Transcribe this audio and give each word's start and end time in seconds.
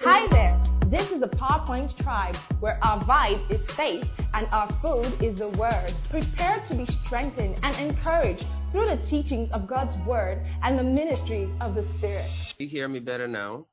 Hi 0.00 0.28
there. 0.28 0.62
This 0.90 1.10
is 1.10 1.20
the 1.20 1.28
PowerPoint 1.28 1.96
Tribe, 2.02 2.36
where 2.60 2.78
our 2.84 3.02
vibe 3.04 3.50
is 3.50 3.60
faith 3.74 4.04
and 4.34 4.46
our 4.52 4.68
food 4.82 5.16
is 5.22 5.38
the 5.38 5.48
Word. 5.48 5.94
Prepare 6.10 6.62
to 6.68 6.74
be 6.74 6.84
strengthened 7.06 7.56
and 7.62 7.74
encouraged 7.76 8.44
through 8.70 8.84
the 8.84 9.02
teachings 9.08 9.50
of 9.52 9.66
God's 9.66 9.96
Word 10.06 10.44
and 10.62 10.78
the 10.78 10.82
ministry 10.82 11.50
of 11.62 11.74
the 11.74 11.84
Spirit. 11.96 12.30
You 12.58 12.68
hear 12.68 12.86
me 12.86 12.98
better 12.98 13.26
now? 13.26 13.64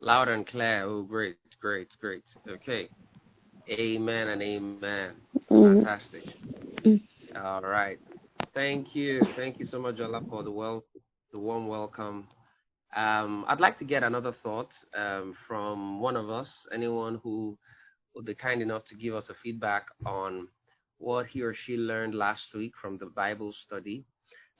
Loud 0.00 0.28
and 0.28 0.46
clear. 0.46 0.82
Oh, 0.84 1.02
great, 1.02 1.36
great, 1.62 1.88
great. 1.98 2.24
Okay. 2.46 2.90
Amen 3.70 4.28
and 4.28 4.42
amen. 4.42 5.12
Mm. 5.50 5.76
Fantastic. 5.76 6.24
Mm. 6.84 7.00
All 7.42 7.62
right. 7.62 7.98
Thank 8.52 8.94
you. 8.94 9.22
Thank 9.34 9.58
you 9.58 9.64
so 9.64 9.78
much, 9.78 9.96
Jola, 9.96 10.28
for 10.28 10.42
the 10.42 10.50
well, 10.50 10.84
the 11.32 11.38
warm 11.38 11.68
welcome. 11.68 12.28
Um, 12.96 13.44
I'd 13.48 13.60
like 13.60 13.78
to 13.78 13.84
get 13.84 14.04
another 14.04 14.32
thought 14.32 14.72
um, 14.96 15.34
from 15.46 16.00
one 16.00 16.16
of 16.16 16.30
us, 16.30 16.66
anyone 16.72 17.20
who 17.22 17.58
would 18.14 18.24
be 18.26 18.34
kind 18.34 18.62
enough 18.62 18.84
to 18.86 18.96
give 18.96 19.14
us 19.14 19.30
a 19.30 19.34
feedback 19.34 19.86
on 20.06 20.48
what 20.98 21.26
he 21.26 21.42
or 21.42 21.54
she 21.54 21.76
learned 21.76 22.14
last 22.14 22.54
week 22.54 22.72
from 22.80 22.98
the 22.98 23.06
Bible 23.06 23.52
study, 23.52 24.04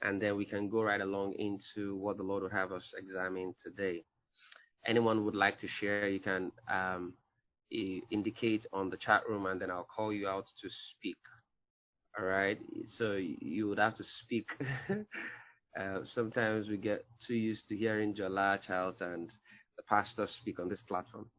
and 0.01 0.21
then 0.21 0.37
we 0.37 0.45
can 0.45 0.69
go 0.69 0.83
right 0.83 1.01
along 1.01 1.33
into 1.39 1.95
what 1.97 2.17
the 2.17 2.23
Lord 2.23 2.43
would 2.43 2.53
have 2.53 2.71
us 2.71 2.93
examine 2.97 3.53
today. 3.63 4.03
Anyone 4.87 5.25
would 5.25 5.35
like 5.35 5.57
to 5.59 5.67
share, 5.67 6.01
you 6.01 6.11
can 6.11 6.41
um, 6.71 7.05
indicate 8.11 8.65
on 8.71 8.89
the 8.89 8.97
chat 8.97 9.23
room, 9.27 9.45
and 9.45 9.59
then 9.61 9.71
I'll 9.71 9.87
call 9.95 10.13
you 10.13 10.27
out 10.27 10.45
to 10.61 10.69
speak. 10.69 11.17
All 12.17 12.25
right. 12.25 12.59
So 12.85 13.15
you 13.17 13.67
would 13.67 13.79
have 13.79 13.95
to 13.95 14.03
speak. 14.03 14.47
uh, 15.79 16.03
sometimes 16.03 16.69
we 16.69 16.77
get 16.77 17.05
too 17.25 17.35
used 17.35 17.67
to 17.67 17.75
hearing 17.75 18.15
Jola 18.15 18.59
Charles 18.61 19.01
and 19.01 19.29
the 19.77 19.83
pastor 19.83 20.27
speak 20.27 20.59
on 20.59 20.69
this 20.69 20.81
platform. 20.81 21.29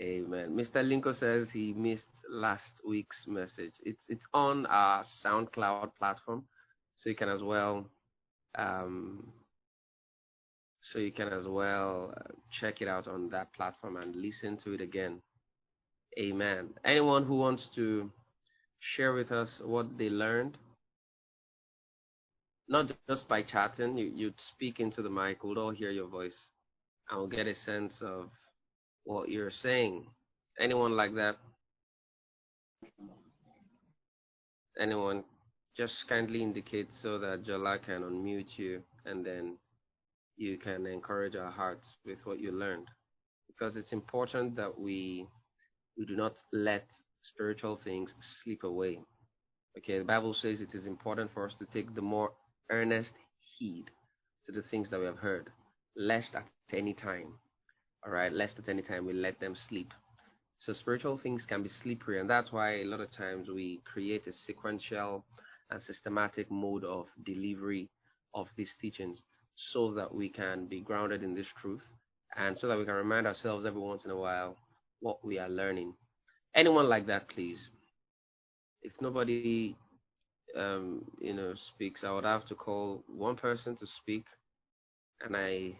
Amen. 0.00 0.56
Mr. 0.56 0.82
Linko 0.82 1.14
says 1.14 1.50
he 1.50 1.72
missed 1.74 2.08
last 2.28 2.80
week's 2.86 3.26
message. 3.26 3.74
It's 3.84 4.02
it's 4.08 4.26
on 4.34 4.66
our 4.66 5.02
SoundCloud 5.02 5.90
platform, 5.96 6.44
so 6.96 7.08
you 7.10 7.14
can 7.14 7.28
as 7.28 7.42
well 7.42 7.86
um, 8.56 9.32
so 10.80 10.98
you 10.98 11.12
can 11.12 11.28
as 11.28 11.46
well 11.46 12.12
uh, 12.16 12.32
check 12.50 12.82
it 12.82 12.88
out 12.88 13.06
on 13.06 13.30
that 13.30 13.52
platform 13.54 13.96
and 13.96 14.16
listen 14.16 14.56
to 14.58 14.72
it 14.72 14.80
again. 14.80 15.22
Amen. 16.18 16.70
Anyone 16.84 17.24
who 17.24 17.36
wants 17.36 17.68
to 17.76 18.10
share 18.80 19.12
with 19.12 19.30
us 19.30 19.60
what 19.64 19.96
they 19.96 20.10
learned. 20.10 20.58
Not 22.68 22.92
just 23.08 23.28
by 23.28 23.42
chatting, 23.42 23.98
you, 23.98 24.12
you'd 24.14 24.40
speak 24.40 24.80
into 24.80 25.02
the 25.02 25.10
mic, 25.10 25.42
we'll 25.42 25.58
all 25.58 25.70
hear 25.70 25.90
your 25.90 26.08
voice, 26.08 26.46
and 27.10 27.18
we'll 27.18 27.28
get 27.28 27.46
a 27.46 27.54
sense 27.54 28.00
of 28.02 28.30
what 29.04 29.28
you're 29.28 29.50
saying. 29.50 30.06
Anyone 30.60 30.96
like 30.96 31.14
that? 31.14 31.36
Anyone? 34.80 35.24
Just 35.76 36.06
kindly 36.08 36.42
indicate 36.42 36.88
so 36.92 37.18
that 37.18 37.44
Jola 37.44 37.82
can 37.82 38.02
unmute 38.02 38.58
you 38.58 38.82
and 39.06 39.24
then 39.24 39.56
you 40.36 40.58
can 40.58 40.86
encourage 40.86 41.34
our 41.34 41.50
hearts 41.50 41.94
with 42.04 42.18
what 42.24 42.40
you 42.40 42.52
learned. 42.52 42.88
Because 43.48 43.76
it's 43.76 43.92
important 43.92 44.56
that 44.56 44.78
we 44.78 45.26
we 45.96 46.06
do 46.06 46.16
not 46.16 46.34
let 46.52 46.86
spiritual 47.22 47.80
things 47.84 48.14
slip 48.20 48.64
away. 48.64 49.00
Okay, 49.78 49.98
the 49.98 50.04
Bible 50.04 50.34
says 50.34 50.60
it 50.60 50.74
is 50.74 50.86
important 50.86 51.30
for 51.32 51.46
us 51.46 51.54
to 51.58 51.66
take 51.66 51.94
the 51.94 52.02
more 52.02 52.32
earnest 52.70 53.14
heed 53.40 53.90
to 54.44 54.52
the 54.52 54.62
things 54.62 54.90
that 54.90 55.00
we 55.00 55.06
have 55.06 55.18
heard, 55.18 55.52
lest 55.96 56.34
at 56.36 56.46
any 56.50 56.70
time, 56.70 57.16
all 57.82 57.90
right, 57.90 58.10
lest 58.32 58.36
at 58.36 58.46
any 58.46 58.60
time 58.60 58.88
we 58.88 58.94
let 58.96 59.22
them 59.22 59.38
sleep. 59.40 59.76
So 60.46 60.62
spiritual 60.62 61.16
things 61.18 61.44
can 61.44 61.62
be 61.62 61.68
slippery, 61.68 62.18
and 62.18 62.28
that's 62.28 62.52
why 62.52 62.80
a 62.80 62.84
lot 62.84 63.00
of 63.00 63.10
times 63.10 63.48
we 63.48 63.80
create 63.84 64.26
a 64.26 64.32
sequential 64.32 65.24
and 65.70 65.80
systematic 65.80 66.50
mode 66.50 66.84
of 66.84 67.06
delivery 67.24 67.90
of 68.34 68.48
these 68.56 68.74
teachings 68.74 69.24
so 69.56 69.92
that 69.94 70.14
we 70.14 70.28
can 70.28 70.66
be 70.66 70.80
grounded 70.80 71.22
in 71.22 71.34
this 71.34 71.48
truth 71.48 71.88
and 72.36 72.56
so 72.58 72.68
that 72.68 72.78
we 72.78 72.84
can 72.84 72.94
remind 72.94 73.26
ourselves 73.26 73.66
every 73.66 73.80
once 73.80 74.04
in 74.04 74.10
a 74.10 74.16
while 74.16 74.56
what 75.00 75.24
we 75.24 75.38
are 75.38 75.48
learning 75.50 75.94
anyone 76.54 76.88
like 76.88 77.06
that, 77.06 77.28
please? 77.28 77.70
If 78.82 79.00
nobody, 79.00 79.66
um, 80.56 81.04
you 81.18 81.32
know, 81.32 81.54
speaks, 81.74 82.04
I 82.04 82.12
would 82.12 82.24
have 82.24 82.46
to 82.46 82.54
call 82.54 83.02
one 83.06 83.36
person 83.36 83.76
to 83.76 83.86
speak, 83.86 84.24
and 85.24 85.36
I, 85.36 85.76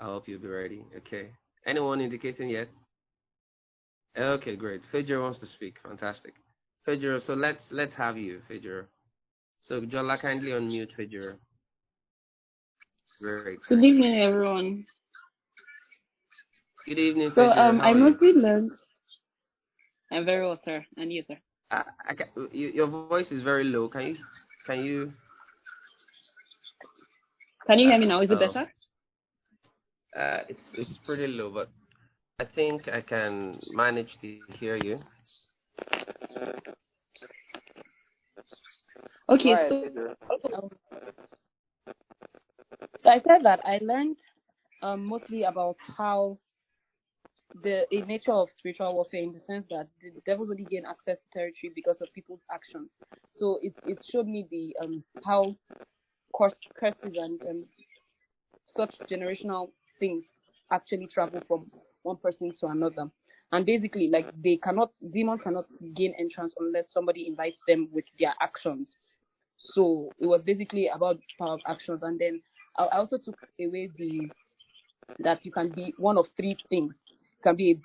I 0.00 0.04
hope 0.04 0.28
you'll 0.28 0.40
be 0.40 0.48
ready. 0.48 0.84
Okay. 0.98 1.30
Anyone 1.66 2.00
indicating 2.00 2.48
yet? 2.48 2.68
Okay, 4.16 4.56
great. 4.56 4.82
Fedra 4.92 5.20
wants 5.22 5.38
to 5.40 5.46
speak. 5.46 5.76
Fantastic. 5.82 6.34
Fedra, 6.86 7.24
so 7.24 7.34
let's 7.34 7.62
let's 7.70 7.94
have 7.94 8.16
you, 8.16 8.40
Fedra. 8.50 8.84
So 9.58 9.80
Jola, 9.82 10.20
kindly 10.20 10.50
unmute 10.50 10.90
Fedra. 10.98 11.34
Great. 13.20 13.58
Good 13.68 13.84
evening, 13.84 14.20
everyone. 14.20 14.84
Good 16.86 16.98
evening, 16.98 17.32
So 17.34 17.50
um, 17.50 17.80
How 17.80 17.90
I 17.90 17.92
mostly 17.92 18.32
learned. 18.32 18.70
I'm 20.10 20.24
very 20.24 20.46
well, 20.46 20.58
sir. 20.64 20.84
And 20.96 21.12
you, 21.12 21.22
sir? 21.28 21.36
I, 21.70 21.84
I 22.08 22.14
can, 22.14 22.28
you, 22.52 22.68
your 22.68 22.86
voice 22.88 23.16
is 23.16 23.26
very 23.26 23.48
low. 23.64 23.72
Can 23.74 23.88
you 23.90 24.00
can 24.48 24.66
you? 24.66 24.98
Can 27.66 27.78
you 27.78 27.86
hear 27.88 27.98
me 27.98 28.06
now? 28.06 28.20
Is 28.20 28.30
it 28.30 28.38
better? 28.38 28.68
uh, 30.16 30.40
it's 30.48 30.62
it's 30.74 30.98
pretty 30.98 31.26
low, 31.26 31.50
but 31.50 31.68
I 32.40 32.44
think 32.44 32.88
I 32.88 33.00
can 33.02 33.60
manage 33.72 34.18
to 34.20 34.28
hear 34.28 34.56
you. 34.56 34.78
Okay, 39.28 39.56
Right, 39.56 39.68
so 39.68 39.90
um, 40.54 40.70
so 42.98 43.10
I 43.10 43.18
said 43.18 43.42
that 43.44 43.60
I 43.64 43.78
learned 43.82 44.18
um, 44.82 45.04
mostly 45.04 45.42
about 45.44 45.76
how 45.96 46.38
the 47.62 47.86
a 47.94 48.02
nature 48.02 48.32
of 48.32 48.50
spiritual 48.50 48.94
warfare 48.94 49.22
in 49.22 49.32
the 49.32 49.40
sense 49.40 49.66
that 49.70 49.88
the 50.02 50.12
devils 50.26 50.50
only 50.50 50.64
gain 50.64 50.84
access 50.86 51.18
to 51.20 51.30
territory 51.32 51.72
because 51.74 52.00
of 52.00 52.08
people's 52.14 52.44
actions. 52.52 52.96
So 53.30 53.58
it 53.62 53.74
it 53.86 54.04
showed 54.04 54.26
me 54.28 54.46
the 54.50 54.76
um 54.82 55.04
how 55.24 55.56
curse, 56.36 56.56
curses 56.78 57.16
and 57.16 57.42
um, 57.42 57.64
such 58.66 58.98
generational 59.10 59.70
things 59.98 60.24
actually 60.72 61.06
travel 61.06 61.40
from 61.48 61.70
one 62.02 62.16
person 62.18 62.52
to 62.60 62.66
another. 62.66 63.10
And 63.52 63.64
basically, 63.66 64.08
like 64.08 64.26
they 64.42 64.56
cannot, 64.56 64.92
demons 65.12 65.40
cannot 65.40 65.66
gain 65.94 66.14
entrance 66.18 66.54
unless 66.58 66.92
somebody 66.92 67.26
invites 67.28 67.62
them 67.66 67.88
with 67.94 68.04
their 68.18 68.34
actions. 68.42 69.14
So 69.58 70.10
it 70.20 70.26
was 70.26 70.42
basically 70.44 70.88
about 70.88 71.18
power 71.38 71.54
of 71.54 71.60
actions. 71.66 72.02
And 72.02 72.18
then 72.18 72.40
I 72.78 72.86
also 72.88 73.18
took 73.18 73.36
away 73.60 73.90
the 73.96 74.28
that 75.20 75.44
you 75.44 75.52
can 75.52 75.70
be 75.70 75.94
one 75.98 76.18
of 76.18 76.26
three 76.36 76.56
things. 76.68 76.98
You 77.38 77.42
can 77.50 77.56
be 77.56 77.80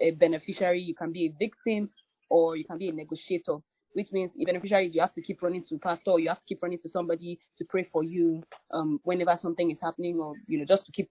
a, 0.00 0.08
a 0.08 0.10
beneficiary, 0.12 0.80
you 0.80 0.94
can 0.94 1.12
be 1.12 1.26
a 1.26 1.34
victim, 1.38 1.90
or 2.30 2.56
you 2.56 2.64
can 2.64 2.78
be 2.78 2.88
a 2.88 2.92
negotiator. 2.92 3.58
Which 3.94 4.12
means 4.12 4.32
a 4.40 4.44
beneficiary 4.44 4.86
is 4.86 4.94
you 4.94 5.02
have 5.02 5.14
to 5.14 5.22
keep 5.22 5.42
running 5.42 5.62
to 5.68 5.78
pastor, 5.78 6.18
you 6.18 6.28
have 6.28 6.40
to 6.40 6.46
keep 6.46 6.62
running 6.62 6.80
to 6.80 6.88
somebody 6.88 7.38
to 7.58 7.64
pray 7.64 7.84
for 7.84 8.04
you 8.04 8.42
um, 8.72 9.00
whenever 9.04 9.36
something 9.36 9.70
is 9.70 9.80
happening, 9.80 10.16
or 10.18 10.34
you 10.48 10.58
know 10.58 10.64
just 10.64 10.86
to 10.86 10.92
keep 10.92 11.08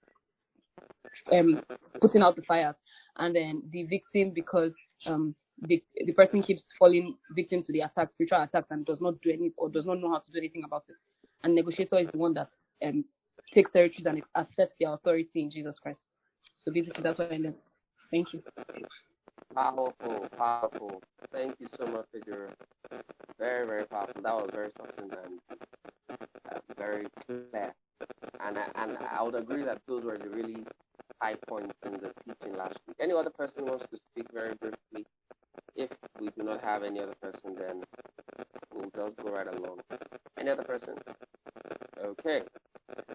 um, 1.31 1.61
putting 2.01 2.21
out 2.21 2.35
the 2.35 2.41
fires. 2.43 2.77
And 3.17 3.35
then 3.35 3.63
the 3.71 3.83
victim 3.85 4.31
because 4.31 4.75
um, 5.05 5.35
the 5.61 5.83
the 6.05 6.13
person 6.13 6.41
keeps 6.41 6.65
falling 6.77 7.15
victim 7.35 7.61
to 7.63 7.71
the 7.73 7.81
attacks, 7.81 8.13
spiritual 8.13 8.41
attacks, 8.43 8.67
and 8.71 8.85
does 8.85 9.01
not 9.01 9.21
do 9.21 9.31
any 9.31 9.51
or 9.57 9.69
does 9.69 9.85
not 9.85 9.99
know 9.99 10.11
how 10.11 10.19
to 10.19 10.31
do 10.31 10.39
anything 10.39 10.63
about 10.65 10.83
it. 10.89 10.97
And 11.43 11.55
negotiator 11.55 11.97
is 11.99 12.09
the 12.09 12.17
one 12.17 12.33
that 12.35 12.49
um, 12.85 13.05
takes 13.53 13.71
territories 13.71 14.07
and 14.07 14.23
accepts 14.37 14.77
their 14.79 14.93
authority 14.93 15.41
in 15.41 15.49
Jesus 15.49 15.79
Christ. 15.79 16.01
So 16.55 16.71
basically, 16.71 17.03
that's 17.03 17.19
what 17.19 17.31
I 17.31 17.37
learned. 17.37 17.55
Thank 18.13 18.33
you. 18.33 18.43
Powerful, 19.55 20.29
powerful. 20.37 21.01
Thank 21.33 21.55
you 21.59 21.67
so 21.79 21.87
much, 21.87 22.05
Fedra. 22.15 22.53
Very, 23.39 23.67
very 23.67 23.85
powerful. 23.87 24.21
That 24.23 24.35
was 24.35 24.49
very 24.53 24.71
succinct 24.77 25.15
and 25.25 25.39
uh, 26.51 26.59
very 26.77 27.07
clear. 27.25 27.73
And 28.39 28.57
I, 28.59 28.65
and 28.75 28.97
I 28.99 29.23
would 29.23 29.35
agree 29.35 29.63
that 29.63 29.81
those 29.87 30.03
were 30.03 30.17
the 30.17 30.29
really 30.29 30.65
high 31.21 31.35
points 31.47 31.75
in 31.85 31.93
the 31.93 32.11
teaching 32.25 32.57
last 32.57 32.79
week. 32.87 32.97
Any 32.99 33.13
other 33.13 33.31
person 33.31 33.65
wants 33.65 33.85
to 33.91 33.97
speak 34.11 34.27
very 34.33 34.55
briefly? 34.55 35.05
If 35.75 35.89
we 36.19 36.29
do 36.37 36.43
not 36.43 36.63
have 36.63 36.83
any 36.83 36.99
other 36.99 37.15
person, 37.21 37.55
then 37.57 37.83
we'll 38.73 38.91
just 38.95 39.17
go 39.23 39.31
right 39.31 39.47
along. 39.47 39.79
Any 40.39 40.49
other 40.51 40.63
person? 40.63 40.95
Okay. 42.03 42.41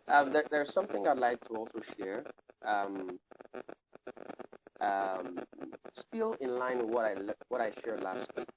Um, 0.09 0.33
there, 0.33 0.45
there's 0.51 0.73
something 0.75 1.07
I'd 1.07 1.19
like 1.19 1.41
to 1.49 1.55
also 1.55 1.81
share. 1.99 2.25
Um, 2.67 3.19
um, 4.81 5.41
still 6.09 6.35
in 6.41 6.59
line 6.59 6.79
with 6.79 6.89
what 6.89 7.05
I 7.05 7.15
what 7.49 7.61
I 7.61 7.73
shared 7.85 8.03
last 8.03 8.31
week, 8.37 8.49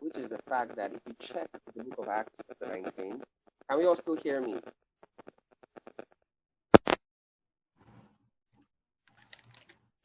which 0.00 0.16
is 0.16 0.30
the 0.30 0.38
fact 0.48 0.76
that 0.76 0.92
if 0.92 1.00
you 1.06 1.14
check 1.32 1.48
the 1.76 1.84
book 1.84 1.98
of 1.98 2.08
Acts 2.08 2.32
chapter 2.48 2.80
19, 2.82 3.22
can 3.68 3.78
we 3.78 3.86
all 3.86 3.96
still 3.96 4.16
hear 4.22 4.40
me? 4.40 4.56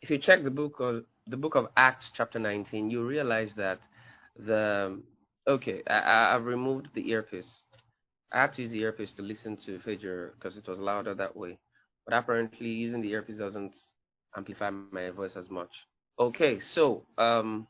if 0.02 0.10
you 0.10 0.18
check 0.20 0.44
the 0.44 0.52
book 0.52 0.80
of 0.80 1.04
the 1.28 1.38
book 1.38 1.56
of 1.56 1.68
Acts, 1.78 2.12
chapter 2.14 2.40
19, 2.40 2.90
you 2.90 3.06
realize 3.06 3.54
that 3.56 3.80
the 4.38 5.02
okay, 5.48 5.84
I, 5.88 6.36
I've 6.36 6.46
removed 6.46 6.90
the 6.94 7.10
earpiece. 7.10 7.64
I 8.32 8.42
had 8.42 8.54
to 8.54 8.62
use 8.64 8.72
the 8.72 8.82
earpiece 8.82 9.14
to 9.16 9.22
listen 9.24 9.58
to 9.66 9.80
Fajr 9.80 10.34
because 10.36 10.58
it 10.58 10.68
was 10.68 10.80
louder 10.80 11.14
that 11.16 11.36
way. 11.36 11.60
But 12.06 12.16
apparently, 12.16 12.70
using 12.70 13.02
the 13.02 13.12
earpiece 13.12 13.38
doesn't 13.40 13.76
amplify 14.36 14.70
my 14.70 14.92
voice 14.92 15.20
as 15.20 15.32
much. 15.32 15.62
Okay, 16.20 16.60
so 16.60 17.06
um, 17.18 17.68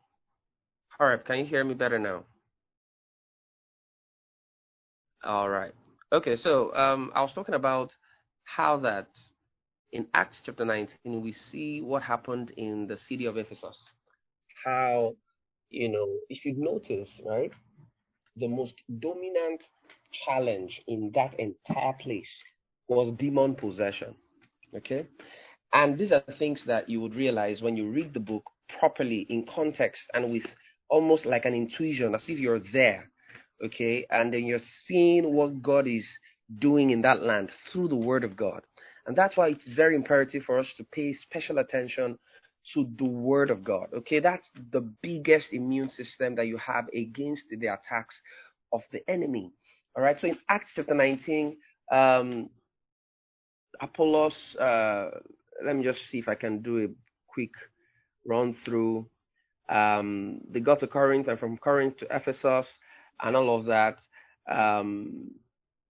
all 1.00 1.08
right, 1.08 1.24
can 1.24 1.40
you 1.40 1.46
hear 1.46 1.64
me 1.64 1.74
better 1.74 2.00
now? 2.00 2.24
All 5.24 5.50
right. 5.50 5.74
Okay, 6.12 6.36
so 6.36 6.74
um, 6.76 7.12
I 7.16 7.22
was 7.22 7.34
talking 7.34 7.56
about 7.56 7.96
how 8.46 8.78
that 8.78 9.08
in 9.94 10.08
Acts 10.14 10.42
chapter 10.44 10.66
19 10.66 11.22
we 11.22 11.32
see 11.32 11.82
what 11.82 12.04
happened 12.04 12.52
in 12.58 12.88
the 12.88 12.98
city 12.98 13.26
of 13.26 13.38
Ephesus. 13.38 13.78
How, 14.66 15.16
you 15.70 15.90
know, 15.90 16.08
if 16.30 16.46
you 16.46 16.56
notice, 16.58 17.10
right, 17.26 17.54
the 18.38 18.48
most 18.48 18.74
dominant 19.00 19.62
challenge 20.26 20.82
in 20.88 21.12
that 21.16 21.40
entire 21.40 21.94
place 21.94 22.28
was 22.88 23.14
demon 23.18 23.56
possession. 23.56 24.16
Okay? 24.76 25.06
And 25.74 25.98
these 25.98 26.12
are 26.12 26.24
things 26.40 26.64
that 26.66 26.90
you 26.90 27.00
would 27.02 27.16
realize 27.16 27.62
when 27.62 27.78
you 27.78 27.90
read 27.90 28.14
the 28.14 28.20
book 28.20 28.44
properly 28.80 29.28
in 29.30 29.46
context 29.46 30.04
and 30.14 30.32
with 30.32 30.46
almost 30.90 31.26
like 31.26 31.46
an 31.46 31.54
intuition, 31.54 32.16
as 32.16 32.30
if 32.30 32.40
you're 32.40 32.62
there. 32.72 33.06
Okay? 33.64 34.06
And 34.10 34.34
then 34.34 34.46
you're 34.46 34.60
seeing 34.88 35.34
what 35.34 35.62
God 35.62 35.88
is 35.88 36.08
doing 36.60 36.90
in 36.90 37.02
that 37.04 37.22
land 37.24 37.52
through 37.72 37.90
the 37.90 37.96
Word 37.96 38.24
of 38.24 38.36
God. 38.36 38.62
And 39.06 39.16
that's 39.16 39.36
why 39.36 39.50
it's 39.50 39.68
very 39.74 39.96
imperative 39.96 40.44
for 40.44 40.60
us 40.60 40.68
to 40.78 40.84
pay 40.86 41.14
special 41.14 41.58
attention 41.60 42.18
to 42.74 42.90
the 42.98 43.06
Word 43.06 43.50
of 43.50 43.64
God. 43.64 43.88
Okay? 43.94 44.20
That's 44.20 44.50
the 44.72 44.82
biggest 45.02 45.52
immune 45.52 45.90
system 45.90 46.36
that 46.36 46.48
you 46.48 46.58
have 46.58 46.88
against 46.94 47.46
the 47.50 47.68
attacks 47.68 48.22
of 48.72 48.82
the 48.92 49.08
enemy. 49.10 49.52
All 49.96 50.04
right? 50.04 50.20
So 50.20 50.28
in 50.28 50.38
Acts 50.50 50.72
chapter 50.76 50.94
19, 50.94 51.58
um, 51.92 52.50
Apollos, 53.82 54.56
uh, 54.56 55.10
let 55.64 55.76
me 55.76 55.84
just 55.84 56.00
see 56.10 56.20
if 56.20 56.28
I 56.28 56.36
can 56.36 56.62
do 56.62 56.86
a 56.86 56.88
quick 57.28 57.52
run 58.26 58.56
through. 58.64 59.08
Um, 59.70 60.42
they 60.50 60.60
got 60.60 60.80
to 60.82 60.88
Corinth 60.88 61.28
and 61.28 61.40
from 61.40 61.58
Corinth 61.58 61.98
to 61.98 62.08
Ephesus 62.10 62.68
and 63.22 63.36
all 63.36 63.60
of 63.60 63.66
that. 63.66 64.00
Um, 64.50 65.32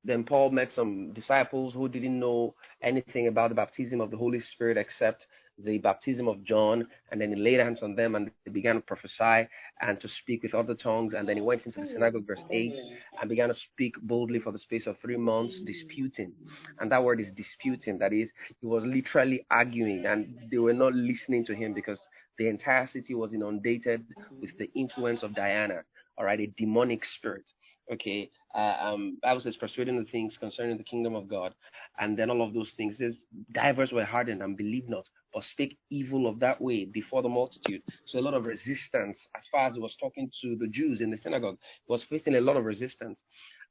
then 0.04 0.24
Paul 0.24 0.52
met 0.52 0.74
some 0.74 1.14
disciples 1.14 1.74
who 1.74 1.88
didn't 1.88 2.20
know 2.20 2.56
anything 2.82 3.28
about 3.28 3.50
the 3.50 3.56
baptism 3.56 4.02
of 4.02 4.12
the 4.12 4.18
Holy 4.18 4.40
Spirit 4.40 4.78
except 4.78 5.26
the 5.60 5.78
baptism 5.78 6.28
of 6.28 6.44
John, 6.44 6.88
and 7.12 7.22
then 7.22 7.30
he 7.30 7.36
laid 7.36 7.60
hands 7.60 7.84
on 7.84 7.96
them 7.96 8.16
and 8.16 8.32
they 8.46 8.52
began 8.52 8.76
to 8.76 8.82
prophesy 8.82 9.48
and 9.82 10.00
to 10.02 10.08
speak 10.08 10.44
with 10.44 10.56
other 10.56 10.74
tongues. 10.74 11.14
And 11.14 11.28
then 11.28 11.38
he 11.38 11.42
went 11.42 11.66
into 11.66 11.80
the 11.80 11.88
synagogue, 11.88 12.26
verse 12.26 12.42
8, 12.52 12.74
and 13.22 13.30
began 13.30 13.50
to 13.50 13.54
speak 13.54 13.94
boldly 14.02 14.40
for 14.40 14.52
the 14.52 14.60
space 14.60 14.88
of 14.88 14.98
three 15.00 15.18
months, 15.18 15.60
disputing. 15.66 16.34
And 16.80 16.92
that 16.92 17.04
word 17.04 17.20
is 17.20 17.32
disputing. 17.32 18.00
That 18.00 18.14
is, 18.14 18.32
he 18.62 18.68
was 18.68 18.84
literally 18.84 19.46
arguing, 19.52 20.06
and 20.06 20.36
they 20.52 20.58
were 20.58 20.74
not 20.74 20.94
listening 20.94 21.46
to 21.46 21.56
him 21.56 21.74
because 21.74 22.02
the 22.38 22.48
entire 22.48 22.88
city 22.88 23.14
was 23.14 23.34
inundated 23.34 24.04
with 24.42 24.52
the 24.58 24.70
influence 24.74 25.22
of 25.22 25.36
Diana, 25.36 25.84
all 26.18 26.26
right, 26.26 26.40
a 26.40 26.48
demonic 26.58 27.06
spirit. 27.06 27.46
Okay, 27.92 28.30
uh, 28.56 28.78
um, 28.82 29.18
Bible 29.24 29.42
says 29.42 29.56
persuading 29.58 29.98
the 29.98 30.12
things 30.12 30.38
concerning 30.38 30.78
the 30.78 30.84
kingdom 30.84 31.16
of 31.16 31.28
God, 31.28 31.54
and 32.00 32.18
then 32.18 32.30
all 32.30 32.42
of 32.42 32.54
those 32.54 32.72
things. 32.78 32.98
Says 32.98 33.24
divers 33.54 33.92
were 33.92 34.06
hardened 34.06 34.42
and 34.42 34.58
believed 34.58 34.90
not, 34.90 35.08
but 35.34 35.44
spake 35.44 35.78
evil 35.90 36.28
of 36.28 36.40
that 36.40 36.62
way 36.62 36.86
before 36.86 37.22
the 37.22 37.30
multitude. 37.30 37.82
So 38.06 38.20
a 38.20 38.22
lot 38.22 38.34
of 38.34 38.46
resistance 38.46 39.28
as 39.38 39.44
far 39.52 39.68
as 39.68 39.76
he 39.76 39.80
was 39.80 39.96
talking 40.00 40.30
to 40.42 40.56
the 40.58 40.68
Jews 40.68 41.02
in 41.02 41.12
the 41.12 41.18
synagogue. 41.18 41.58
Was 41.88 42.04
facing 42.04 42.36
a 42.36 42.42
lot 42.42 42.58
of 42.58 42.66
resistance. 42.66 43.20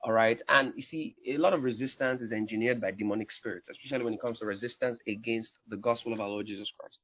All 0.05 0.13
right, 0.13 0.41
and 0.49 0.73
you 0.77 0.83
see, 0.83 1.15
a 1.29 1.39
lot 1.39 1.53
of 1.55 1.63
resistance 1.63 2.21
is 2.21 2.33
engineered 2.33 2.81
by 2.81 2.91
demonic 2.91 3.31
spirits, 3.31 3.69
especially 3.71 4.05
when 4.05 4.15
it 4.15 4.21
comes 4.21 4.41
to 4.41 4.47
resistance 4.47 4.99
against 5.09 5.59
the 5.69 5.77
gospel 5.77 6.13
of 6.13 6.21
our 6.21 6.29
Lord 6.29 6.47
Jesus 6.47 6.73
Christ. 6.79 7.01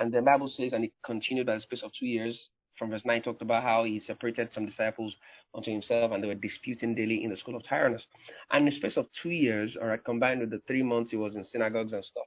And 0.00 0.12
the 0.12 0.22
Bible 0.22 0.48
says, 0.48 0.72
and 0.72 0.84
it 0.84 0.92
continued 1.04 1.46
by 1.46 1.56
the 1.56 1.62
space 1.62 1.82
of 1.82 1.92
two 1.98 2.06
years, 2.06 2.38
from 2.78 2.90
verse 2.90 3.04
9 3.04 3.22
talked 3.22 3.42
about 3.42 3.62
how 3.62 3.84
he 3.84 4.00
separated 4.00 4.52
some 4.52 4.66
disciples 4.66 5.14
unto 5.54 5.70
himself 5.70 6.12
and 6.12 6.22
they 6.22 6.28
were 6.28 6.34
disputing 6.34 6.94
daily 6.94 7.24
in 7.24 7.30
the 7.30 7.36
school 7.36 7.56
of 7.56 7.64
Tyrannus. 7.64 8.02
And 8.50 8.66
in 8.66 8.70
the 8.70 8.76
space 8.76 8.96
of 8.96 9.06
two 9.22 9.30
years, 9.30 9.76
all 9.80 9.88
right, 9.88 10.04
combined 10.04 10.40
with 10.40 10.50
the 10.50 10.60
three 10.66 10.82
months 10.82 11.10
he 11.10 11.16
was 11.16 11.36
in 11.36 11.44
synagogues 11.44 11.92
and 11.92 12.04
stuff. 12.04 12.26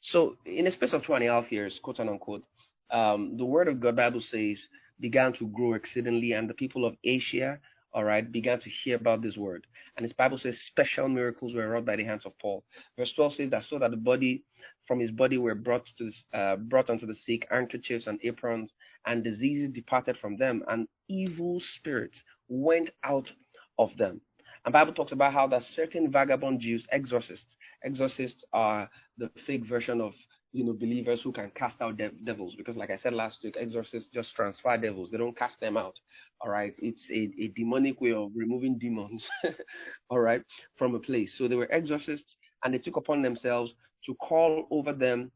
So 0.00 0.36
in 0.44 0.66
the 0.66 0.70
space 0.70 0.92
of 0.92 1.04
two 1.04 1.14
and 1.14 1.24
a 1.24 1.28
half 1.28 1.50
years, 1.50 1.78
quote 1.82 2.00
unquote, 2.00 2.44
um, 2.90 3.36
the 3.36 3.44
word 3.44 3.68
of 3.68 3.80
God, 3.80 3.96
Bible 3.96 4.20
says, 4.20 4.58
began 5.00 5.32
to 5.34 5.46
grow 5.48 5.74
exceedingly, 5.74 6.32
and 6.32 6.48
the 6.48 6.54
people 6.54 6.84
of 6.84 6.96
Asia, 7.02 7.58
all 7.92 8.04
right, 8.04 8.30
began 8.30 8.60
to 8.60 8.70
hear 8.70 8.96
about 8.96 9.22
this 9.22 9.36
word. 9.36 9.66
And 9.96 10.04
his 10.04 10.12
Bible 10.12 10.38
says 10.38 10.58
special 10.68 11.08
miracles 11.08 11.54
were 11.54 11.68
wrought 11.68 11.84
by 11.84 11.96
the 11.96 12.04
hands 12.04 12.26
of 12.26 12.38
Paul. 12.38 12.64
Verse 12.98 13.12
12 13.14 13.34
says 13.36 13.50
that 13.50 13.64
so 13.64 13.78
that 13.78 13.90
the 13.90 13.96
body 13.96 14.44
from 14.86 15.00
his 15.00 15.10
body 15.10 15.38
were 15.38 15.54
brought 15.54 15.86
to 15.98 16.10
uh, 16.34 16.56
brought 16.56 16.90
unto 16.90 17.06
the 17.06 17.14
sick 17.14 17.46
handkerchiefs 17.50 18.06
and 18.06 18.20
aprons, 18.22 18.72
and 19.06 19.24
diseases 19.24 19.70
departed 19.72 20.18
from 20.18 20.36
them, 20.36 20.62
and 20.68 20.88
evil 21.08 21.60
spirits 21.60 22.22
went 22.48 22.90
out 23.04 23.30
of 23.78 23.96
them. 23.96 24.20
And 24.64 24.72
Bible 24.72 24.94
talks 24.94 25.12
about 25.12 25.32
how 25.32 25.46
that 25.48 25.64
certain 25.64 26.10
vagabond 26.10 26.60
Jews, 26.60 26.86
exorcists, 26.90 27.56
exorcists 27.84 28.44
are 28.52 28.88
the 29.18 29.30
fake 29.46 29.66
version 29.66 30.00
of 30.00 30.14
you 30.52 30.64
know 30.64 30.72
believers 30.72 31.20
who 31.22 31.32
can 31.32 31.50
cast 31.54 31.80
out 31.82 31.96
de- 31.98 32.10
devils. 32.24 32.54
Because 32.56 32.76
like 32.76 32.90
i 32.90 32.96
said 32.96 33.12
last 33.14 33.42
week 33.44 33.56
exorcists 33.58 34.12
just 34.12 34.34
transfer 34.34 34.76
devils. 34.78 35.10
They 35.10 35.18
don't 35.18 35.36
cast 35.36 35.60
them 35.60 35.76
out. 35.76 35.94
All 36.40 36.50
right? 36.50 36.74
It's 36.80 37.02
a, 37.10 37.30
a 37.42 37.48
demonic 37.56 38.00
way 38.00 38.12
of 38.12 38.30
removing 38.34 38.78
demons. 38.78 39.28
All 40.10 40.20
right? 40.20 40.42
From 40.76 40.94
a 40.94 41.00
place. 41.00 41.36
So 41.36 41.48
they 41.48 41.56
were 41.56 41.72
exorcists 41.72 42.36
and 42.64 42.74
they 42.74 42.78
took 42.78 42.96
upon 42.96 43.22
themselves 43.22 43.74
to 44.06 44.14
call 44.14 44.66
over 44.70 44.92
them 44.92 45.30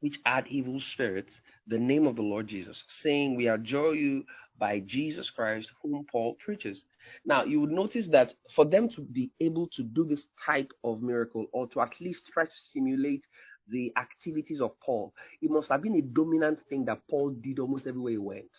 which 0.00 0.18
had 0.24 0.46
evil 0.48 0.80
spirits 0.80 1.40
the 1.66 1.78
name 1.78 2.06
of 2.06 2.16
the 2.16 2.22
Lord 2.22 2.46
Jesus, 2.46 2.84
saying, 2.88 3.36
We 3.36 3.48
adjure 3.48 3.94
you 3.94 4.24
by 4.58 4.80
Jesus 4.80 5.30
Christ, 5.30 5.70
whom 5.82 6.06
Paul 6.10 6.36
preaches. 6.44 6.84
Now, 7.24 7.44
you 7.44 7.60
would 7.60 7.70
notice 7.70 8.06
that 8.08 8.34
for 8.54 8.64
them 8.64 8.88
to 8.90 9.00
be 9.00 9.30
able 9.40 9.68
to 9.68 9.82
do 9.82 10.04
this 10.04 10.26
type 10.44 10.70
of 10.84 11.02
miracle, 11.02 11.46
or 11.52 11.66
to 11.68 11.80
at 11.80 11.92
least 12.00 12.26
try 12.32 12.44
to 12.44 12.50
simulate 12.54 13.24
the 13.68 13.92
activities 13.96 14.60
of 14.60 14.78
Paul, 14.80 15.12
it 15.42 15.50
must 15.50 15.68
have 15.70 15.82
been 15.82 15.96
a 15.96 16.02
dominant 16.02 16.60
thing 16.68 16.84
that 16.84 17.00
Paul 17.10 17.30
did 17.30 17.58
almost 17.58 17.86
everywhere 17.86 18.12
he 18.12 18.18
went. 18.18 18.50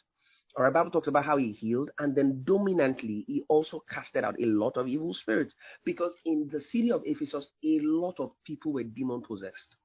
Our 0.58 0.72
Bible 0.72 0.90
talks 0.90 1.08
about 1.08 1.26
how 1.26 1.38
he 1.38 1.52
healed, 1.52 1.92
and 2.00 2.16
then 2.16 2.42
dominantly, 2.44 3.26
he 3.28 3.44
also 3.48 3.84
casted 3.88 4.24
out 4.24 4.42
a 4.42 4.46
lot 4.46 4.76
of 4.76 4.88
evil 4.88 5.14
spirits. 5.14 5.54
Because 5.86 6.16
in 6.26 6.50
the 6.52 6.60
city 6.60 6.92
of 6.92 7.04
Ephesus, 7.06 7.50
a 7.64 7.80
lot 7.82 8.20
of 8.20 8.32
people 8.44 8.74
were 8.74 8.84
demon 8.84 9.22
possessed. 9.22 9.76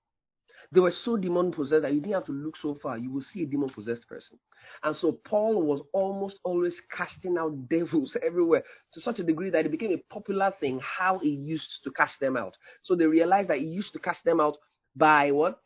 They 0.73 0.81
were 0.81 0.91
so 0.91 1.19
demon 1.19 1.52
possessed 1.52 1.83
that 1.83 1.93
you 1.93 2.00
didn't 2.00 2.14
have 2.14 2.25
to 2.25 2.33
look 2.33 2.57
so 2.57 2.75
far. 2.75 2.97
You 2.97 3.11
will 3.11 3.21
see 3.21 3.43
a 3.43 3.47
demon 3.47 3.69
possessed 3.69 4.09
person. 4.09 4.38
And 4.83 4.97
so 4.97 5.12
Paul 5.12 5.61
was 5.61 5.83
almost 5.93 6.38
always 6.43 6.81
casting 6.91 7.37
out 7.37 7.69
devils 7.69 8.17
everywhere 8.23 8.64
to 8.95 9.00
such 9.00 9.19
a 9.19 9.25
degree 9.25 9.50
that 9.50 9.67
it 9.67 9.71
became 9.71 9.93
a 9.93 10.14
popular 10.14 10.50
thing 10.59 10.81
how 10.83 11.19
he 11.19 11.29
used 11.29 11.85
to 11.85 11.91
cast 11.91 12.19
them 12.21 12.38
out. 12.38 12.57
So 12.83 12.95
they 12.95 13.07
realized 13.07 13.50
that 13.50 13.59
he 13.59 13.67
used 13.67 13.93
to 13.93 13.99
cast 13.99 14.25
them 14.25 14.41
out 14.41 14.57
by 14.97 15.33
what? 15.33 15.61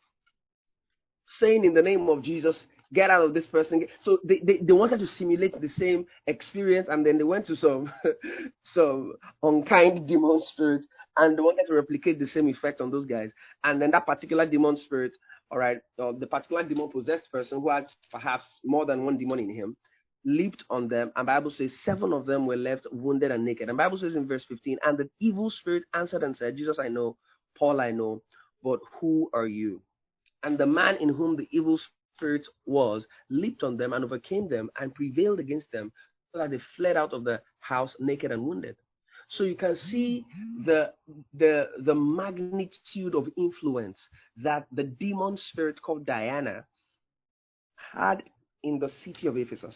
Saying 1.25 1.63
in 1.63 1.73
the 1.73 1.81
name 1.81 2.09
of 2.09 2.21
Jesus, 2.23 2.67
get 2.93 3.09
out 3.09 3.23
of 3.23 3.33
this 3.33 3.45
person. 3.45 3.85
So 3.99 4.19
they, 4.23 4.41
they, 4.43 4.57
they 4.57 4.73
wanted 4.73 4.99
to 4.99 5.07
simulate 5.07 5.59
the 5.59 5.69
same 5.69 6.05
experience 6.27 6.87
and 6.89 7.05
then 7.05 7.17
they 7.17 7.23
went 7.23 7.45
to 7.47 7.55
some 7.55 7.91
some 8.63 9.13
unkind 9.43 10.07
demon 10.07 10.41
spirits 10.41 10.87
and 11.17 11.37
they 11.37 11.41
wanted 11.41 11.65
to 11.67 11.73
replicate 11.73 12.19
the 12.19 12.27
same 12.27 12.47
effect 12.49 12.81
on 12.81 12.91
those 12.91 13.05
guys. 13.05 13.31
And 13.63 13.81
then 13.81 13.91
that 13.91 14.05
particular 14.05 14.45
demon 14.45 14.77
spirit, 14.77 15.13
all 15.51 15.59
right, 15.59 15.77
uh, 15.99 16.13
the 16.17 16.27
particular 16.27 16.63
demon 16.63 16.89
possessed 16.89 17.31
person 17.31 17.61
who 17.61 17.69
had 17.69 17.87
perhaps 18.11 18.59
more 18.63 18.85
than 18.85 19.05
one 19.05 19.17
demon 19.17 19.39
in 19.39 19.53
him, 19.53 19.75
leaped 20.25 20.63
on 20.69 20.87
them, 20.87 21.11
and 21.15 21.25
Bible 21.25 21.51
says 21.51 21.73
seven 21.83 22.13
of 22.13 22.25
them 22.25 22.45
were 22.45 22.57
left 22.57 22.85
wounded 22.91 23.31
and 23.31 23.45
naked. 23.45 23.69
And 23.69 23.77
Bible 23.77 23.97
says 23.97 24.15
in 24.15 24.27
verse 24.27 24.45
15, 24.45 24.77
and 24.85 24.97
the 24.97 25.09
evil 25.21 25.49
spirit 25.49 25.83
answered 25.93 26.23
and 26.23 26.35
said, 26.35 26.57
Jesus 26.57 26.79
I 26.79 26.89
know, 26.89 27.17
Paul 27.57 27.81
I 27.81 27.91
know, 27.91 28.21
but 28.63 28.79
who 28.99 29.29
are 29.33 29.47
you? 29.47 29.81
And 30.43 30.57
the 30.57 30.65
man 30.67 30.97
in 30.97 31.09
whom 31.09 31.35
the 31.35 31.47
evil 31.51 31.79
spirit 32.17 32.47
was 32.65 33.07
leaped 33.29 33.63
on 33.63 33.77
them 33.77 33.93
and 33.93 34.03
overcame 34.03 34.47
them 34.49 34.69
and 34.79 34.95
prevailed 34.95 35.39
against 35.39 35.71
them, 35.71 35.91
so 36.31 36.39
that 36.39 36.51
they 36.51 36.59
fled 36.75 36.97
out 36.97 37.13
of 37.13 37.23
the 37.23 37.41
house 37.59 37.95
naked 37.99 38.31
and 38.31 38.43
wounded. 38.43 38.75
So 39.29 39.43
you 39.43 39.55
can 39.55 39.75
see 39.75 40.25
the 40.65 40.93
the 41.33 41.69
the 41.79 41.95
magnitude 41.95 43.15
of 43.15 43.29
influence 43.37 44.07
that 44.37 44.67
the 44.71 44.83
demon 44.83 45.37
spirit 45.37 45.81
called 45.81 46.05
Diana 46.05 46.65
had 47.93 48.23
in 48.63 48.79
the 48.79 48.89
city 49.03 49.27
of 49.27 49.37
Ephesus. 49.37 49.75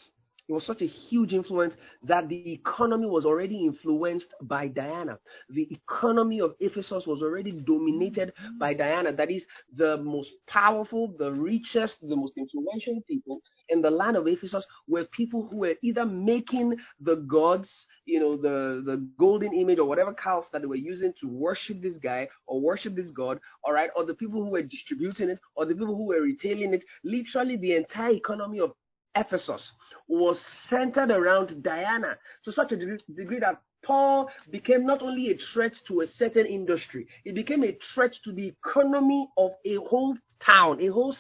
It 0.51 0.53
was 0.53 0.65
such 0.65 0.81
a 0.81 0.85
huge 0.85 1.33
influence 1.33 1.77
that 2.03 2.27
the 2.27 2.51
economy 2.51 3.07
was 3.07 3.25
already 3.25 3.63
influenced 3.63 4.33
by 4.41 4.67
Diana. 4.67 5.17
The 5.49 5.65
economy 5.71 6.41
of 6.41 6.55
Ephesus 6.59 7.07
was 7.07 7.21
already 7.23 7.53
dominated 7.53 8.33
by 8.59 8.73
Diana. 8.73 9.13
That 9.13 9.31
is, 9.31 9.45
the 9.73 9.95
most 9.97 10.33
powerful, 10.47 11.15
the 11.17 11.31
richest, 11.31 12.01
the 12.01 12.17
most 12.17 12.37
influential 12.37 12.99
people 13.07 13.41
in 13.69 13.81
the 13.81 13.89
land 13.89 14.17
of 14.17 14.27
Ephesus 14.27 14.65
were 14.89 15.05
people 15.05 15.47
who 15.47 15.59
were 15.59 15.75
either 15.81 16.05
making 16.05 16.75
the 16.99 17.15
gods, 17.15 17.85
you 18.03 18.19
know, 18.19 18.35
the, 18.35 18.83
the 18.85 19.07
golden 19.17 19.53
image 19.53 19.79
or 19.79 19.87
whatever 19.87 20.13
calf 20.13 20.49
that 20.51 20.61
they 20.61 20.67
were 20.67 20.75
using 20.75 21.13
to 21.21 21.29
worship 21.29 21.81
this 21.81 21.97
guy 21.97 22.27
or 22.45 22.59
worship 22.59 22.93
this 22.93 23.11
god, 23.11 23.39
all 23.63 23.73
right, 23.73 23.89
or 23.95 24.05
the 24.05 24.13
people 24.13 24.43
who 24.43 24.51
were 24.51 24.61
distributing 24.61 25.29
it 25.29 25.39
or 25.55 25.65
the 25.65 25.73
people 25.73 25.95
who 25.95 26.07
were 26.07 26.21
retailing 26.21 26.73
it. 26.73 26.83
Literally, 27.05 27.55
the 27.55 27.75
entire 27.75 28.11
economy 28.11 28.59
of 28.59 28.73
Ephesus 29.15 29.71
was 30.07 30.39
centered 30.69 31.11
around 31.11 31.63
Diana 31.63 32.17
to 32.43 32.51
such 32.51 32.71
a 32.71 32.77
degree 32.77 33.39
that 33.39 33.61
Paul 33.83 34.29
became 34.49 34.85
not 34.85 35.01
only 35.01 35.31
a 35.31 35.37
threat 35.37 35.73
to 35.87 36.01
a 36.01 36.07
certain 36.07 36.45
industry, 36.45 37.07
it 37.25 37.33
became 37.35 37.63
a 37.63 37.77
threat 37.93 38.13
to 38.23 38.31
the 38.31 38.47
economy 38.47 39.27
of 39.37 39.51
a 39.65 39.75
whole 39.75 40.15
town, 40.39 40.81
a 40.81 40.87
whole 40.87 41.15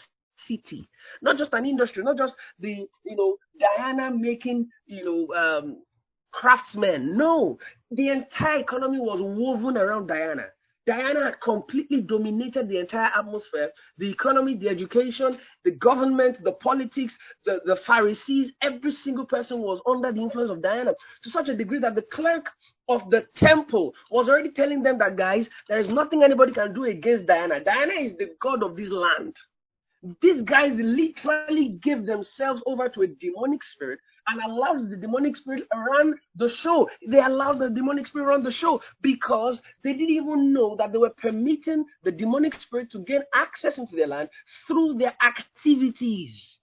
city, 0.47 0.87
not 1.21 1.37
just 1.37 1.53
an 1.53 1.65
industry, 1.65 2.03
not 2.03 2.17
just 2.17 2.35
the 2.59 2.87
you 3.03 3.15
know 3.15 3.37
Diana 3.59 4.11
making 4.11 4.69
you 4.85 5.03
know 5.03 5.35
um, 5.35 5.83
craftsmen. 6.31 7.17
No, 7.17 7.57
the 7.89 8.09
entire 8.09 8.59
economy 8.59 8.99
was 8.99 9.21
woven 9.21 9.77
around 9.77 10.07
Diana. 10.07 10.45
Diana 10.87 11.25
had 11.25 11.41
completely 11.41 12.01
dominated 12.01 12.67
the 12.67 12.79
entire 12.79 13.11
atmosphere 13.15 13.71
the 13.97 14.09
economy, 14.09 14.55
the 14.55 14.69
education, 14.69 15.37
the 15.63 15.71
government, 15.71 16.43
the 16.43 16.53
politics, 16.53 17.15
the, 17.45 17.59
the 17.65 17.75
Pharisees. 17.75 18.51
Every 18.61 18.91
single 18.91 19.25
person 19.25 19.59
was 19.59 19.79
under 19.87 20.11
the 20.11 20.21
influence 20.21 20.51
of 20.51 20.61
Diana 20.61 20.93
to 21.23 21.29
such 21.29 21.49
a 21.49 21.55
degree 21.55 21.79
that 21.79 21.95
the 21.95 22.01
clerk 22.01 22.49
of 22.89 23.09
the 23.11 23.25
temple 23.35 23.93
was 24.09 24.27
already 24.27 24.51
telling 24.51 24.83
them 24.83 24.97
that, 24.97 25.15
guys, 25.15 25.47
there 25.69 25.79
is 25.79 25.87
nothing 25.87 26.23
anybody 26.23 26.51
can 26.51 26.73
do 26.73 26.85
against 26.85 27.27
Diana. 27.27 27.63
Diana 27.63 27.93
is 27.93 28.17
the 28.17 28.31
god 28.41 28.63
of 28.63 28.75
this 28.75 28.89
land. 28.89 29.35
These 30.21 30.41
guys 30.43 30.73
literally 30.75 31.69
give 31.81 32.05
themselves 32.05 32.61
over 32.65 32.89
to 32.89 33.03
a 33.03 33.07
demonic 33.07 33.63
spirit 33.63 33.99
and 34.27 34.41
allows 34.41 34.89
the 34.89 34.97
demonic 34.97 35.35
spirit 35.35 35.67
run 35.73 36.15
the 36.35 36.49
show. 36.49 36.89
They 37.07 37.19
allowed 37.19 37.59
the 37.59 37.69
demonic 37.69 38.07
spirit 38.07 38.25
run 38.25 38.43
the 38.43 38.51
show 38.51 38.81
because 39.01 39.61
they 39.83 39.93
didn't 39.93 40.09
even 40.09 40.53
know 40.53 40.75
that 40.77 40.91
they 40.91 40.97
were 40.97 41.11
permitting 41.11 41.85
the 42.03 42.11
demonic 42.11 42.59
spirit 42.59 42.91
to 42.91 42.99
gain 42.99 43.21
access 43.35 43.77
into 43.77 43.95
their 43.95 44.07
land 44.07 44.29
through 44.67 44.95
their 44.95 45.15
activities. 45.23 46.57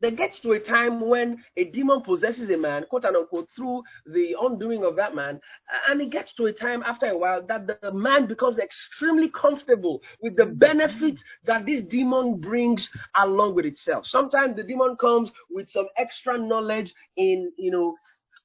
There 0.00 0.10
gets 0.10 0.38
to 0.40 0.52
a 0.52 0.60
time 0.60 1.00
when 1.00 1.42
a 1.56 1.64
demon 1.64 2.02
possesses 2.02 2.50
a 2.50 2.56
man, 2.56 2.84
quote 2.90 3.04
unquote, 3.06 3.48
through 3.56 3.82
the 4.06 4.36
undoing 4.40 4.84
of 4.84 4.96
that 4.96 5.14
man. 5.14 5.40
And 5.88 6.00
it 6.02 6.10
gets 6.10 6.34
to 6.34 6.46
a 6.46 6.52
time 6.52 6.82
after 6.82 7.06
a 7.06 7.16
while 7.16 7.44
that 7.46 7.66
the 7.66 7.92
man 7.92 8.26
becomes 8.26 8.58
extremely 8.58 9.30
comfortable 9.30 10.02
with 10.20 10.36
the 10.36 10.46
benefits 10.46 11.22
that 11.44 11.64
this 11.64 11.82
demon 11.84 12.40
brings 12.40 12.88
along 13.16 13.54
with 13.54 13.64
itself. 13.64 14.06
Sometimes 14.06 14.56
the 14.56 14.64
demon 14.64 14.96
comes 14.96 15.32
with 15.50 15.68
some 15.68 15.86
extra 15.96 16.36
knowledge 16.36 16.92
in, 17.16 17.50
you 17.56 17.70
know, 17.70 17.96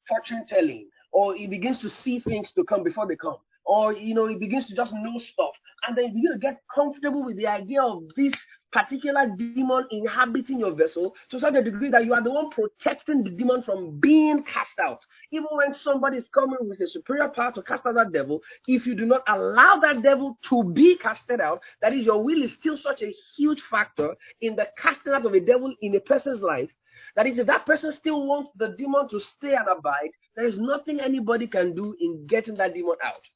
fortune 0.08 0.46
telling, 0.48 0.89
or 1.12 1.36
he 1.36 1.48
begins 1.48 1.79
to 1.81 1.89
see 1.89 2.20
things 2.20 2.51
to 2.53 2.63
come 2.63 2.84
before 2.84 3.08
they 3.08 3.15
come 3.15 3.38
or 3.65 3.94
you 3.94 4.13
know 4.13 4.27
he 4.27 4.36
begins 4.36 4.68
to 4.68 4.75
just 4.75 4.94
know 4.94 5.20
stuff 5.20 5.53
and 5.88 5.98
then 5.98 6.06
you 6.06 6.13
begin 6.13 6.32
to 6.34 6.39
get 6.39 6.62
comfortable 6.74 7.24
with 7.24 7.38
the 7.38 7.48
idea 7.48 7.82
of 7.82 8.03
this 8.15 8.34
particular 8.72 9.27
demon 9.38 9.86
inhabiting 9.91 10.60
your 10.60 10.72
vessel 10.72 11.13
to 11.30 11.39
such 11.39 11.56
a 11.56 11.63
degree 11.63 11.89
that 11.89 12.06
you 12.06 12.13
are 12.13 12.24
the 12.24 12.32
one 12.32 12.50
protecting 12.50 13.24
the 13.24 13.30
demon 13.30 13.62
from 13.62 14.00
being 14.00 14.41
cast 14.44 14.80
out. 14.80 15.06
Even 15.32 15.48
when 15.51 15.74
somebody 15.74 16.18
is 16.18 16.30
coming 16.30 16.58
with 16.62 16.80
a 16.80 16.88
superior 16.88 17.27
power 17.27 17.51
to 17.51 17.62
cast 17.62 17.86
out 17.86 17.96
that 17.96 18.13
devil, 18.13 18.41
if 18.68 18.86
you 18.86 18.96
do 18.96 19.06
not 19.06 19.24
allow 19.27 19.77
that 19.80 20.01
devil 20.01 20.38
to 20.50 20.63
be 20.63 20.98
casted 20.98 21.41
out, 21.41 21.62
that 21.82 21.94
is, 21.94 22.06
your 22.06 22.24
will 22.24 22.41
is 22.41 22.53
still 22.53 22.77
such 22.77 23.01
a 23.01 23.13
huge 23.36 23.62
factor 23.70 24.15
in 24.39 24.56
the 24.56 24.68
casting 24.77 25.13
out 25.13 25.25
of 25.25 25.34
a 25.34 25.39
devil 25.39 25.74
in 25.82 25.96
a 25.96 26.00
person's 26.00 26.41
life. 26.41 26.70
That 27.15 27.27
is, 27.27 27.38
if 27.39 27.48
that 27.48 27.65
person 27.65 27.91
still 27.91 28.25
wants 28.25 28.51
the 28.56 28.70
demon 28.77 29.10
to 29.10 29.20
stay 29.20 29.53
and 29.53 29.68
abide, 29.68 30.12
there 30.36 30.46
is 30.46 30.58
nothing 30.58 31.01
anybody 31.01 31.46
can 31.46 31.75
do 31.75 31.94
in 32.00 32.25
getting 32.25 32.56
that 32.56 32.74
demon 32.74 32.96
out. 33.03 33.27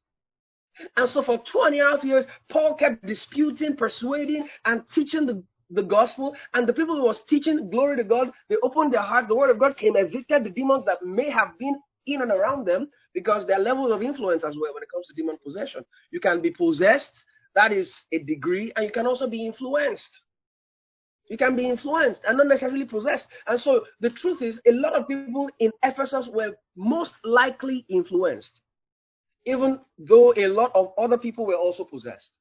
And 0.97 1.07
so 1.07 1.21
for 1.21 1.37
two 1.37 1.61
and 1.61 1.79
a 1.79 1.83
half 1.83 2.03
years, 2.03 2.25
Paul 2.49 2.75
kept 2.75 3.05
disputing, 3.05 3.75
persuading, 3.75 4.47
and 4.65 4.83
teaching 4.93 5.25
the, 5.25 5.43
the 5.69 5.83
gospel. 5.83 6.35
And 6.53 6.67
the 6.67 6.73
people 6.73 6.95
who 6.95 7.03
was 7.03 7.21
teaching, 7.23 7.69
glory 7.69 7.97
to 7.97 8.03
God, 8.03 8.31
they 8.49 8.57
opened 8.63 8.93
their 8.93 9.01
heart. 9.01 9.27
The 9.27 9.35
word 9.35 9.49
of 9.49 9.59
God 9.59 9.77
came, 9.77 9.95
evicted 9.95 10.43
the 10.43 10.49
demons 10.49 10.85
that 10.85 11.03
may 11.03 11.29
have 11.29 11.57
been 11.57 11.79
in 12.07 12.21
and 12.21 12.31
around 12.31 12.65
them 12.65 12.89
because 13.13 13.47
there 13.47 13.57
are 13.57 13.63
levels 13.63 13.91
of 13.91 14.03
influence 14.03 14.43
as 14.43 14.55
well 14.59 14.73
when 14.73 14.83
it 14.83 14.91
comes 14.93 15.07
to 15.07 15.13
demon 15.13 15.37
possession. 15.43 15.83
You 16.11 16.19
can 16.19 16.41
be 16.41 16.51
possessed, 16.51 17.11
that 17.55 17.71
is 17.71 17.93
a 18.11 18.19
degree, 18.19 18.71
and 18.75 18.85
you 18.85 18.91
can 18.91 19.07
also 19.07 19.27
be 19.27 19.45
influenced. 19.45 20.09
You 21.29 21.37
can 21.37 21.55
be 21.55 21.67
influenced 21.67 22.19
and 22.27 22.37
not 22.37 22.47
necessarily 22.47 22.85
possessed. 22.85 23.25
And 23.47 23.59
so 23.59 23.85
the 24.01 24.11
truth 24.11 24.43
is, 24.43 24.61
a 24.67 24.71
lot 24.71 24.93
of 24.93 25.07
people 25.07 25.49
in 25.59 25.71
Ephesus 25.83 26.27
were 26.27 26.51
most 26.75 27.15
likely 27.23 27.85
influenced 27.89 28.61
even 29.45 29.79
though 29.97 30.33
a 30.35 30.47
lot 30.47 30.71
of 30.75 30.91
other 30.97 31.17
people 31.17 31.45
were 31.45 31.55
also 31.55 31.83
possessed. 31.83 32.31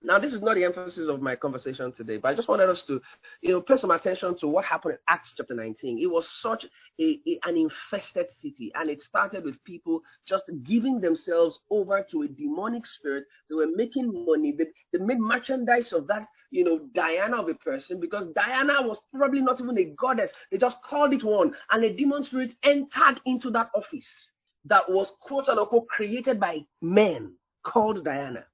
Now, 0.00 0.16
this 0.20 0.32
is 0.32 0.40
not 0.40 0.54
the 0.54 0.64
emphasis 0.64 1.08
of 1.08 1.20
my 1.20 1.34
conversation 1.34 1.90
today, 1.90 2.18
but 2.18 2.28
I 2.28 2.34
just 2.36 2.46
wanted 2.46 2.68
us 2.68 2.84
to, 2.84 3.02
you 3.40 3.50
know, 3.50 3.60
pay 3.60 3.76
some 3.76 3.90
attention 3.90 4.38
to 4.38 4.46
what 4.46 4.64
happened 4.64 4.94
in 4.94 4.98
Acts 5.08 5.32
chapter 5.36 5.54
19. 5.54 5.98
It 5.98 6.06
was 6.06 6.28
such 6.40 6.66
a, 7.00 7.20
a, 7.26 7.40
an 7.44 7.56
infested 7.56 8.26
city, 8.40 8.70
and 8.76 8.90
it 8.90 9.00
started 9.00 9.44
with 9.44 9.62
people 9.64 10.02
just 10.24 10.44
giving 10.62 11.00
themselves 11.00 11.58
over 11.68 12.06
to 12.12 12.22
a 12.22 12.28
demonic 12.28 12.86
spirit. 12.86 13.24
They 13.48 13.56
were 13.56 13.66
making 13.74 14.24
money. 14.24 14.52
They, 14.56 14.66
they 14.92 15.04
made 15.04 15.18
merchandise 15.18 15.92
of 15.92 16.06
that, 16.06 16.28
you 16.52 16.62
know, 16.62 16.78
Diana 16.94 17.38
of 17.42 17.48
a 17.48 17.54
person 17.54 17.98
because 17.98 18.28
Diana 18.36 18.86
was 18.86 18.98
probably 19.12 19.40
not 19.40 19.60
even 19.60 19.76
a 19.78 19.84
goddess. 19.96 20.30
They 20.52 20.58
just 20.58 20.80
called 20.80 21.12
it 21.12 21.24
one, 21.24 21.56
and 21.72 21.82
a 21.82 21.92
demon 21.92 22.22
spirit 22.22 22.52
entered 22.62 23.20
into 23.26 23.50
that 23.50 23.70
office 23.74 24.30
that 24.64 24.88
was 24.88 25.12
quote 25.20 25.48
unquote 25.48 25.88
created 25.88 26.38
by 26.40 26.60
men 26.82 27.34
called 27.64 28.04
Diana. 28.04 28.44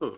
Hmm. 0.00 0.16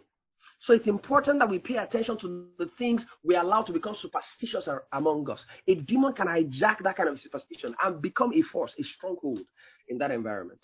So 0.60 0.72
it's 0.72 0.88
important 0.88 1.38
that 1.38 1.48
we 1.48 1.58
pay 1.60 1.76
attention 1.76 2.18
to 2.18 2.48
the 2.58 2.66
things 2.78 3.06
we 3.22 3.36
allow 3.36 3.62
to 3.62 3.72
become 3.72 3.94
superstitious 3.94 4.68
among 4.92 5.30
us. 5.30 5.44
A 5.68 5.76
demon 5.76 6.12
can 6.14 6.26
hijack 6.26 6.82
that 6.82 6.96
kind 6.96 7.08
of 7.08 7.20
superstition 7.20 7.74
and 7.84 8.02
become 8.02 8.32
a 8.34 8.42
force, 8.42 8.74
a 8.78 8.82
stronghold 8.82 9.40
in 9.88 9.98
that 9.98 10.10
environment. 10.10 10.60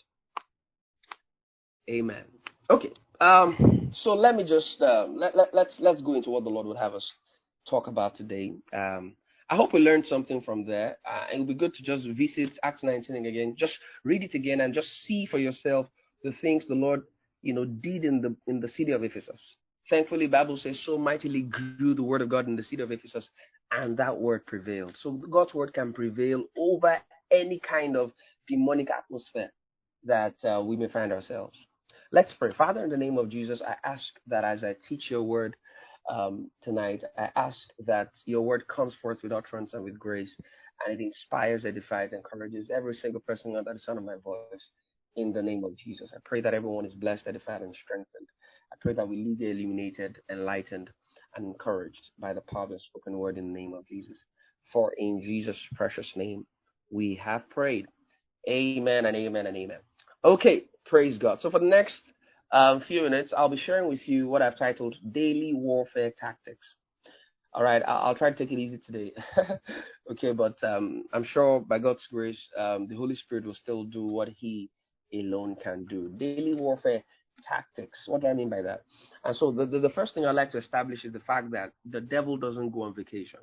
Amen. 1.89 2.25
Okay. 2.71 2.93
Um, 3.21 3.91
so 3.93 4.15
let 4.15 4.35
me 4.35 4.43
just 4.43 4.83
uh, 4.83 5.07
let, 5.09 5.37
let, 5.37 5.55
let's 5.55 5.79
let's 5.79 6.03
go 6.03 6.15
into 6.15 6.31
what 6.31 6.45
the 6.45 6.51
Lord 6.51 6.67
would 6.67 6.77
have 6.77 6.95
us 6.95 7.13
talk 7.69 7.87
about 7.87 8.15
today. 8.17 8.55
Um, 8.73 9.17
I 9.51 9.57
hope 9.57 9.73
we 9.73 9.81
learned 9.81 10.07
something 10.07 10.41
from 10.41 10.65
there. 10.65 10.99
Uh, 11.09 11.27
it 11.33 11.39
would 11.39 11.49
be 11.49 11.55
good 11.55 11.75
to 11.75 11.83
just 11.83 12.07
visit 12.09 12.59
Acts 12.63 12.83
19 12.83 13.27
again, 13.27 13.55
just 13.57 13.79
read 14.05 14.25
it 14.25 14.35
again, 14.35 14.61
and 14.61 14.73
just 14.73 15.03
see 15.03 15.27
for 15.27 15.39
yourself 15.39 15.87
the 16.23 16.33
things 16.33 16.67
the 16.67 16.75
Lord, 16.75 17.03
you 17.43 17.53
know, 17.53 17.65
did 17.65 18.05
in 18.05 18.21
the 18.21 18.35
in 18.47 18.61
the 18.61 18.69
city 18.69 18.93
of 18.93 19.05
Ephesus. 19.05 19.41
Thankfully, 19.91 20.27
Bible 20.27 20.57
says, 20.57 20.81
"So 20.81 20.97
mightily 20.97 21.43
grew 21.43 21.95
the 21.95 22.03
word 22.03 22.23
of 22.23 22.31
God 22.31 22.49
in 22.49 22.57
the 22.57 22.63
city 22.63 22.83
of 22.83 22.91
Ephesus, 22.91 23.31
and 23.71 23.97
that 23.99 24.17
word 24.17 24.47
prevailed." 24.47 24.97
So 24.97 25.13
God's 25.13 25.53
word 25.53 25.75
can 25.75 25.93
prevail 25.93 26.45
over 26.57 26.99
any 27.31 27.59
kind 27.59 27.97
of 27.97 28.13
demonic 28.49 28.91
atmosphere 28.91 29.53
that 30.05 30.35
uh, 30.45 30.63
we 30.65 30.77
may 30.77 30.89
find 30.89 31.13
ourselves. 31.13 31.59
Let's 32.13 32.33
pray. 32.33 32.53
Father, 32.53 32.85
in 32.85 32.91
the 32.91 32.97
name 32.97 33.19
of 33.19 33.29
Jesus, 33.29 33.61
I 33.61 33.77
ask 33.85 34.15
that 34.29 34.45
as 34.45 34.65
I 34.65 34.75
teach 34.89 35.11
your 35.11 35.23
word, 35.23 35.57
um, 36.11 36.51
tonight, 36.63 37.03
I 37.19 37.31
ask 37.37 37.59
that 37.87 38.09
your 38.27 38.43
word 38.43 38.67
comes 38.69 38.95
forth 38.97 39.23
with 39.23 39.33
utterance 39.33 39.75
and 39.75 39.83
with 39.83 39.99
grace, 39.99 40.37
and 40.85 40.99
it 40.99 41.03
inspires, 41.03 41.65
edifies, 41.65 42.13
encourages 42.13 42.71
every 42.71 42.95
single 42.95 43.21
person 43.21 43.57
under 43.57 43.73
the 43.73 43.79
sound 43.79 43.99
of 43.99 44.05
my 44.05 44.17
voice. 44.23 44.71
In 45.17 45.33
the 45.33 45.43
name 45.43 45.65
of 45.65 45.77
Jesus, 45.77 46.11
I 46.15 46.19
pray 46.25 46.41
that 46.41 46.55
everyone 46.55 46.85
is 46.85 46.95
blessed, 46.95 47.29
edified, 47.29 47.63
and 47.63 47.75
strengthened. 47.75 48.29
I 48.73 48.77
pray 48.81 48.95
that 48.95 49.09
we 49.09 49.25
leave 49.25 49.41
illuminated, 49.41 50.19
enlightened, 50.31 50.91
and 51.37 51.47
encouraged 51.47 52.11
by 52.19 52.33
the 52.33 52.41
power 52.43 52.65
of 52.65 52.71
the 52.71 52.79
spoken 52.79 53.17
word 53.19 53.39
in 53.39 53.53
the 53.53 53.59
name 53.59 53.75
of 53.75 53.87
Jesus. 53.87 54.17
For 54.73 54.93
in 54.99 55.23
Jesus' 55.23 55.61
precious 55.75 56.17
name 56.17 56.47
we 56.91 57.15
have 57.17 57.49
prayed. 57.51 57.87
Amen 58.49 59.07
and 59.07 59.17
amen 59.17 59.47
and 59.47 59.57
amen. 59.57 59.79
Okay, 60.25 60.65
praise 60.85 61.19
God. 61.19 61.41
So 61.41 61.51
for 61.51 61.59
the 61.59 61.67
next 61.67 62.13
um, 62.55 62.81
few 62.87 63.03
minutes, 63.03 63.33
I'll 63.37 63.49
be 63.49 63.57
sharing 63.57 63.89
with 63.89 64.09
you 64.09 64.29
what 64.29 64.41
I've 64.41 64.57
titled 64.57 64.95
Daily 65.11 65.53
Warfare 65.55 66.13
Tactics. 66.19 66.67
All 67.53 67.65
right, 67.65 67.83
I'll, 67.85 68.07
I'll 68.07 68.15
try 68.15 68.31
to 68.31 68.37
take 68.37 68.53
it 68.53 68.61
easy 68.61 68.79
today. 68.79 69.13
okay, 70.13 70.33
but 70.33 70.57
um, 70.63 71.03
I'm 71.13 71.25
sure 71.25 71.61
by 71.61 71.81
God's 71.81 72.07
grace, 72.07 72.41
um, 72.57 72.87
the 72.87 72.95
Holy 72.95 73.17
Spirit 73.17 73.45
will 73.45 73.55
still 73.55 73.83
do 73.83 74.07
what 74.07 74.29
He 74.29 74.71
alone 75.13 75.57
can 75.61 75.85
do. 75.87 76.11
Daily 76.17 76.55
warfare 76.55 77.03
tactics. 77.49 77.99
What 78.07 78.21
do 78.21 78.29
I 78.29 78.35
mean 78.35 78.51
by 78.51 78.63
that? 78.63 78.83
And 79.25 79.35
so 79.35 79.51
the, 79.51 79.67
the, 79.67 79.81
the 79.81 79.91
first 79.91 80.15
thing 80.15 80.25
I'd 80.25 80.37
like 80.37 80.51
to 80.51 80.59
establish 80.59 81.05
is 81.05 81.13
the 81.13 81.21
fact 81.21 81.51
that 81.51 81.73
the 81.85 82.01
devil 82.01 82.37
doesn't 82.37 82.71
go 82.71 82.83
on 82.83 82.95
vacation. 82.95 83.41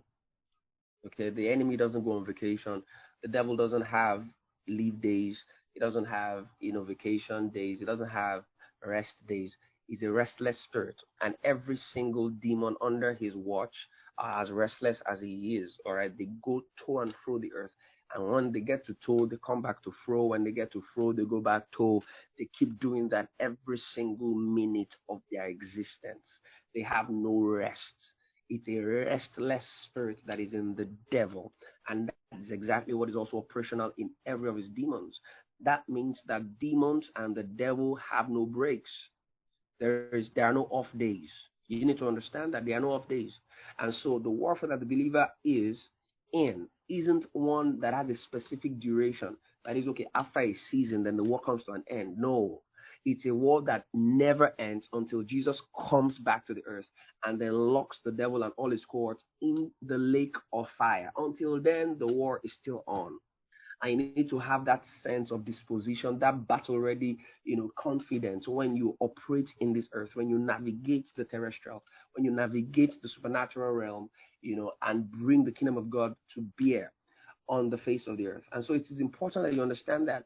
Okay, 1.05 1.31
the 1.31 1.49
enemy 1.49 1.75
doesn't 1.75 2.05
go 2.05 2.13
on 2.13 2.25
vacation. 2.25 2.81
The 3.23 3.27
devil 3.27 3.57
doesn't 3.57 3.81
have 3.81 4.23
leave 4.69 5.01
days. 5.01 5.43
He 5.73 5.81
doesn't 5.81 6.05
have 6.05 6.45
you 6.61 6.71
know 6.71 6.83
vacation 6.85 7.49
days. 7.49 7.79
He 7.79 7.85
doesn't 7.85 8.09
have 8.09 8.43
rest 8.85 9.25
days. 9.27 9.57
is 9.89 10.01
a 10.03 10.11
restless 10.11 10.59
spirit, 10.59 11.01
and 11.21 11.35
every 11.43 11.75
single 11.75 12.29
demon 12.29 12.75
under 12.81 13.13
his 13.13 13.35
watch 13.35 13.87
are 14.17 14.41
as 14.41 14.51
restless 14.51 15.01
as 15.09 15.21
he 15.21 15.57
is. 15.57 15.79
All 15.85 15.93
right, 15.95 16.15
they 16.17 16.27
go 16.43 16.61
to 16.85 16.99
and 16.99 17.13
fro 17.15 17.39
the 17.39 17.53
earth. 17.53 17.73
And 18.13 18.29
when 18.31 18.51
they 18.51 18.61
get 18.61 18.85
to 18.85 18.93
toe, 18.95 19.25
they 19.25 19.37
come 19.43 19.61
back 19.61 19.81
to 19.83 19.91
fro. 19.91 20.25
When 20.25 20.43
they 20.43 20.51
get 20.51 20.71
to 20.73 20.81
fro, 20.93 21.11
they 21.13 21.23
go 21.25 21.41
back 21.41 21.71
toe. 21.71 22.03
They 22.37 22.47
keep 22.57 22.79
doing 22.79 23.09
that 23.09 23.29
every 23.39 23.77
single 23.77 24.33
minute 24.35 24.95
of 25.09 25.21
their 25.31 25.47
existence. 25.47 26.41
They 26.75 26.81
have 26.81 27.09
no 27.09 27.39
rest. 27.41 28.13
It's 28.49 28.67
a 28.67 28.79
restless 28.79 29.65
spirit 29.67 30.21
that 30.27 30.39
is 30.39 30.53
in 30.53 30.75
the 30.75 30.85
devil. 31.11 31.53
And 31.87 32.07
that 32.07 32.21
is 32.21 32.31
exactly 32.31 32.77
what 32.77 32.89
is 32.89 32.97
also 32.97 33.21
operational 33.21 33.75
in 33.81 33.95
every 34.09 34.35
of 34.35 34.45
his 34.45 34.69
demons. 34.69 35.19
That 35.61 35.87
means 35.89 36.21
that 36.27 36.59
demons 36.59 37.11
and 37.15 37.35
the 37.35 37.43
devil 37.43 37.95
have 37.95 38.29
no 38.29 38.45
breaks. 38.45 38.91
There 39.79 40.13
is 40.15 40.29
there 40.35 40.45
are 40.45 40.53
no 40.53 40.65
off 40.71 40.91
days. 40.97 41.31
You 41.67 41.85
need 41.85 41.97
to 41.99 42.07
understand 42.07 42.53
that 42.53 42.65
there 42.65 42.77
are 42.77 42.81
no 42.81 42.91
off 42.91 43.07
days. 43.07 43.39
And 43.79 43.93
so 43.93 44.19
the 44.19 44.29
warfare 44.29 44.69
that 44.69 44.79
the 44.79 44.85
believer 44.85 45.29
is 45.43 45.89
in 46.33 46.67
isn't 46.89 47.25
one 47.33 47.79
that 47.81 47.93
has 47.93 48.09
a 48.09 48.15
specific 48.15 48.79
duration. 48.79 49.37
That 49.65 49.77
is 49.77 49.87
okay, 49.89 50.07
after 50.15 50.39
a 50.39 50.53
season, 50.53 51.03
then 51.03 51.17
the 51.17 51.23
war 51.23 51.39
comes 51.39 51.63
to 51.65 51.71
an 51.73 51.83
end. 51.89 52.17
No. 52.17 52.61
It's 53.05 53.25
a 53.25 53.33
war 53.33 53.61
that 53.63 53.85
never 53.93 54.53
ends 54.59 54.87
until 54.93 55.23
Jesus 55.23 55.61
comes 55.89 56.19
back 56.19 56.45
to 56.47 56.53
the 56.53 56.63
earth 56.65 56.87
and 57.25 57.39
then 57.39 57.53
locks 57.53 57.99
the 58.03 58.11
devil 58.11 58.43
and 58.43 58.53
all 58.57 58.71
his 58.71 58.85
cohorts 58.85 59.23
in 59.41 59.71
the 59.81 59.97
lake 59.97 60.35
of 60.53 60.67
fire. 60.77 61.11
Until 61.17 61.61
then, 61.61 61.97
the 61.99 62.07
war 62.07 62.39
is 62.43 62.53
still 62.53 62.83
on. 62.87 63.19
I 63.83 63.95
need 63.95 64.29
to 64.29 64.39
have 64.39 64.65
that 64.65 64.85
sense 64.85 65.31
of 65.31 65.45
disposition, 65.45 66.19
that 66.19 66.47
battle 66.47 66.79
ready, 66.79 67.17
you 67.43 67.57
know, 67.57 67.69
confidence 67.77 68.47
when 68.47 68.75
you 68.75 68.95
operate 68.99 69.49
in 69.59 69.73
this 69.73 69.87
earth, 69.93 70.11
when 70.15 70.29
you 70.29 70.37
navigate 70.37 71.09
the 71.15 71.25
terrestrial, 71.25 71.83
when 72.13 72.23
you 72.23 72.31
navigate 72.31 72.93
the 73.01 73.09
supernatural 73.09 73.71
realm, 73.73 74.09
you 74.41 74.55
know, 74.55 74.71
and 74.83 75.09
bring 75.11 75.43
the 75.43 75.51
kingdom 75.51 75.77
of 75.77 75.89
God 75.89 76.15
to 76.35 76.45
bear 76.59 76.93
on 77.49 77.69
the 77.69 77.77
face 77.77 78.07
of 78.07 78.17
the 78.17 78.27
earth. 78.27 78.43
And 78.51 78.63
so 78.63 78.73
it 78.73 78.85
is 78.91 78.99
important 78.99 79.45
that 79.45 79.53
you 79.53 79.61
understand 79.61 80.07
that 80.07 80.25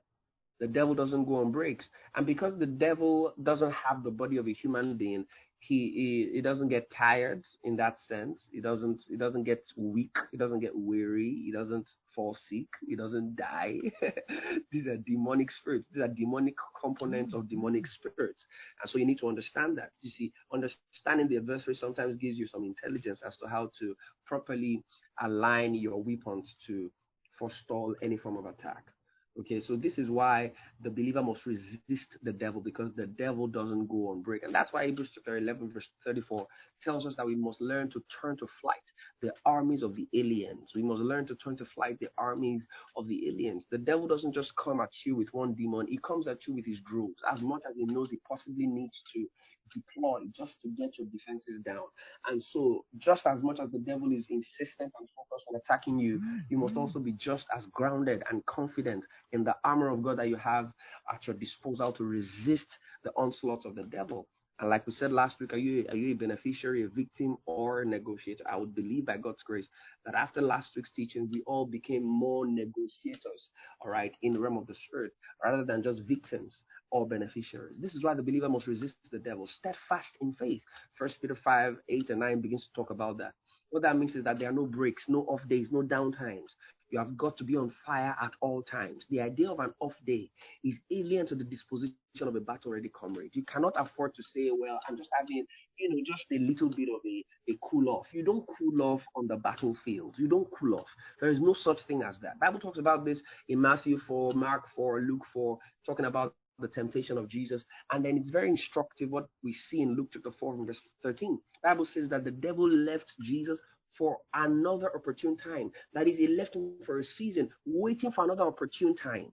the 0.60 0.68
devil 0.68 0.94
doesn't 0.94 1.26
go 1.26 1.36
on 1.38 1.52
breaks. 1.52 1.86
And 2.16 2.26
because 2.26 2.58
the 2.58 2.66
devil 2.66 3.34
doesn't 3.44 3.72
have 3.74 4.04
the 4.04 4.12
body 4.12 4.38
of 4.38 4.48
a 4.48 4.54
human 4.54 4.98
being, 4.98 5.26
he, 5.60 5.92
he 5.92 6.30
he 6.36 6.42
doesn't 6.42 6.70
get 6.70 6.92
tired 6.92 7.44
in 7.64 7.76
that 7.78 7.98
sense. 8.08 8.40
He 8.52 8.62
doesn't 8.62 9.04
he 9.08 9.18
doesn't 9.18 9.44
get 9.44 9.64
weak. 9.76 10.16
He 10.32 10.38
doesn't 10.38 10.60
get 10.60 10.76
weary. 10.76 11.42
He 11.46 11.52
doesn't 11.52 11.88
fall 12.16 12.36
sick. 12.36 12.68
He 12.88 12.96
doesn't 12.96 13.36
die. 13.36 13.80
These 14.72 14.88
are 14.88 14.98
demonic 14.98 15.52
spirits. 15.52 15.86
These 15.94 16.04
are 16.04 16.08
demonic 16.08 16.56
components 16.82 17.34
of 17.34 17.50
demonic 17.50 17.88
spirits. 17.88 18.48
And 18.82 18.90
so 18.90 18.98
you 18.98 19.06
need 19.06 19.20
to 19.20 19.28
understand 19.30 19.78
that. 19.78 19.92
You 20.02 20.12
see, 20.12 20.34
understanding 20.54 21.28
the 21.28 21.38
adversary 21.38 21.76
sometimes 21.76 22.18
gives 22.18 22.38
you 22.38 22.48
some 22.48 22.64
intelligence 22.64 23.22
as 23.26 23.38
to 23.38 23.48
how 23.48 23.72
to 23.80 23.96
properly 24.26 24.84
align 25.22 25.76
your 25.76 26.02
weapons 26.02 26.56
to 26.68 26.92
forestall 27.38 27.96
any 28.02 28.18
form 28.18 28.38
of 28.38 28.46
attack. 28.46 28.95
Okay, 29.38 29.60
so 29.60 29.75
this 29.75 29.98
is 29.98 30.10
why 30.10 30.51
the 30.82 30.89
believer 30.89 31.22
must 31.22 31.46
resist 31.46 32.08
the 32.24 32.32
devil 32.32 32.62
because 32.62 32.92
the 32.96 33.08
devil 33.08 33.48
doesn't 33.48 33.88
go 33.88 34.10
on 34.10 34.22
break. 34.22 34.44
And 34.44 34.56
that's 34.56 34.72
why 34.72 34.86
Hebrews 34.86 35.10
chapter 35.13 35.38
11, 35.38 35.74
verse 35.74 35.88
34 36.06 36.48
tells 36.82 37.06
us 37.06 37.15
that 37.18 37.25
we 37.25 37.36
must 37.36 37.60
learn 37.60 37.89
to 37.92 38.04
turn 38.22 38.38
to 38.38 38.48
flight 38.62 38.77
the 39.22 39.34
armies 39.46 39.84
of 39.84 39.94
the 39.96 40.08
aliens. 40.13 40.72
We 40.74 40.84
must 40.84 41.01
learn 41.01 41.27
to 41.27 41.36
turn 41.36 41.58
to 41.58 41.65
flight 41.65 42.00
the 42.00 42.08
armies 42.18 42.65
of 42.96 43.10
the 43.10 43.27
aliens. 43.27 43.65
The 43.72 43.77
devil 43.77 44.08
doesn't 44.08 44.34
just 44.34 44.56
come 44.56 44.80
at 44.80 44.92
you 45.06 45.18
with 45.18 45.34
one 45.34 45.54
demon, 45.54 45.88
he 45.88 45.98
comes 45.98 46.27
at 46.27 46.48
you 46.48 46.54
with 46.54 46.65
his 46.65 46.80
droves 46.82 47.22
as 47.30 47.42
much 47.42 47.63
as 47.70 47.75
he 47.75 47.86
knows 47.86 48.10
he 48.12 48.20
possibly 48.27 48.68
needs 48.68 49.04
to 49.13 49.27
deploy 49.74 50.22
just 50.36 50.62
to 50.62 50.70
get 50.70 50.98
your 50.98 51.08
defenses 51.08 51.62
down. 51.66 51.86
And 52.30 52.44
so, 52.44 52.86
just 52.98 53.26
as 53.26 53.42
much 53.42 53.60
as 53.60 53.72
the 53.72 53.80
devil 53.80 54.12
is 54.12 54.26
insistent 54.30 54.92
and 55.00 55.10
focused 55.16 55.46
on 55.50 55.56
attacking 55.56 56.00
you, 56.00 56.22
you 56.50 56.58
must 56.58 56.78
also 56.78 57.00
be 57.00 57.14
just 57.14 57.46
as 57.56 57.66
grounded 57.74 58.24
and 58.30 58.46
confident 58.46 59.06
in 59.34 59.44
the 59.44 59.56
armor 59.64 59.90
of 59.90 60.04
God 60.04 60.20
that 60.20 60.30
you 60.30 60.38
have 60.38 60.72
at 61.12 61.25
your 61.28 61.36
disposal 61.36 61.92
to 61.94 62.04
resist 62.04 62.68
the 63.04 63.12
onslaught 63.16 63.66
of 63.66 63.75
the 63.75 63.84
devil. 63.84 64.28
And 64.59 64.70
like 64.70 64.85
we 64.87 64.94
said 64.94 65.11
last 65.11 65.39
week, 65.39 65.53
are 65.53 65.57
you 65.57 65.85
are 65.89 65.98
you 65.98 66.13
a 66.13 66.18
beneficiary, 66.18 66.83
a 66.83 66.87
victim, 66.87 67.37
or 67.46 67.81
a 67.81 67.85
negotiator? 67.85 68.44
I 68.50 68.55
would 68.55 68.74
believe 68.74 69.05
by 69.05 69.18
God's 69.18 69.44
grace 69.44 69.68
that 70.05 70.15
after 70.15 70.41
last 70.41 70.75
week's 70.75 70.91
teaching, 70.91 71.29
we 71.31 71.44
all 71.46 71.65
became 71.65 72.03
more 72.03 72.46
negotiators, 72.48 73.50
all 73.81 73.91
right, 73.91 74.15
in 74.22 74.33
the 74.33 74.39
realm 74.39 74.57
of 74.57 74.68
the 74.68 74.75
spirit, 74.75 75.11
rather 75.44 75.65
than 75.65 75.83
just 75.83 76.03
victims 76.03 76.63
or 76.91 77.05
beneficiaries. 77.07 77.79
This 77.81 77.96
is 77.96 78.03
why 78.03 78.13
the 78.13 78.24
believer 78.24 78.50
must 78.50 78.68
resist 78.68 78.96
the 79.11 79.20
devil, 79.20 79.48
steadfast 79.48 80.13
in 80.22 80.33
faith. 80.33 80.63
First 80.98 81.22
Peter 81.22 81.35
5, 81.35 81.77
8, 81.89 82.09
and 82.09 82.20
9 82.20 82.41
begins 82.41 82.63
to 82.65 82.74
talk 82.74 82.91
about 82.91 83.18
that. 83.18 83.33
What 83.72 83.83
that 83.83 83.98
means 83.98 84.15
is 84.15 84.24
that 84.24 84.39
there 84.39 84.50
are 84.50 84.53
no 84.53 84.65
breaks, 84.65 85.09
no 85.09 85.24
off 85.24 85.46
days, 85.50 85.70
no 85.72 85.81
down 85.81 86.13
times. 86.13 86.55
You 86.96 87.00
have 87.00 87.18
got 87.18 87.36
to 87.40 87.44
be 87.44 87.58
on 87.58 87.74
fire 87.86 88.16
at 88.22 88.31
all 88.40 88.62
times. 88.64 89.05
The 89.10 89.20
idea 89.20 89.51
of 89.51 89.60
an 89.60 89.74
off 89.81 89.96
day 90.08 90.29
is 90.64 90.79
alien 90.90 91.27
to 91.27 91.36
the 91.36 91.44
disposition 91.44 91.94
of 92.22 92.38
a 92.38 92.40
battle 92.40 92.72
ready 92.72 92.88
comrade. 92.88 93.31
You 93.34 93.44
cannot 93.44 93.74
afford 93.75 94.16
to 94.16 94.24
say, 94.24 94.50
well, 94.58 94.79
I'm 94.88 94.96
just 94.96 95.10
having, 95.12 95.46
you 95.77 95.90
know, 95.90 96.01
just 96.05 96.24
a 96.31 96.40
little 96.40 96.70
bit 96.70 96.88
of 96.88 97.01
a, 97.05 97.51
a 97.51 97.58
cool 97.70 97.90
off. 97.90 98.08
You 98.14 98.24
don't 98.24 98.46
cool 98.58 98.81
off 98.81 99.03
on 99.18 99.27
the 99.27 99.36
battlefield. 99.36 100.16
You 100.18 100.29
don't 100.29 100.48
cool 100.58 100.75
off. 100.75 100.88
There 101.20 101.29
is 101.29 101.42
no 101.42 101.53
such 101.53 101.81
thing 101.81 102.01
as 102.01 102.16
that. 102.22 102.40
Bible 102.40 102.62
talks 102.62 102.79
about 102.79 103.03
this 103.03 103.20
in 103.50 103.60
Matthew 103.60 104.00
4, 104.00 104.31
Mark 104.31 104.64
4, 104.74 105.01
Luke 105.01 105.25
4, 105.34 105.60
talking 105.86 106.05
about 106.05 106.34
the 106.60 106.70
temptation 106.70 107.18
of 107.18 107.27
Jesus. 107.27 107.66
And 107.92 108.05
then 108.05 108.18
it's 108.18 108.29
very 108.29 108.48
instructive 108.48 109.10
what 109.10 109.25
we 109.44 109.51
see 109.51 109.81
in 109.81 109.96
Luke 109.96 110.12
chapter 110.14 110.31
4 110.31 110.66
verse 110.66 110.79
13. 111.03 111.38
Bible 111.62 111.86
says 111.94 112.08
that 112.08 112.24
the 112.24 112.31
devil 112.31 112.70
left 112.70 113.14
Jesus 113.22 113.60
for 113.98 114.18
another 114.34 114.94
opportune 114.96 115.38
time. 115.38 115.72
That 115.94 116.08
is, 116.08 116.18
he 116.18 116.27
left 116.27 116.58
for 116.86 117.00
a 117.00 117.03
season, 117.03 117.50
waiting 117.66 118.12
for 118.12 118.24
another 118.24 118.44
opportune 118.44 118.96
time. 118.96 119.31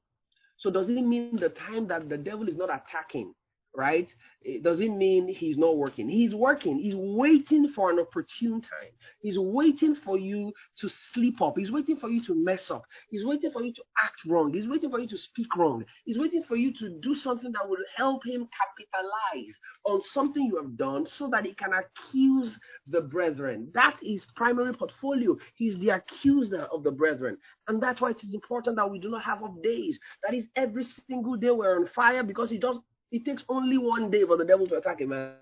So 0.57 0.71
does 0.71 0.89
it 0.89 1.03
mean 1.03 1.37
the 1.37 1.49
time 1.49 1.87
that 1.89 2.09
the 2.09 2.19
devil 2.19 2.49
is 2.49 2.57
not 2.57 2.71
attacking, 2.73 3.35
right? 3.77 4.13
It 4.43 4.63
doesn't 4.63 4.99
mean 4.99 5.29
he's 5.29 5.57
not 5.57 5.77
working. 5.77 6.09
He's 6.09 6.35
working. 6.35 6.79
He's 6.79 6.97
waiting 6.97 7.69
for 7.69 7.91
an 7.91 8.01
opportune 8.01 8.61
time. 8.61 8.91
He's 9.21 9.39
waiting 9.39 9.95
for 9.95 10.19
you 10.19 10.53
to 10.79 10.89
slip 11.13 11.41
up. 11.41 11.57
He's 11.57 11.71
waiting 11.71 11.97
for 11.97 12.09
you 12.09 12.25
to 12.25 12.35
mess 12.35 12.71
up. 12.71 12.85
He's 13.11 13.25
waiting 13.25 13.53
for 13.53 13.63
you 13.63 13.73
to 13.73 13.83
act 14.03 14.21
wrong. 14.27 14.53
He's 14.53 14.67
waiting 14.67 14.91
for 14.91 14.99
you 14.99 15.09
to 15.09 15.17
speak 15.17 15.55
wrong. 15.57 15.85
He's 16.05 16.19
waiting 16.19 16.43
for 16.43 16.57
you 16.57 16.73
to 16.75 16.99
do 17.01 17.15
something 17.15 17.53
that 17.53 17.69
will 17.69 17.85
help 17.97 18.27
him 18.27 18.49
capitalize 18.59 19.57
on 19.85 20.03
something 20.03 20.45
you 20.45 20.57
have 20.57 20.77
done 20.77 21.07
so 21.07 21.29
that 21.31 21.45
he 21.45 21.55
can 21.55 21.71
accuse 21.73 22.59
the 22.89 23.01
brethren. 23.01 23.71
That 23.75 23.97
is 24.03 24.23
his 24.23 24.27
primary 24.37 24.73
portfolio. 24.75 25.37
He's 25.55 25.79
the 25.79 25.91
accuser 25.91 26.63
of 26.73 26.83
the 26.85 26.91
brethren. 26.91 27.39
And 27.69 27.83
that's 27.83 28.01
why 28.01 28.11
it 28.11 28.23
is 28.23 28.35
important 28.35 28.77
that 28.77 28.91
we 28.91 28.99
do 28.99 29.11
not 29.11 29.23
have 29.23 29.43
off 29.43 29.63
days. 29.63 29.99
That 30.23 30.35
is 30.35 30.49
every 30.57 30.85
single 31.09 31.37
day 31.37 31.51
we're 31.51 31.77
on 31.77 31.87
fire 31.89 32.23
because 32.23 32.51
he 32.51 32.59
does 32.59 32.79
it 33.13 33.25
takes 33.25 33.45
only 33.49 33.79
one 33.79 34.11
day 34.11 34.25
for 34.25 34.37
the 34.37 34.45
devil 34.45 34.67
to 34.67 34.77
attack 34.77 35.01
a 35.03 35.07
man. 35.07 35.35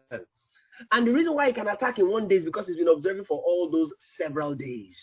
And 0.92 1.06
the 1.06 1.12
reason 1.12 1.34
why 1.34 1.46
he 1.46 1.52
can 1.52 1.68
attack 1.68 1.98
in 1.98 2.10
one 2.10 2.26
day 2.26 2.36
is 2.36 2.44
because 2.44 2.66
he's 2.66 2.76
been 2.76 2.88
observing 2.88 3.24
for 3.24 3.40
all 3.40 3.70
those 3.70 3.92
several 4.16 4.54
days. 4.54 4.96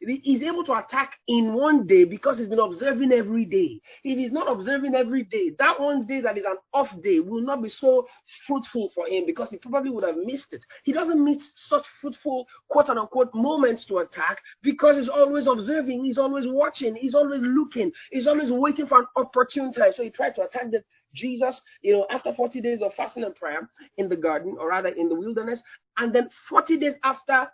He's 0.00 0.42
able 0.42 0.64
to 0.64 0.74
attack 0.74 1.18
in 1.26 1.54
one 1.54 1.86
day 1.86 2.04
because 2.04 2.38
he's 2.38 2.46
been 2.46 2.60
observing 2.60 3.12
every 3.12 3.44
day. 3.44 3.80
If 4.04 4.16
he's 4.16 4.30
not 4.30 4.50
observing 4.50 4.94
every 4.94 5.24
day, 5.24 5.52
that 5.58 5.80
one 5.80 6.06
day 6.06 6.20
that 6.20 6.38
is 6.38 6.44
an 6.44 6.56
off 6.72 6.88
day 7.02 7.18
will 7.18 7.42
not 7.42 7.62
be 7.62 7.68
so 7.68 8.06
fruitful 8.46 8.90
for 8.94 9.08
him 9.08 9.26
because 9.26 9.50
he 9.50 9.56
probably 9.56 9.90
would 9.90 10.04
have 10.04 10.16
missed 10.16 10.52
it. 10.52 10.64
He 10.84 10.92
doesn't 10.92 11.22
miss 11.22 11.52
such 11.56 11.84
fruitful 12.00 12.46
quote 12.68 12.88
unquote 12.90 13.34
moments 13.34 13.84
to 13.86 13.98
attack 13.98 14.40
because 14.62 14.96
he's 14.96 15.08
always 15.08 15.48
observing, 15.48 16.04
he's 16.04 16.18
always 16.18 16.44
watching, 16.46 16.94
he's 16.94 17.14
always 17.14 17.40
looking, 17.42 17.90
he's 18.12 18.28
always 18.28 18.52
waiting 18.52 18.86
for 18.86 19.00
an 19.00 19.06
opportune 19.16 19.72
time. 19.72 19.92
So 19.96 20.04
he 20.04 20.10
tried 20.10 20.36
to 20.36 20.42
attack 20.42 20.70
the 20.70 20.84
Jesus, 21.14 21.60
you 21.82 21.92
know, 21.92 22.06
after 22.10 22.32
40 22.32 22.60
days 22.60 22.82
of 22.82 22.94
fasting 22.94 23.24
and 23.24 23.34
prayer 23.34 23.68
in 23.96 24.08
the 24.08 24.16
garden, 24.16 24.56
or 24.60 24.68
rather 24.68 24.90
in 24.90 25.08
the 25.08 25.14
wilderness, 25.14 25.62
and 25.96 26.14
then 26.14 26.28
40 26.48 26.76
days 26.78 26.94
after 27.02 27.48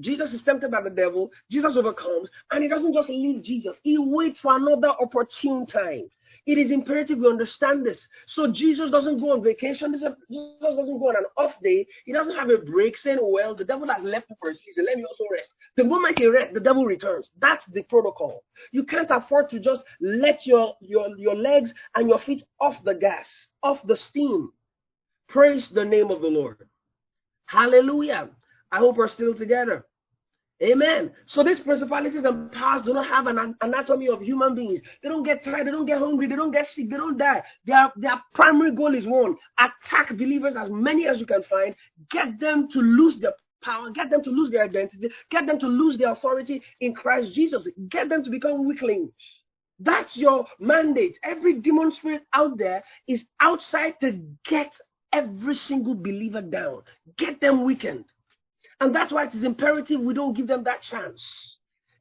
Jesus 0.00 0.32
is 0.32 0.42
tempted 0.42 0.70
by 0.70 0.82
the 0.82 0.90
devil, 0.90 1.30
Jesus 1.50 1.76
overcomes, 1.76 2.28
and 2.50 2.62
he 2.62 2.68
doesn't 2.68 2.94
just 2.94 3.08
leave 3.08 3.42
Jesus, 3.42 3.78
he 3.82 3.98
waits 3.98 4.40
for 4.40 4.56
another 4.56 4.90
opportune 5.00 5.66
time. 5.66 6.08
It 6.46 6.58
is 6.58 6.70
imperative 6.70 7.18
we 7.18 7.26
understand 7.26 7.86
this. 7.86 8.06
So 8.26 8.52
Jesus 8.52 8.90
doesn't 8.90 9.18
go 9.18 9.32
on 9.32 9.42
vacation. 9.42 9.92
Jesus 9.92 10.14
doesn't 10.60 10.98
go 10.98 11.08
on 11.08 11.16
an 11.16 11.24
off 11.38 11.54
day. 11.62 11.86
He 12.04 12.12
doesn't 12.12 12.36
have 12.36 12.50
a 12.50 12.58
break 12.58 12.98
saying, 12.98 13.18
well, 13.22 13.54
the 13.54 13.64
devil 13.64 13.88
has 13.88 14.02
left 14.02 14.28
me 14.28 14.36
for 14.38 14.50
a 14.50 14.54
season. 14.54 14.84
Let 14.84 14.98
me 14.98 15.04
also 15.04 15.24
rest. 15.32 15.50
The 15.76 15.84
moment 15.84 16.18
he 16.18 16.26
rests, 16.26 16.52
the 16.52 16.60
devil 16.60 16.84
returns. 16.84 17.30
That's 17.38 17.64
the 17.66 17.82
protocol. 17.84 18.44
You 18.72 18.84
can't 18.84 19.10
afford 19.10 19.48
to 19.50 19.60
just 19.60 19.84
let 20.02 20.46
your, 20.46 20.74
your, 20.80 21.16
your 21.16 21.34
legs 21.34 21.72
and 21.94 22.08
your 22.08 22.18
feet 22.18 22.44
off 22.60 22.76
the 22.84 22.94
gas, 22.94 23.46
off 23.62 23.80
the 23.86 23.96
steam. 23.96 24.50
Praise 25.28 25.70
the 25.70 25.84
name 25.84 26.10
of 26.10 26.20
the 26.20 26.28
Lord. 26.28 26.68
Hallelujah. 27.46 28.28
I 28.74 28.78
hope 28.78 28.96
we're 28.96 29.06
still 29.06 29.34
together. 29.34 29.86
Amen. 30.60 31.12
So 31.26 31.44
these 31.44 31.60
principalities 31.60 32.24
and 32.24 32.50
powers 32.50 32.82
do 32.82 32.92
not 32.92 33.06
have 33.06 33.28
an 33.28 33.54
anatomy 33.60 34.08
of 34.08 34.20
human 34.20 34.56
beings. 34.56 34.80
They 35.00 35.08
don't 35.08 35.22
get 35.22 35.44
tired, 35.44 35.68
they 35.68 35.70
don't 35.70 35.86
get 35.86 35.98
hungry, 35.98 36.26
they 36.26 36.34
don't 36.34 36.50
get 36.50 36.66
sick, 36.66 36.90
they 36.90 36.96
don't 36.96 37.16
die. 37.16 37.44
Their, 37.64 37.92
their 37.94 38.20
primary 38.32 38.72
goal 38.72 38.96
is 38.96 39.06
one 39.06 39.36
attack 39.60 40.08
believers 40.16 40.56
as 40.56 40.70
many 40.70 41.06
as 41.06 41.20
you 41.20 41.26
can 41.26 41.44
find, 41.44 41.76
get 42.10 42.40
them 42.40 42.68
to 42.72 42.80
lose 42.80 43.20
their 43.20 43.34
power, 43.62 43.90
get 43.90 44.10
them 44.10 44.24
to 44.24 44.30
lose 44.30 44.50
their 44.50 44.64
identity, 44.64 45.08
get 45.30 45.46
them 45.46 45.60
to 45.60 45.68
lose 45.68 45.96
their 45.96 46.10
authority 46.10 46.60
in 46.80 46.94
Christ 46.94 47.32
Jesus, 47.32 47.68
get 47.88 48.08
them 48.08 48.24
to 48.24 48.30
become 48.30 48.66
weaklings. 48.66 49.12
That's 49.78 50.16
your 50.16 50.46
mandate. 50.58 51.16
Every 51.22 51.60
demon 51.60 51.92
spirit 51.92 52.22
out 52.32 52.58
there 52.58 52.82
is 53.06 53.22
outside 53.40 54.00
to 54.00 54.20
get 54.44 54.72
every 55.12 55.54
single 55.54 55.94
believer 55.94 56.42
down, 56.42 56.82
get 57.16 57.40
them 57.40 57.64
weakened. 57.64 58.06
And 58.80 58.94
that's 58.94 59.12
why 59.12 59.24
it 59.24 59.34
is 59.34 59.44
imperative 59.44 60.00
we 60.00 60.14
don't 60.14 60.36
give 60.36 60.46
them 60.46 60.64
that 60.64 60.82
chance. 60.82 61.54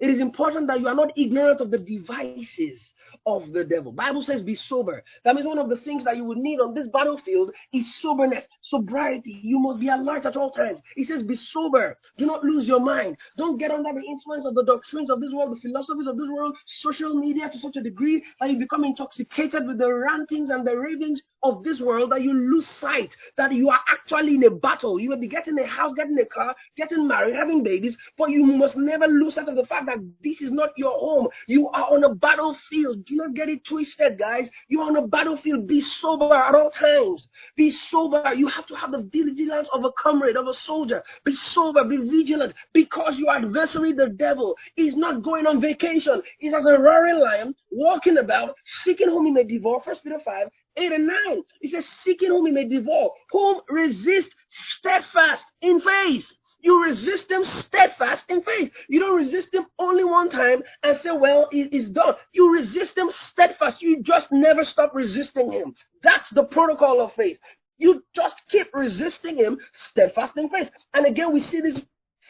It 0.03 0.09
is 0.09 0.19
important 0.19 0.67
that 0.67 0.81
you 0.81 0.87
are 0.89 0.95
not 0.95 1.13
ignorant 1.15 1.61
of 1.61 1.71
the 1.71 1.77
devices 1.77 2.93
of 3.25 3.53
the 3.53 3.63
devil. 3.63 3.93
Bible 3.93 4.21
says 4.21 4.41
be 4.41 4.53
sober. 4.53 5.01
That 5.23 5.33
means 5.33 5.47
one 5.47 5.59
of 5.59 5.69
the 5.69 5.77
things 5.77 6.03
that 6.03 6.17
you 6.17 6.25
would 6.25 6.39
need 6.39 6.59
on 6.59 6.73
this 6.73 6.89
battlefield 6.89 7.53
is 7.71 7.95
soberness, 8.01 8.45
sobriety. 8.59 9.39
You 9.41 9.59
must 9.59 9.79
be 9.79 9.87
alert 9.87 10.25
at 10.25 10.35
all 10.35 10.51
times. 10.51 10.81
He 10.97 11.05
says 11.05 11.23
be 11.23 11.37
sober. 11.37 11.97
Do 12.17 12.25
not 12.25 12.43
lose 12.43 12.67
your 12.67 12.81
mind. 12.81 13.15
Don't 13.37 13.57
get 13.57 13.71
under 13.71 13.93
the 13.93 14.05
influence 14.05 14.45
of 14.45 14.55
the 14.55 14.65
doctrines 14.65 15.09
of 15.09 15.21
this 15.21 15.31
world, 15.31 15.55
the 15.55 15.61
philosophies 15.61 16.07
of 16.07 16.17
this 16.17 16.29
world, 16.29 16.57
social 16.65 17.13
media 17.13 17.49
to 17.49 17.57
such 17.57 17.77
a 17.77 17.81
degree 17.81 18.21
that 18.41 18.49
you 18.49 18.57
become 18.57 18.83
intoxicated 18.83 19.65
with 19.65 19.77
the 19.77 19.93
rantings 19.93 20.49
and 20.49 20.67
the 20.67 20.77
ravings 20.77 21.21
of 21.43 21.63
this 21.63 21.79
world 21.79 22.11
that 22.11 22.21
you 22.21 22.33
lose 22.33 22.67
sight 22.67 23.15
that 23.37 23.53
you 23.53 23.69
are 23.69 23.79
actually 23.91 24.35
in 24.35 24.43
a 24.43 24.49
battle. 24.49 24.99
You 24.99 25.09
may 25.09 25.17
be 25.17 25.27
getting 25.27 25.59
a 25.59 25.65
house, 25.65 25.93
getting 25.95 26.17
a 26.19 26.25
car, 26.25 26.55
getting 26.77 27.07
married, 27.07 27.35
having 27.35 27.63
babies, 27.63 27.97
but 28.17 28.29
you 28.29 28.43
must 28.43 28.77
never 28.77 29.07
lose 29.07 29.35
sight 29.35 29.47
of 29.47 29.55
the 29.55 29.65
fact 29.65 29.85
that 29.87 29.97
this 30.23 30.41
is 30.41 30.51
not 30.51 30.69
your 30.77 30.97
home. 30.97 31.27
You 31.47 31.69
are 31.69 31.93
on 31.93 32.03
a 32.03 32.13
battlefield. 32.15 33.05
Do 33.05 33.15
not 33.15 33.33
get 33.33 33.49
it 33.49 33.65
twisted, 33.65 34.17
guys. 34.17 34.49
You 34.67 34.81
are 34.81 34.87
on 34.87 34.95
a 34.95 35.07
battlefield. 35.07 35.67
Be 35.67 35.81
sober 35.81 36.33
at 36.33 36.55
all 36.55 36.71
times. 36.71 37.27
Be 37.55 37.71
sober. 37.71 38.33
You 38.35 38.47
have 38.47 38.65
to 38.67 38.75
have 38.75 38.91
the 38.91 39.01
vigilance 39.11 39.67
of 39.73 39.83
a 39.83 39.91
comrade, 39.97 40.37
of 40.37 40.47
a 40.47 40.53
soldier. 40.53 41.03
Be 41.23 41.35
sober, 41.35 41.83
be 41.83 41.97
vigilant, 41.97 42.53
because 42.73 43.17
your 43.17 43.35
adversary, 43.35 43.91
the 43.93 44.09
devil, 44.09 44.55
is 44.77 44.95
not 44.95 45.23
going 45.23 45.47
on 45.47 45.61
vacation. 45.61 46.21
He's 46.39 46.53
as 46.53 46.65
a 46.65 46.77
roaring 46.77 47.19
lion, 47.19 47.55
walking 47.71 48.17
about, 48.17 48.55
seeking 48.83 49.09
whom 49.09 49.25
he 49.25 49.31
may 49.31 49.43
devour. 49.43 49.81
First 49.81 50.03
Peter 50.03 50.19
5, 50.19 50.47
8 50.77 50.91
and 50.91 51.07
9. 51.07 51.43
He 51.61 51.67
says, 51.67 51.87
seeking 52.03 52.29
whom 52.29 52.45
he 52.45 52.51
may 52.51 52.67
devour, 52.67 53.11
whom 53.31 53.61
resist 53.69 54.29
steadfast 54.47 55.43
in 55.61 55.81
faith. 55.81 56.25
You 56.61 56.81
resist 56.83 57.27
them 57.27 57.43
steadfast 57.43 58.25
in 58.29 58.41
faith. 58.41 58.71
You 58.87 59.01
don't 59.01 59.17
resist 59.17 59.51
them 59.51 59.65
only 59.79 60.05
one 60.05 60.29
time 60.29 60.63
and 60.81 60.95
say, 60.95 61.11
well, 61.11 61.49
it 61.51 61.73
is 61.73 61.89
done. 61.89 62.15
You 62.31 62.53
resist 62.53 62.95
them 62.95 63.11
steadfast. 63.11 63.81
You 63.81 64.01
just 64.01 64.31
never 64.31 64.63
stop 64.63 64.95
resisting 64.95 65.51
him. 65.51 65.75
That's 66.03 66.29
the 66.29 66.45
protocol 66.45 67.01
of 67.01 67.11
faith. 67.13 67.37
You 67.77 68.03
just 68.15 68.41
keep 68.49 68.73
resisting 68.73 69.35
him 69.35 69.59
steadfast 69.89 70.37
in 70.37 70.49
faith. 70.49 70.71
And 70.93 71.05
again, 71.05 71.33
we 71.33 71.41
see 71.41 71.59
this 71.59 71.81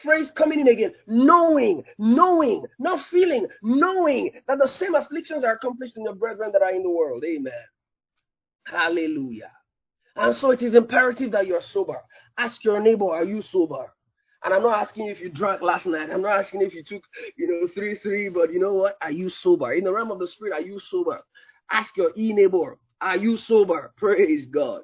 phrase 0.02 0.32
coming 0.32 0.58
in 0.58 0.68
again. 0.68 0.94
Knowing, 1.06 1.84
knowing, 1.98 2.64
not 2.80 3.06
feeling, 3.06 3.46
knowing 3.62 4.32
that 4.48 4.58
the 4.58 4.66
same 4.66 4.96
afflictions 4.96 5.44
are 5.44 5.52
accomplished 5.52 5.96
in 5.96 6.02
the 6.02 6.12
brethren 6.12 6.50
that 6.52 6.62
are 6.62 6.72
in 6.72 6.82
the 6.82 6.90
world. 6.90 7.22
Amen. 7.24 7.52
Hallelujah. 8.66 9.50
And 10.16 10.34
so 10.36 10.50
it 10.50 10.62
is 10.62 10.74
imperative 10.74 11.32
that 11.32 11.46
you're 11.46 11.60
sober. 11.60 12.00
Ask 12.38 12.64
your 12.64 12.80
neighbor, 12.80 13.06
are 13.06 13.24
you 13.24 13.42
sober? 13.42 13.92
And 14.44 14.52
I'm 14.54 14.62
not 14.62 14.80
asking 14.80 15.08
if 15.08 15.20
you 15.20 15.30
drank 15.30 15.62
last 15.62 15.86
night. 15.86 16.10
I'm 16.10 16.22
not 16.22 16.38
asking 16.40 16.62
if 16.62 16.74
you 16.74 16.84
took, 16.84 17.02
you 17.36 17.48
know, 17.48 17.68
three, 17.74 17.96
three, 17.98 18.28
but 18.28 18.52
you 18.52 18.60
know 18.60 18.74
what? 18.74 18.96
Are 19.02 19.10
you 19.10 19.28
sober? 19.28 19.72
In 19.72 19.84
the 19.84 19.92
realm 19.92 20.10
of 20.10 20.18
the 20.18 20.26
spirit, 20.28 20.52
are 20.52 20.60
you 20.60 20.78
sober? 20.80 21.20
Ask 21.70 21.96
your 21.96 22.12
e 22.16 22.32
neighbor, 22.32 22.78
are 23.00 23.16
you 23.16 23.36
sober? 23.36 23.92
Praise 23.96 24.46
God. 24.46 24.82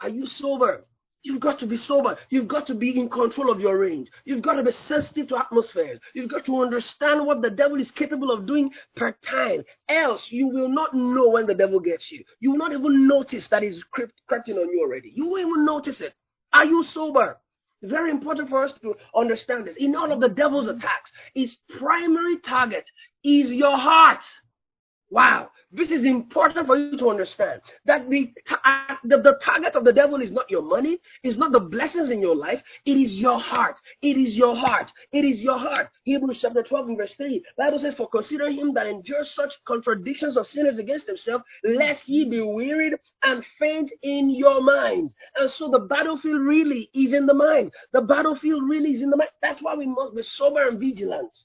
Are 0.00 0.08
you 0.08 0.26
sober? 0.26 0.86
You've 1.24 1.40
got 1.40 1.60
to 1.60 1.66
be 1.66 1.76
sober. 1.76 2.18
You've 2.30 2.48
got 2.48 2.66
to 2.66 2.74
be 2.74 2.98
in 2.98 3.08
control 3.08 3.50
of 3.50 3.60
your 3.60 3.78
range. 3.78 4.10
You've 4.24 4.42
got 4.42 4.54
to 4.54 4.62
be 4.64 4.72
sensitive 4.72 5.28
to 5.28 5.38
atmospheres. 5.38 6.00
You've 6.14 6.30
got 6.30 6.44
to 6.46 6.60
understand 6.62 7.24
what 7.26 7.42
the 7.42 7.50
devil 7.50 7.80
is 7.80 7.92
capable 7.92 8.32
of 8.32 8.46
doing 8.46 8.70
per 8.96 9.12
time. 9.22 9.62
Else, 9.88 10.32
you 10.32 10.48
will 10.48 10.68
not 10.68 10.94
know 10.94 11.28
when 11.28 11.46
the 11.46 11.54
devil 11.54 11.78
gets 11.78 12.10
you. 12.10 12.24
You 12.40 12.50
will 12.50 12.58
not 12.58 12.72
even 12.72 13.06
notice 13.06 13.46
that 13.48 13.62
he's 13.62 13.82
creeping 13.92 14.58
on 14.58 14.70
you 14.70 14.80
already. 14.80 15.12
You 15.14 15.28
won't 15.28 15.40
even 15.42 15.64
notice 15.64 16.00
it. 16.00 16.14
Are 16.52 16.64
you 16.64 16.82
sober? 16.82 17.38
Very 17.82 18.10
important 18.10 18.48
for 18.48 18.62
us 18.64 18.72
to 18.82 18.94
understand 19.14 19.66
this. 19.66 19.76
In 19.76 19.96
all 19.96 20.12
of 20.12 20.20
the 20.20 20.28
devil's 20.28 20.68
attacks, 20.68 21.10
his 21.34 21.56
primary 21.78 22.38
target 22.38 22.88
is 23.24 23.52
your 23.52 23.76
heart. 23.76 24.22
Wow, 25.12 25.50
this 25.70 25.90
is 25.90 26.04
important 26.04 26.66
for 26.66 26.78
you 26.78 26.96
to 26.96 27.10
understand 27.10 27.60
that 27.84 28.08
the, 28.08 28.32
the, 29.04 29.18
the, 29.18 29.38
target 29.42 29.74
of 29.74 29.84
the 29.84 29.92
devil 29.92 30.22
is 30.22 30.30
not 30.30 30.50
your 30.50 30.62
money, 30.62 31.00
it's 31.22 31.36
not 31.36 31.52
the 31.52 31.60
blessings 31.60 32.08
in 32.08 32.22
your 32.22 32.34
life, 32.34 32.62
it 32.86 32.96
is 32.96 33.20
your 33.20 33.38
heart. 33.38 33.78
It 34.00 34.16
is 34.16 34.38
your 34.38 34.56
heart. 34.56 34.90
It 35.12 35.26
is 35.26 35.42
your 35.42 35.58
heart. 35.58 35.90
Hebrews 36.04 36.40
chapter 36.40 36.62
12 36.62 36.88
and 36.88 36.96
verse 36.96 37.12
3. 37.16 37.44
Bible 37.58 37.78
says, 37.78 37.92
For 37.92 38.08
consider 38.08 38.50
him 38.50 38.72
that 38.72 38.86
endures 38.86 39.34
such 39.34 39.52
contradictions 39.66 40.38
of 40.38 40.46
sinners 40.46 40.78
against 40.78 41.06
himself, 41.06 41.42
lest 41.62 42.08
ye 42.08 42.24
be 42.24 42.40
wearied 42.40 42.94
and 43.22 43.44
faint 43.58 43.92
in 44.00 44.30
your 44.30 44.62
minds. 44.62 45.14
And 45.36 45.50
so 45.50 45.68
the 45.68 45.80
battlefield 45.80 46.40
really 46.40 46.88
is 46.94 47.12
in 47.12 47.26
the 47.26 47.34
mind. 47.34 47.70
The 47.92 48.00
battlefield 48.00 48.66
really 48.66 48.94
is 48.94 49.02
in 49.02 49.10
the 49.10 49.18
mind. 49.18 49.30
That's 49.42 49.60
why 49.60 49.74
we 49.74 49.84
must 49.84 50.16
be 50.16 50.22
sober 50.22 50.66
and 50.68 50.80
vigilant. 50.80 51.36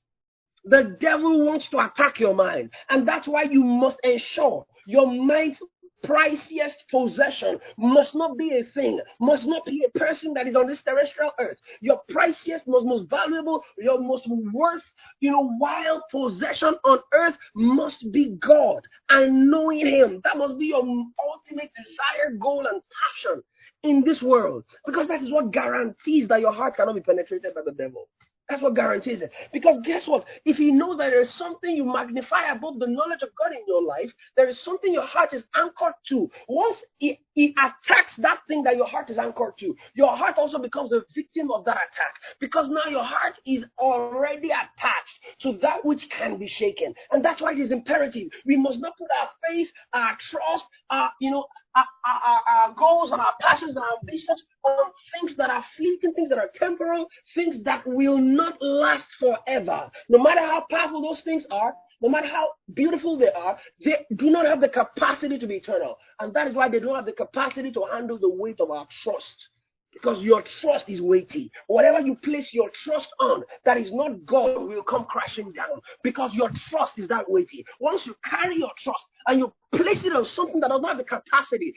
The 0.69 0.95
devil 0.99 1.45
wants 1.45 1.69
to 1.69 1.79
attack 1.79 2.19
your 2.19 2.35
mind. 2.35 2.71
And 2.89 3.07
that's 3.07 3.27
why 3.27 3.43
you 3.43 3.63
must 3.63 3.99
ensure 4.03 4.65
your 4.85 5.07
mind's 5.07 5.61
priciest 6.05 6.75
possession 6.91 7.59
must 7.77 8.15
not 8.15 8.37
be 8.37 8.57
a 8.57 8.63
thing, 8.63 8.99
must 9.19 9.47
not 9.47 9.65
be 9.65 9.83
a 9.83 9.97
person 9.97 10.33
that 10.33 10.47
is 10.47 10.55
on 10.55 10.67
this 10.67 10.81
terrestrial 10.81 11.31
earth. 11.39 11.57
Your 11.81 12.01
priciest, 12.11 12.67
most, 12.67 12.85
most 12.85 13.09
valuable, 13.09 13.63
your 13.77 13.99
most 13.99 14.27
worth, 14.27 14.83
you 15.19 15.31
know, 15.31 15.55
wild 15.59 16.03
possession 16.11 16.75
on 16.85 16.99
earth 17.13 17.37
must 17.55 18.11
be 18.11 18.35
God 18.39 18.85
and 19.09 19.49
knowing 19.49 19.85
Him. 19.87 20.21
That 20.23 20.37
must 20.37 20.57
be 20.57 20.67
your 20.67 20.81
ultimate 20.81 21.71
desire, 21.75 22.35
goal, 22.39 22.65
and 22.67 22.81
passion 23.05 23.43
in 23.83 24.03
this 24.03 24.21
world 24.21 24.63
because 24.85 25.07
that 25.07 25.21
is 25.21 25.31
what 25.31 25.51
guarantees 25.51 26.27
that 26.27 26.41
your 26.41 26.51
heart 26.51 26.75
cannot 26.75 26.95
be 26.95 27.01
penetrated 27.01 27.53
by 27.53 27.61
the 27.65 27.71
devil. 27.71 28.09
That's 28.49 28.61
what 28.61 28.75
guarantees 28.75 29.21
it. 29.21 29.31
Because 29.51 29.77
guess 29.83 30.07
what? 30.07 30.25
If 30.45 30.55
he 30.57 30.71
knows 30.71 30.99
that 30.99 31.09
there 31.09 31.19
is 31.19 31.33
something 31.33 31.75
you 31.75 31.83
magnify 31.83 32.45
above 32.49 32.79
the 32.79 32.87
knowledge 32.87 33.21
of 33.21 33.29
God 33.37 33.51
in 33.51 33.61
your 33.67 33.83
life, 33.83 34.11
there 34.37 34.47
is 34.47 34.59
something 34.59 34.93
your 34.93 35.05
heart 35.05 35.33
is 35.33 35.43
anchored 35.55 35.95
to. 36.07 36.29
Once 36.47 36.81
he, 36.97 37.19
he 37.33 37.53
attacks 37.57 38.15
that 38.17 38.39
thing 38.47 38.63
that 38.63 38.77
your 38.77 38.87
heart 38.87 39.09
is 39.09 39.17
anchored 39.17 39.57
to, 39.59 39.75
your 39.95 40.15
heart 40.15 40.37
also 40.37 40.59
becomes 40.59 40.93
a 40.93 41.01
victim 41.13 41.51
of 41.51 41.65
that 41.65 41.75
attack. 41.75 42.13
Because 42.39 42.69
now 42.69 42.85
your 42.89 43.03
heart 43.03 43.37
is 43.45 43.65
already 43.77 44.49
attached 44.49 45.19
to 45.39 45.57
that 45.57 45.83
which 45.83 46.09
can 46.09 46.37
be 46.37 46.47
shaken. 46.47 46.93
And 47.11 47.23
that's 47.23 47.41
why 47.41 47.51
it 47.51 47.59
is 47.59 47.73
imperative. 47.73 48.29
We 48.45 48.55
must 48.55 48.79
not 48.79 48.97
put 48.97 49.09
our 49.19 49.29
faith, 49.49 49.69
our 49.93 50.15
trust, 50.19 50.67
our, 50.89 51.11
you 51.19 51.31
know, 51.31 51.45
our, 51.77 52.19
our, 52.25 52.69
our, 52.69 52.73
goals 52.73 53.11
and 53.11 53.21
our 53.21 53.33
passions 53.41 53.75
and 53.75 53.83
our 53.83 53.97
ambitions 54.01 54.43
on 54.63 54.91
things 55.19 55.35
that 55.35 55.49
are 55.49 55.63
fleeting, 55.75 56.13
things 56.13 56.29
that 56.29 56.37
are 56.37 56.49
temporal, 56.53 57.07
things 57.33 57.63
that 57.63 57.85
will 57.85 58.17
not 58.17 58.61
last 58.61 59.05
forever. 59.19 59.89
No 60.09 60.19
matter 60.19 60.41
how 60.41 60.65
powerful 60.69 61.01
those 61.01 61.21
things 61.21 61.45
are, 61.51 61.73
no 62.01 62.09
matter 62.09 62.27
how 62.27 62.49
beautiful 62.73 63.17
they 63.17 63.31
are, 63.31 63.57
they 63.83 64.05
do 64.15 64.29
not 64.29 64.45
have 64.45 64.61
the 64.61 64.69
capacity 64.69 65.37
to 65.39 65.47
be 65.47 65.55
eternal. 65.55 65.97
And 66.19 66.33
that 66.33 66.47
is 66.47 66.53
why 66.55 66.69
they 66.69 66.79
don't 66.79 66.95
have 66.95 67.05
the 67.05 67.11
capacity 67.13 67.71
to 67.71 67.85
handle 67.91 68.17
the 68.17 68.29
weight 68.29 68.59
of 68.59 68.71
our 68.71 68.87
trust. 69.03 69.49
Because 69.93 70.23
your 70.23 70.43
trust 70.61 70.89
is 70.89 71.01
weighty. 71.01 71.51
Whatever 71.67 71.99
you 71.99 72.15
place 72.15 72.53
your 72.53 72.69
trust 72.83 73.07
on 73.19 73.43
that 73.65 73.77
is 73.77 73.91
not 73.91 74.25
God 74.25 74.67
will 74.67 74.83
come 74.83 75.05
crashing 75.05 75.51
down. 75.53 75.81
Because 76.03 76.33
your 76.33 76.49
trust 76.69 76.99
is 76.99 77.07
that 77.07 77.29
weighty. 77.29 77.65
Once 77.79 78.05
you 78.05 78.15
carry 78.23 78.57
your 78.57 78.71
trust 78.77 79.03
and 79.27 79.39
you 79.39 79.53
place 79.71 80.05
it 80.05 80.13
on 80.13 80.25
something 80.25 80.59
that 80.59 80.69
does 80.69 80.81
not 80.81 80.89
have 80.89 80.97
the 80.97 81.03
capacity 81.03 81.73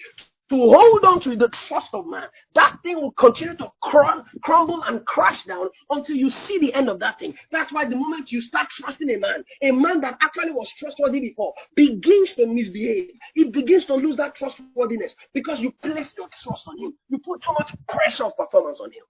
to 0.51 0.57
hold 0.57 1.05
on 1.05 1.21
to 1.21 1.37
the 1.37 1.49
trust 1.49 1.91
of 1.95 2.07
man, 2.07 2.25
that 2.55 2.77
thing 2.83 3.01
will 3.01 3.13
continue 3.13 3.57
to 3.57 3.71
crum- 3.83 4.25
crumble 4.43 4.83
and 4.83 5.05
crash 5.07 5.45
down 5.45 5.69
until 5.91 6.17
you 6.17 6.29
see 6.29 6.59
the 6.59 6.75
end 6.75 6.89
of 6.89 6.99
that 6.99 7.19
thing. 7.21 7.35
That's 7.53 7.73
why 7.73 7.85
the 7.85 7.97
moment 7.97 8.33
you 8.33 8.43
start 8.43 8.69
trusting 8.71 9.09
a 9.09 9.17
man, 9.17 9.45
a 9.63 9.71
man 9.71 10.01
that 10.01 10.19
actually 10.21 10.51
was 10.51 10.71
trustworthy 10.77 11.21
before, 11.21 11.55
begins 11.77 12.35
to 12.35 12.47
misbehave. 12.47 13.13
He 13.35 13.45
begins 13.45 13.85
to 13.87 13.95
lose 13.95 14.17
that 14.17 14.35
trustworthiness 14.35 15.15
because 15.33 15.61
you 15.61 15.73
placed 15.83 16.17
your 16.19 16.29
trust 16.43 16.65
on 16.67 16.79
him. 16.79 16.95
You 17.09 17.19
put 17.19 17.43
too 17.43 17.53
much 17.53 17.73
pressure 17.89 18.25
of 18.25 18.37
performance 18.37 18.81
on 18.81 18.91
him. 18.91 19.05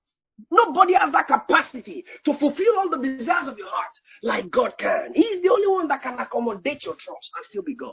Nobody 0.51 0.95
has 0.95 1.13
that 1.13 1.27
capacity 1.27 2.05
to 2.25 2.35
fulfill 2.35 2.79
all 2.79 2.91
the 2.91 2.99
desires 2.99 3.49
of 3.49 3.59
your 3.59 3.69
heart 3.69 3.93
like 4.23 4.51
God 4.51 4.75
can. 4.79 5.13
He's 5.15 5.43
the 5.43 5.51
only 5.51 5.69
one 5.69 5.89
that 5.89 6.03
can 6.03 6.19
accommodate 6.19 6.85
your 6.85 6.95
trust 6.95 7.31
and 7.37 7.45
still 7.45 7.63
be 7.63 7.75
God. 7.75 7.93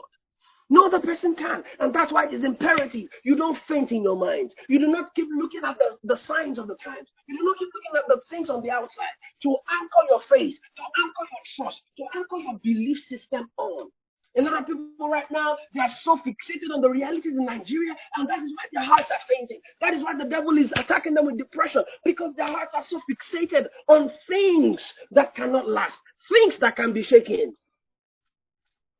No 0.70 0.86
other 0.86 1.00
person 1.00 1.34
can. 1.34 1.64
And 1.80 1.94
that's 1.94 2.12
why 2.12 2.26
it 2.26 2.32
is 2.32 2.44
imperative. 2.44 3.08
You 3.24 3.36
don't 3.36 3.58
faint 3.66 3.92
in 3.92 4.02
your 4.02 4.16
mind. 4.16 4.54
You 4.68 4.78
do 4.78 4.88
not 4.88 5.14
keep 5.14 5.28
looking 5.34 5.62
at 5.64 5.78
the, 5.78 5.96
the 6.04 6.16
signs 6.16 6.58
of 6.58 6.68
the 6.68 6.76
times. 6.76 7.08
You 7.26 7.38
do 7.38 7.44
not 7.44 7.56
keep 7.58 7.68
looking 7.74 7.98
at 8.00 8.08
the 8.08 8.20
things 8.28 8.50
on 8.50 8.62
the 8.62 8.70
outside. 8.70 9.06
To 9.44 9.56
anchor 9.72 10.06
your 10.10 10.20
faith, 10.20 10.58
to 10.76 10.82
anchor 10.82 11.28
your 11.32 11.44
trust, 11.56 11.82
to 11.96 12.04
anchor 12.16 12.36
your 12.38 12.58
belief 12.62 12.98
system 12.98 13.50
on. 13.56 13.88
A 14.36 14.42
lot 14.42 14.60
of 14.60 14.66
people 14.66 15.08
right 15.10 15.28
now, 15.30 15.56
they 15.74 15.80
are 15.80 15.88
so 15.88 16.16
fixated 16.18 16.72
on 16.72 16.80
the 16.80 16.90
realities 16.90 17.32
in 17.32 17.44
Nigeria, 17.44 17.94
and 18.16 18.28
that 18.28 18.38
is 18.38 18.52
why 18.54 18.64
their 18.72 18.84
hearts 18.84 19.10
are 19.10 19.18
fainting. 19.28 19.58
That 19.80 19.94
is 19.94 20.04
why 20.04 20.14
the 20.16 20.26
devil 20.26 20.56
is 20.58 20.72
attacking 20.76 21.14
them 21.14 21.26
with 21.26 21.38
depression, 21.38 21.82
because 22.04 22.34
their 22.34 22.46
hearts 22.46 22.74
are 22.74 22.84
so 22.84 23.00
fixated 23.10 23.66
on 23.88 24.12
things 24.28 24.92
that 25.12 25.34
cannot 25.34 25.68
last, 25.68 25.98
things 26.28 26.58
that 26.58 26.76
can 26.76 26.92
be 26.92 27.02
shaken. 27.02 27.54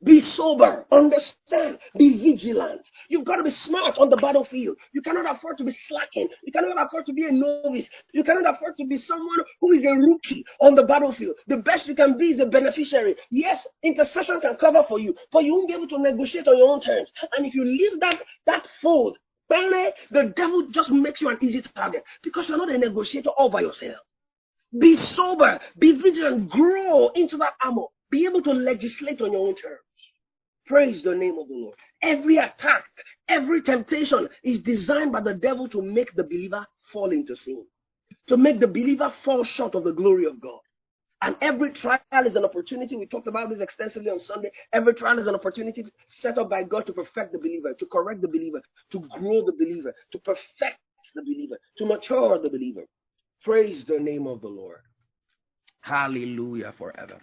Be 0.05 0.21
sober, 0.21 0.87
understand, 0.93 1.81
be 1.97 2.19
vigilant. 2.19 2.83
You've 3.09 3.25
got 3.25 3.37
to 3.37 3.43
be 3.43 3.51
smart 3.51 3.99
on 3.99 4.11
the 4.11 4.17
battlefield. 4.17 4.77
You 4.93 5.03
cannot 5.03 5.37
afford 5.37 5.59
to 5.59 5.65
be 5.65 5.73
slacking. 5.73 6.29
You 6.45 6.53
cannot 6.53 6.87
afford 6.87 7.07
to 7.07 7.13
be 7.13 7.27
a 7.27 7.33
novice. 7.33 7.89
You 8.13 8.23
cannot 8.23 8.55
afford 8.55 8.77
to 8.77 8.87
be 8.87 8.97
someone 8.97 9.39
who 9.61 9.73
is 9.73 9.85
a 9.85 9.91
rookie 9.91 10.45
on 10.61 10.77
the 10.77 10.85
battlefield. 10.85 11.35
The 11.49 11.57
best 11.57 11.89
you 11.89 11.97
can 11.97 12.17
be 12.17 12.31
is 12.31 12.39
a 12.41 12.47
beneficiary. 12.47 13.17
Yes, 13.31 13.67
intercession 13.83 14.41
can 14.41 14.55
cover 14.57 14.85
for 14.85 15.01
you, 15.01 15.17
but 15.33 15.43
you 15.43 15.53
won't 15.55 15.67
be 15.69 15.75
able 15.75 15.89
to 15.89 15.99
negotiate 15.99 16.47
on 16.47 16.59
your 16.59 16.71
own 16.71 16.81
terms. 16.81 17.11
And 17.37 17.45
if 17.45 17.55
you 17.55 17.65
leave 17.65 17.99
that 17.99 18.23
that 18.47 18.69
fold, 18.81 19.19
the 19.49 20.33
devil 20.37 20.69
just 20.71 20.91
makes 20.91 21.21
you 21.21 21.29
an 21.31 21.39
easy 21.41 21.63
target 21.75 22.05
because 22.23 22.49
you're 22.49 22.59
not 22.59 22.71
a 22.71 22.79
negotiator 22.79 23.31
all 23.31 23.51
by 23.51 23.63
yourself. 23.63 23.97
Be 24.79 24.95
sober, 24.95 25.59
be 25.79 25.93
vigilant, 25.93 26.51
grow 26.51 27.09
into 27.17 27.37
that 27.39 27.55
armor, 27.65 27.87
be 28.11 28.27
able 28.27 28.43
to 28.43 28.53
legislate 28.53 29.21
on 29.23 29.33
your 29.33 29.49
own 29.49 29.57
terms. 29.57 29.81
Praise 30.69 31.03
the 31.03 31.15
name 31.15 31.39
of 31.39 31.49
the 31.49 31.55
Lord. 31.55 31.75
Every 32.03 32.37
attack, 32.37 32.85
every 33.27 33.63
temptation 33.63 34.29
is 34.45 34.59
designed 34.59 35.13
by 35.13 35.23
the 35.23 35.33
devil 35.33 35.67
to 35.71 35.81
make 35.81 36.15
the 36.15 36.25
believer 36.25 36.67
fall 36.93 37.11
into 37.11 37.35
sin, 37.35 37.65
to 38.29 38.37
make 38.37 38.61
the 38.61 38.69
believer 38.69 39.13
fall 39.25 39.45
short 39.45 39.75
of 39.75 39.85
the 39.85 39.93
glory 39.93 40.27
of 40.27 40.41
God. 40.41 40.61
And 41.23 41.37
every 41.41 41.73
trial 41.73 41.99
is 42.27 42.37
an 42.37 42.45
opportunity. 42.45 42.97
We 42.97 43.07
talked 43.07 43.27
about 43.27 43.49
this 43.49 43.61
extensively 43.61 44.11
on 44.11 44.21
Sunday. 44.21 44.51
Every 44.73 44.95
trial 44.95 45.19
is 45.19 45.27
an 45.27 45.35
opportunity 45.35 45.85
set 46.07 46.39
up 46.39 46.51
by 46.51 46.63
God 46.63 46.87
to 46.87 46.93
perfect 46.93 47.33
the 47.33 47.39
believer, 47.39 47.75
to 47.75 47.87
correct 47.87 48.21
the 48.21 48.29
believer, 48.29 48.61
to 48.93 49.01
grow 49.19 49.45
the 49.45 49.53
believer, 49.53 49.95
to 50.13 50.19
perfect 50.19 50.79
the 51.15 51.23
believer, 51.23 51.57
to 51.79 51.87
mature 51.87 52.39
the 52.39 52.51
believer. 52.51 52.85
Praise 53.43 53.85
the 53.87 53.99
name 53.99 54.27
of 54.27 54.43
the 54.43 54.49
Lord. 54.49 54.81
Hallelujah 55.81 56.75
forever. 56.77 57.21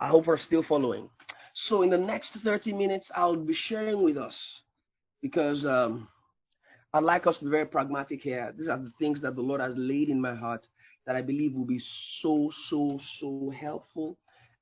I 0.00 0.08
hope 0.08 0.26
we're 0.26 0.38
still 0.38 0.62
following. 0.62 1.10
So 1.60 1.82
in 1.82 1.90
the 1.90 1.98
next 1.98 2.34
30 2.34 2.72
minutes, 2.72 3.10
I'll 3.16 3.34
be 3.34 3.52
sharing 3.52 4.00
with 4.00 4.16
us 4.16 4.36
because 5.20 5.66
um, 5.66 6.06
I'd 6.94 7.02
like 7.02 7.26
us 7.26 7.38
to 7.38 7.46
be 7.46 7.50
very 7.50 7.66
pragmatic 7.66 8.22
here. 8.22 8.54
These 8.56 8.68
are 8.68 8.78
the 8.78 8.92
things 9.00 9.20
that 9.22 9.34
the 9.34 9.42
Lord 9.42 9.60
has 9.60 9.74
laid 9.76 10.08
in 10.08 10.20
my 10.20 10.36
heart 10.36 10.68
that 11.04 11.16
I 11.16 11.20
believe 11.20 11.54
will 11.54 11.66
be 11.66 11.80
so, 12.20 12.52
so, 12.68 13.00
so 13.18 13.52
helpful 13.58 14.16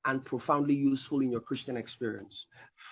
and 0.05 0.25
profoundly 0.25 0.73
useful 0.73 1.21
in 1.21 1.29
your 1.29 1.39
Christian 1.39 1.77
experience. 1.77 2.33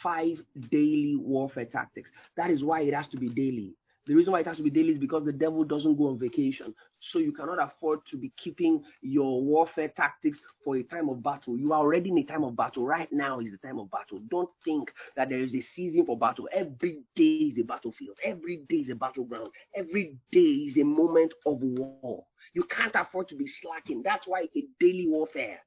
Five 0.03 0.39
daily 0.69 1.15
warfare 1.17 1.65
tactics. 1.65 2.11
That 2.37 2.51
is 2.51 2.63
why 2.63 2.81
it 2.81 2.93
has 2.93 3.07
to 3.07 3.17
be 3.17 3.29
daily. 3.29 3.73
The 4.07 4.13
reason 4.13 4.33
why 4.33 4.41
it 4.41 4.47
has 4.47 4.57
to 4.57 4.63
be 4.63 4.69
daily 4.69 4.91
is 4.91 4.99
because 4.99 5.25
the 5.25 5.31
devil 5.33 5.63
doesn't 5.63 5.95
go 5.97 6.07
on 6.09 6.19
vacation. 6.19 6.73
So 6.99 7.19
you 7.19 7.31
cannot 7.31 7.61
afford 7.61 8.05
to 8.11 8.17
be 8.17 8.31
keeping 8.37 8.83
your 9.01 9.41
warfare 9.41 9.89
tactics 9.89 10.39
for 10.63 10.75
a 10.77 10.83
time 10.83 11.09
of 11.09 11.23
battle. 11.23 11.57
You 11.57 11.73
are 11.73 11.79
already 11.79 12.09
in 12.11 12.17
a 12.19 12.23
time 12.23 12.43
of 12.43 12.55
battle. 12.55 12.85
Right 12.85 13.11
now 13.11 13.39
is 13.39 13.51
the 13.51 13.57
time 13.57 13.79
of 13.79 13.89
battle. 13.89 14.19
Don't 14.29 14.49
think 14.63 14.93
that 15.15 15.29
there 15.29 15.41
is 15.41 15.55
a 15.55 15.61
season 15.61 16.05
for 16.05 16.17
battle. 16.17 16.47
Every 16.53 17.01
day 17.15 17.37
is 17.51 17.57
a 17.57 17.63
battlefield. 17.63 18.17
Every 18.23 18.57
day 18.69 18.77
is 18.77 18.89
a 18.89 18.95
battleground. 18.95 19.51
Every 19.75 20.17
day 20.31 20.39
is 20.39 20.77
a 20.77 20.83
moment 20.83 21.33
of 21.45 21.61
war. 21.61 22.25
You 22.53 22.63
can't 22.65 22.95
afford 22.95 23.27
to 23.29 23.35
be 23.35 23.47
slacking. 23.47 24.01
That's 24.03 24.27
why 24.27 24.41
it's 24.43 24.55
a 24.57 24.65
daily 24.79 25.07
warfare. 25.07 25.59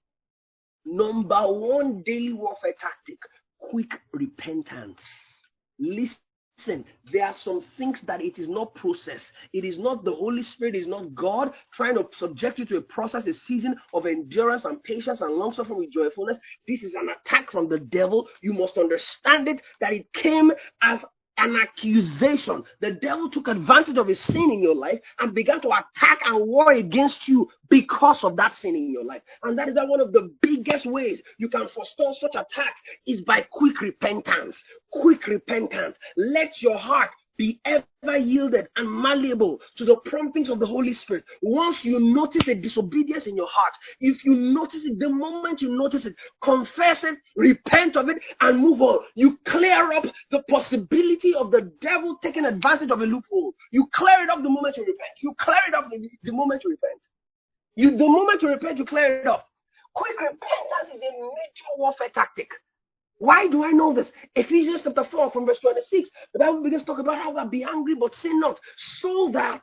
Number 0.84 1.42
one 1.52 2.02
daily 2.06 2.32
warfare 2.32 2.74
tactic 2.80 3.18
quick 3.60 4.00
repentance. 4.12 5.02
Listen 5.78 6.16
Listen, 6.58 6.84
there 7.12 7.24
are 7.24 7.32
some 7.32 7.62
things 7.76 8.00
that 8.02 8.20
it 8.20 8.36
is 8.36 8.48
not 8.48 8.74
process. 8.74 9.30
It 9.52 9.64
is 9.64 9.78
not 9.78 10.04
the 10.04 10.12
Holy 10.12 10.42
Spirit, 10.42 10.74
it 10.74 10.80
is 10.80 10.86
not 10.88 11.14
God 11.14 11.52
trying 11.72 11.94
to 11.94 12.08
subject 12.16 12.58
you 12.58 12.64
to 12.66 12.78
a 12.78 12.82
process, 12.82 13.26
a 13.26 13.32
season 13.32 13.76
of 13.94 14.06
endurance 14.06 14.64
and 14.64 14.82
patience 14.82 15.20
and 15.20 15.34
long 15.34 15.52
suffering 15.52 15.78
with 15.78 15.92
joyfulness. 15.92 16.38
This 16.66 16.82
is 16.82 16.94
an 16.94 17.10
attack 17.10 17.52
from 17.52 17.68
the 17.68 17.78
devil. 17.78 18.28
You 18.42 18.54
must 18.54 18.76
understand 18.76 19.48
it 19.48 19.62
that 19.80 19.92
it 19.92 20.12
came 20.12 20.50
as 20.82 21.04
an 21.38 21.56
accusation. 21.56 22.64
The 22.80 22.92
devil 22.92 23.30
took 23.30 23.48
advantage 23.48 23.96
of 23.96 24.08
a 24.08 24.16
sin 24.16 24.50
in 24.50 24.62
your 24.62 24.74
life 24.74 25.00
and 25.18 25.34
began 25.34 25.60
to 25.62 25.68
attack 25.68 26.20
and 26.24 26.46
war 26.46 26.72
against 26.72 27.28
you 27.28 27.48
because 27.68 28.24
of 28.24 28.36
that 28.36 28.56
sin 28.56 28.74
in 28.74 28.90
your 28.90 29.04
life. 29.04 29.22
And 29.42 29.58
that 29.58 29.68
is 29.68 29.76
one 29.76 30.00
of 30.00 30.12
the 30.12 30.30
biggest 30.42 30.84
ways 30.86 31.22
you 31.38 31.48
can 31.48 31.68
forestall 31.68 32.14
such 32.14 32.34
attacks 32.34 32.82
is 33.06 33.22
by 33.22 33.46
quick 33.50 33.80
repentance. 33.80 34.62
Quick 34.92 35.26
repentance. 35.26 35.96
Let 36.16 36.60
your 36.60 36.76
heart 36.76 37.10
be 37.38 37.60
ever 37.64 38.18
yielded 38.18 38.68
and 38.76 38.90
malleable 38.90 39.60
to 39.76 39.84
the 39.84 39.96
promptings 40.04 40.50
of 40.50 40.58
the 40.58 40.66
Holy 40.66 40.92
Spirit. 40.92 41.24
Once 41.40 41.84
you 41.84 41.98
notice 42.00 42.46
a 42.48 42.54
disobedience 42.54 43.26
in 43.26 43.36
your 43.36 43.48
heart, 43.48 43.72
if 44.00 44.24
you 44.24 44.34
notice 44.34 44.84
it, 44.84 44.98
the 44.98 45.08
moment 45.08 45.62
you 45.62 45.70
notice 45.70 46.04
it, 46.04 46.14
confess 46.42 47.04
it, 47.04 47.16
repent 47.36 47.96
of 47.96 48.08
it, 48.08 48.18
and 48.40 48.58
move 48.58 48.82
on. 48.82 48.98
You 49.14 49.38
clear 49.44 49.92
up 49.92 50.04
the 50.30 50.42
possibility 50.50 51.34
of 51.34 51.50
the 51.50 51.72
devil 51.80 52.18
taking 52.22 52.44
advantage 52.44 52.90
of 52.90 53.00
a 53.00 53.06
loophole. 53.06 53.54
You 53.70 53.88
clear 53.92 54.24
it 54.24 54.30
up 54.30 54.42
the 54.42 54.50
moment 54.50 54.76
you 54.76 54.82
repent. 54.82 55.18
You 55.22 55.32
clear 55.38 55.60
it 55.68 55.74
up 55.74 55.88
the, 55.90 56.10
the 56.24 56.32
moment 56.32 56.62
you 56.64 56.70
repent. 56.70 57.00
You, 57.76 57.92
the 57.92 58.08
moment 58.08 58.42
you 58.42 58.48
repent, 58.48 58.78
you 58.78 58.84
clear 58.84 59.20
it 59.20 59.26
up. 59.26 59.48
Quick 59.94 60.18
repentance 60.20 60.94
is 60.94 61.00
a 61.00 61.12
major 61.12 61.70
warfare 61.76 62.08
tactic. 62.12 62.50
Why 63.18 63.48
do 63.48 63.64
I 63.64 63.70
know 63.70 63.92
this? 63.94 64.12
Ephesians 64.36 64.82
chapter 64.84 65.04
4 65.04 65.30
from 65.30 65.46
verse 65.46 65.58
26, 65.60 66.10
the 66.32 66.38
Bible 66.38 66.62
begins 66.62 66.82
to 66.82 66.86
talk 66.86 66.98
about 67.00 67.18
how 67.18 67.32
that 67.34 67.50
be 67.50 67.64
angry 67.64 67.94
but 67.94 68.14
sin 68.14 68.40
not, 68.40 68.60
so 69.00 69.30
that 69.32 69.62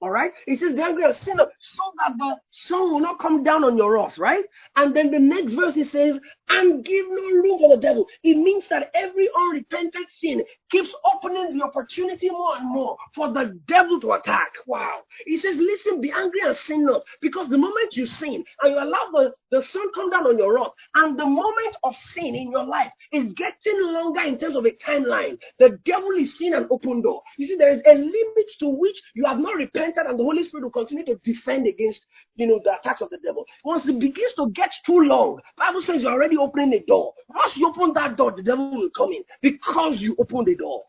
all 0.00 0.10
right. 0.10 0.32
He 0.46 0.56
says, 0.56 0.74
Be 0.74 0.82
angry 0.82 1.04
and 1.04 1.14
sin 1.14 1.38
not 1.38 1.48
so 1.58 1.82
that 1.98 2.16
the 2.18 2.36
sun 2.50 2.92
will 2.92 3.00
not 3.00 3.18
come 3.18 3.42
down 3.42 3.64
on 3.64 3.76
your 3.76 3.94
wrath, 3.94 4.18
right? 4.18 4.44
And 4.76 4.94
then 4.94 5.10
the 5.10 5.18
next 5.18 5.52
verse 5.52 5.74
he 5.74 5.84
says, 5.84 6.20
and 6.48 6.84
give 6.84 7.06
no 7.08 7.22
room 7.22 7.58
for 7.58 7.76
the 7.76 7.82
devil. 7.82 8.06
It 8.22 8.36
means 8.36 8.68
that 8.68 8.90
every 8.94 9.28
unrepentant 9.36 10.08
sin 10.10 10.42
keeps 10.70 10.90
opening 11.14 11.58
the 11.58 11.64
opportunity 11.64 12.30
more 12.30 12.56
and 12.56 12.68
more 12.68 12.96
for 13.14 13.32
the 13.32 13.58
devil 13.66 14.00
to 14.00 14.12
attack. 14.12 14.52
Wow. 14.66 15.00
He 15.24 15.38
says, 15.38 15.56
Listen, 15.56 16.00
be 16.00 16.12
angry 16.12 16.40
and 16.44 16.56
sin 16.56 16.84
not. 16.84 17.02
Because 17.20 17.48
the 17.48 17.58
moment 17.58 17.96
you 17.96 18.06
sin 18.06 18.44
and 18.62 18.72
you 18.72 18.78
allow 18.78 19.08
the, 19.12 19.32
the 19.50 19.62
sun 19.62 19.92
come 19.94 20.10
down 20.10 20.26
on 20.26 20.38
your 20.38 20.54
wrath, 20.54 20.72
and 20.94 21.18
the 21.18 21.26
moment 21.26 21.76
of 21.82 21.96
sin 21.96 22.34
in 22.34 22.50
your 22.50 22.64
life 22.64 22.92
is 23.12 23.32
getting 23.32 23.82
longer 23.82 24.22
in 24.22 24.38
terms 24.38 24.56
of 24.56 24.66
a 24.66 24.72
timeline, 24.72 25.38
the 25.58 25.78
devil 25.84 26.10
is 26.12 26.36
seeing 26.36 26.54
an 26.54 26.68
open 26.70 27.02
door. 27.02 27.22
You 27.38 27.46
see, 27.46 27.56
there 27.56 27.72
is 27.72 27.82
a 27.86 27.94
limit 27.94 28.50
to 28.60 28.68
which 28.68 29.00
you 29.14 29.24
have 29.26 29.38
not 29.38 29.56
repented 29.56 29.85
entered 29.86 30.06
and 30.06 30.18
the 30.18 30.24
Holy 30.24 30.42
Spirit 30.42 30.64
will 30.64 30.70
continue 30.70 31.04
to 31.06 31.16
defend 31.22 31.66
against, 31.66 32.04
you 32.36 32.46
know, 32.46 32.60
the 32.64 32.78
attacks 32.78 33.00
of 33.00 33.10
the 33.10 33.18
devil. 33.24 33.44
Once 33.64 33.86
it 33.88 33.98
begins 33.98 34.34
to 34.34 34.50
get 34.50 34.72
too 34.84 35.00
long, 35.00 35.40
Bible 35.56 35.82
says 35.82 36.02
you're 36.02 36.12
already 36.12 36.36
opening 36.36 36.70
the 36.70 36.82
door. 36.86 37.12
Once 37.28 37.56
you 37.56 37.68
open 37.68 37.92
that 37.94 38.16
door, 38.16 38.32
the 38.36 38.42
devil 38.42 38.70
will 38.70 38.90
come 38.90 39.12
in 39.12 39.22
because 39.40 40.00
you 40.00 40.16
open 40.18 40.44
the 40.44 40.56
door 40.56 40.82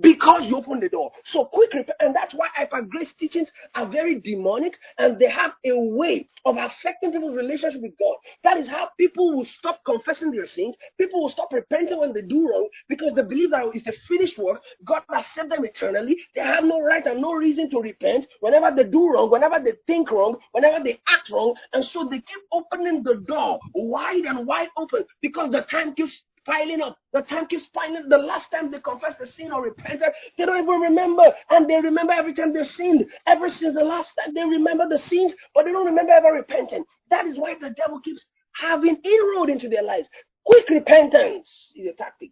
because 0.00 0.48
you 0.48 0.56
open 0.56 0.80
the 0.80 0.88
door. 0.88 1.10
So 1.24 1.44
quick 1.44 1.70
and 2.00 2.14
that's 2.14 2.34
why 2.34 2.48
hyper 2.54 2.82
grace 2.82 3.12
teachings 3.12 3.50
are 3.74 3.86
very 3.86 4.20
demonic 4.20 4.78
and 4.98 5.18
they 5.18 5.28
have 5.28 5.52
a 5.64 5.78
way 5.78 6.28
of 6.44 6.56
affecting 6.56 7.12
people's 7.12 7.36
relationship 7.36 7.82
with 7.82 7.92
God. 7.98 8.16
That 8.44 8.58
is 8.58 8.68
how 8.68 8.90
people 8.98 9.36
will 9.36 9.44
stop 9.44 9.80
confessing 9.84 10.30
their 10.30 10.46
sins. 10.46 10.76
People 10.98 11.22
will 11.22 11.28
stop 11.28 11.52
repenting 11.52 11.98
when 11.98 12.12
they 12.12 12.22
do 12.22 12.48
wrong 12.48 12.68
because 12.88 13.14
they 13.14 13.22
believe 13.22 13.50
that 13.50 13.64
it's 13.74 13.86
a 13.86 13.92
finished 14.08 14.38
work. 14.38 14.62
God 14.84 15.02
has 15.10 15.26
saved 15.34 15.50
them 15.50 15.64
eternally. 15.64 16.18
They 16.34 16.42
have 16.42 16.64
no 16.64 16.80
right 16.80 17.04
and 17.06 17.20
no 17.20 17.32
reason 17.32 17.70
to 17.70 17.80
repent 17.80 18.26
whenever 18.40 18.74
they 18.74 18.88
do 18.88 19.10
wrong, 19.12 19.30
whenever 19.30 19.58
they 19.62 19.72
think 19.86 20.10
wrong, 20.10 20.36
whenever 20.52 20.82
they 20.82 21.00
act 21.08 21.30
wrong, 21.30 21.54
and 21.72 21.84
so 21.84 22.04
they 22.04 22.20
keep 22.20 22.40
opening 22.52 23.02
the 23.02 23.16
door 23.26 23.58
wide 23.74 24.24
and 24.24 24.46
wide 24.46 24.68
open 24.76 25.04
because 25.20 25.50
the 25.50 25.62
time 25.62 25.94
keeps 25.94 26.22
piling 26.46 26.80
up. 26.80 26.96
The 27.12 27.22
time 27.22 27.46
keeps 27.46 27.66
piling. 27.66 28.08
The 28.08 28.18
last 28.18 28.50
time 28.50 28.70
they 28.70 28.80
confessed 28.80 29.18
the 29.18 29.26
sin 29.26 29.52
or 29.52 29.62
repented, 29.62 30.08
they 30.38 30.46
don't 30.46 30.62
even 30.62 30.80
remember. 30.80 31.34
And 31.50 31.68
they 31.68 31.80
remember 31.80 32.12
every 32.12 32.34
time 32.34 32.52
they 32.52 32.66
sinned. 32.66 33.06
Ever 33.26 33.50
since 33.50 33.74
the 33.74 33.84
last 33.84 34.12
time 34.18 34.34
they 34.34 34.44
remember 34.44 34.88
the 34.88 34.98
sins, 34.98 35.34
but 35.54 35.64
they 35.64 35.72
don't 35.72 35.86
remember 35.86 36.12
ever 36.12 36.32
repenting. 36.32 36.84
That 37.10 37.26
is 37.26 37.38
why 37.38 37.54
the 37.60 37.70
devil 37.70 38.00
keeps 38.00 38.24
having 38.60 38.96
inroad 39.04 39.50
into 39.50 39.68
their 39.68 39.82
lives. 39.82 40.08
Quick 40.44 40.68
repentance 40.70 41.72
is 41.76 41.88
a 41.88 41.92
tactic. 41.92 42.30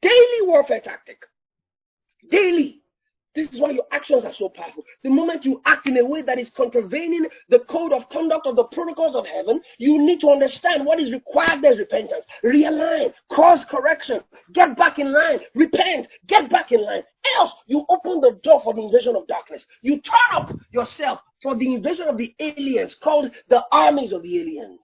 Daily 0.00 0.46
warfare 0.46 0.80
tactic. 0.80 1.22
Daily. 2.30 2.82
This 3.38 3.50
is 3.50 3.60
why 3.60 3.70
your 3.70 3.86
actions 3.92 4.24
are 4.24 4.32
so 4.32 4.48
powerful. 4.48 4.82
The 5.04 5.10
moment 5.10 5.44
you 5.44 5.62
act 5.64 5.86
in 5.86 5.96
a 5.96 6.04
way 6.04 6.22
that 6.22 6.40
is 6.40 6.50
contravening 6.50 7.24
the 7.48 7.60
code 7.60 7.92
of 7.92 8.08
conduct 8.08 8.48
of 8.48 8.56
the 8.56 8.64
protocols 8.64 9.14
of 9.14 9.28
heaven, 9.28 9.60
you 9.78 9.96
need 9.96 10.20
to 10.22 10.30
understand 10.30 10.84
what 10.84 10.98
is 10.98 11.12
required 11.12 11.62
there's 11.62 11.78
repentance. 11.78 12.24
Realign, 12.42 13.14
cause 13.30 13.64
correction, 13.64 14.24
get 14.52 14.76
back 14.76 14.98
in 14.98 15.12
line, 15.12 15.38
repent, 15.54 16.08
get 16.26 16.50
back 16.50 16.72
in 16.72 16.84
line. 16.84 17.04
Else, 17.36 17.52
you 17.68 17.86
open 17.88 18.20
the 18.20 18.40
door 18.42 18.60
for 18.60 18.74
the 18.74 18.82
invasion 18.82 19.14
of 19.14 19.28
darkness. 19.28 19.66
You 19.82 20.00
turn 20.00 20.18
up 20.32 20.52
yourself 20.72 21.20
for 21.40 21.54
the 21.54 21.74
invasion 21.74 22.08
of 22.08 22.16
the 22.16 22.34
aliens 22.40 22.96
called 22.96 23.30
the 23.48 23.62
armies 23.70 24.12
of 24.12 24.24
the 24.24 24.40
aliens. 24.40 24.80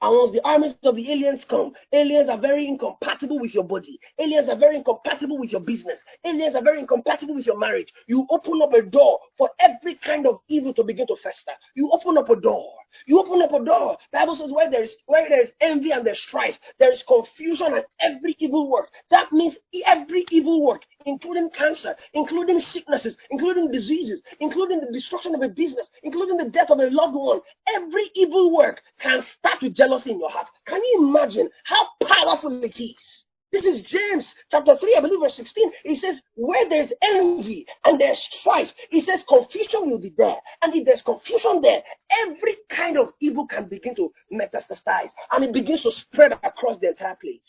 And 0.00 0.16
once 0.16 0.30
the 0.32 0.44
armies 0.44 0.74
of 0.84 0.94
the 0.94 1.10
aliens 1.10 1.44
come, 1.44 1.72
aliens 1.92 2.28
are 2.28 2.38
very 2.38 2.68
incompatible 2.68 3.40
with 3.40 3.52
your 3.52 3.64
body. 3.64 3.98
Aliens 4.18 4.48
are 4.48 4.56
very 4.56 4.76
incompatible 4.76 5.38
with 5.38 5.50
your 5.50 5.60
business. 5.60 6.00
Aliens 6.24 6.54
are 6.54 6.62
very 6.62 6.78
incompatible 6.78 7.34
with 7.34 7.46
your 7.46 7.58
marriage. 7.58 7.92
You 8.06 8.24
open 8.30 8.60
up 8.62 8.72
a 8.74 8.82
door 8.82 9.18
for 9.36 9.50
every 9.58 9.96
kind 9.96 10.26
of 10.26 10.38
evil 10.48 10.72
to 10.74 10.84
begin 10.84 11.08
to 11.08 11.16
fester. 11.16 11.52
You 11.74 11.90
open 11.92 12.16
up 12.16 12.28
a 12.30 12.36
door. 12.36 12.72
You 13.06 13.18
open 13.18 13.42
up 13.42 13.52
a 13.52 13.64
door. 13.64 13.98
The 14.12 14.18
Bible 14.18 14.36
says 14.36 14.52
where 14.52 14.70
there 14.70 14.84
is 14.84 14.96
where 15.06 15.28
there 15.28 15.42
is 15.42 15.50
envy 15.60 15.90
and 15.90 16.06
there's 16.06 16.20
strife, 16.20 16.56
there 16.78 16.92
is 16.92 17.02
confusion 17.02 17.74
and 17.74 17.84
every 18.00 18.36
evil 18.38 18.70
work. 18.70 18.88
That 19.10 19.32
means 19.32 19.56
every 19.84 20.24
evil 20.30 20.64
work, 20.64 20.82
including 21.04 21.50
cancer, 21.50 21.96
including 22.14 22.60
sicknesses, 22.60 23.16
including 23.30 23.70
diseases, 23.72 24.22
including 24.40 24.80
the 24.80 24.92
destruction 24.92 25.34
of 25.34 25.42
a 25.42 25.48
business, 25.48 25.88
including 26.02 26.36
the 26.36 26.50
death 26.50 26.70
of 26.70 26.78
a 26.78 26.88
loved 26.90 27.14
one. 27.14 27.40
Every 27.74 28.10
evil 28.14 28.56
work 28.56 28.80
can 29.00 29.22
start 29.22 29.60
with 29.60 29.74
jealousy 29.74 29.87
in 30.06 30.20
your 30.20 30.30
heart. 30.30 30.48
Can 30.66 30.80
you 30.82 31.08
imagine 31.08 31.48
how 31.64 31.86
powerful 32.06 32.62
it 32.62 32.78
is? 32.80 33.24
This 33.50 33.64
is 33.64 33.80
James 33.80 34.34
chapter 34.50 34.76
3, 34.76 34.96
I 34.96 35.00
believe, 35.00 35.20
verse 35.20 35.36
16. 35.36 35.72
He 35.82 35.96
says, 35.96 36.20
Where 36.34 36.68
there's 36.68 36.92
envy 37.02 37.66
and 37.84 37.98
there's 37.98 38.18
strife, 38.18 38.70
he 38.90 39.00
says 39.00 39.24
confusion 39.26 39.88
will 39.88 40.00
be 40.00 40.12
there. 40.18 40.36
And 40.60 40.74
if 40.76 40.84
there's 40.84 41.00
confusion 41.00 41.62
there, 41.62 41.82
every 42.10 42.56
kind 42.68 42.98
of 42.98 43.12
evil 43.20 43.46
can 43.46 43.66
begin 43.66 43.94
to 43.94 44.12
metastasize 44.30 45.10
and 45.32 45.44
it 45.44 45.52
begins 45.54 45.82
to 45.82 45.90
spread 45.90 46.32
across 46.32 46.78
the 46.78 46.88
entire 46.88 47.16
place. 47.16 47.40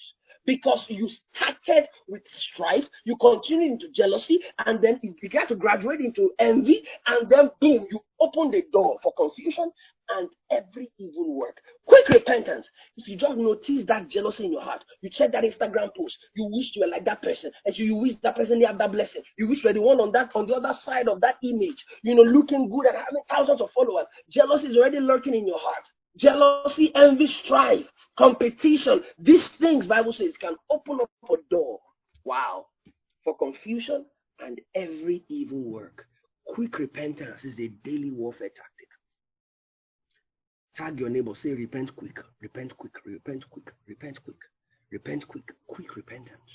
Because 0.45 0.85
you 0.87 1.09
started 1.35 1.89
with 2.07 2.21
strife, 2.27 2.85
you 3.03 3.17
continue 3.17 3.73
into 3.73 3.91
jealousy, 3.91 4.39
and 4.65 4.81
then 4.81 4.99
it 5.03 5.19
began 5.21 5.47
to 5.47 5.55
graduate 5.55 5.99
into 5.99 6.31
envy, 6.39 6.81
and 7.07 7.29
then 7.29 7.51
boom, 7.59 7.85
you 7.91 7.99
open 8.19 8.51
the 8.51 8.63
door 8.71 8.97
for 9.01 9.13
confusion 9.17 9.71
and 10.09 10.29
every 10.51 10.89
evil 10.97 11.35
work. 11.35 11.61
Quick 11.85 12.09
repentance. 12.09 12.67
If 12.97 13.07
you 13.07 13.15
just 13.15 13.37
notice 13.37 13.85
that 13.85 14.09
jealousy 14.09 14.45
in 14.45 14.53
your 14.53 14.61
heart, 14.61 14.83
you 15.01 15.09
check 15.09 15.31
that 15.31 15.43
Instagram 15.43 15.95
post, 15.95 16.17
you 16.35 16.45
wish 16.51 16.75
you 16.75 16.81
were 16.81 16.91
like 16.91 17.05
that 17.05 17.21
person, 17.21 17.51
and 17.65 17.77
you 17.77 17.95
wish 17.95 18.13
that 18.23 18.35
person 18.35 18.61
have 18.61 18.77
that 18.79 18.91
blessing. 18.91 19.21
You 19.37 19.47
wish 19.47 19.63
you 19.63 19.69
were 19.69 19.73
the 19.73 19.81
one 19.81 19.99
on 19.99 20.11
that 20.13 20.31
on 20.35 20.47
the 20.47 20.55
other 20.55 20.73
side 20.73 21.07
of 21.07 21.21
that 21.21 21.35
image, 21.43 21.85
you 22.03 22.15
know, 22.15 22.23
looking 22.23 22.69
good 22.69 22.85
and 22.85 22.97
having 22.97 23.21
thousands 23.29 23.61
of 23.61 23.71
followers. 23.71 24.07
Jealousy 24.29 24.67
is 24.67 24.77
already 24.77 24.99
lurking 24.99 25.35
in 25.35 25.47
your 25.47 25.59
heart. 25.59 25.83
Jealousy, 26.17 26.93
envy, 26.95 27.27
strife, 27.27 27.85
competition. 28.17 29.03
These 29.19 29.49
things, 29.49 29.87
Bible 29.87 30.11
says, 30.11 30.35
can 30.37 30.55
open 30.69 30.99
up 31.01 31.09
a 31.29 31.35
door. 31.49 31.79
Wow. 32.25 32.65
For 33.23 33.37
confusion 33.37 34.05
and 34.39 34.59
every 34.75 35.23
evil 35.29 35.61
work. 35.63 36.08
Quick 36.49 36.79
repentance 36.79 37.43
is 37.45 37.59
a 37.59 37.67
daily 37.67 38.09
warfare 38.09 38.49
tactic. 38.49 38.87
Tag 40.75 40.99
your 40.99 41.09
neighbor, 41.09 41.35
say, 41.35 41.51
repent 41.51 41.95
quick, 41.95 42.17
repent 42.41 42.75
quick, 42.75 42.93
repent 43.05 43.47
quick, 43.49 43.71
repent 43.87 44.23
quick, 44.23 44.37
repent 44.91 45.27
quick, 45.27 45.51
quick 45.67 45.95
repentance. 45.95 46.51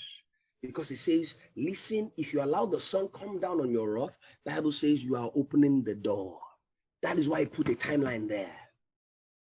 Because 0.61 0.91
it 0.91 0.99
says, 0.99 1.33
listen, 1.57 2.11
if 2.17 2.33
you 2.33 2.43
allow 2.43 2.67
the 2.67 2.81
sun 2.81 3.09
come 3.09 3.39
down 3.39 3.61
on 3.61 3.71
your 3.71 3.93
wrath, 3.93 4.17
Bible 4.45 4.73
says 4.73 5.03
you 5.03 5.15
are 5.15 5.31
opening 5.37 5.85
the 5.85 5.95
door. 5.95 6.41
That 7.03 7.19
is 7.19 7.29
why 7.29 7.41
he 7.41 7.47
put 7.47 7.69
a 7.69 7.75
timeline 7.75 8.29
there. 8.29 8.51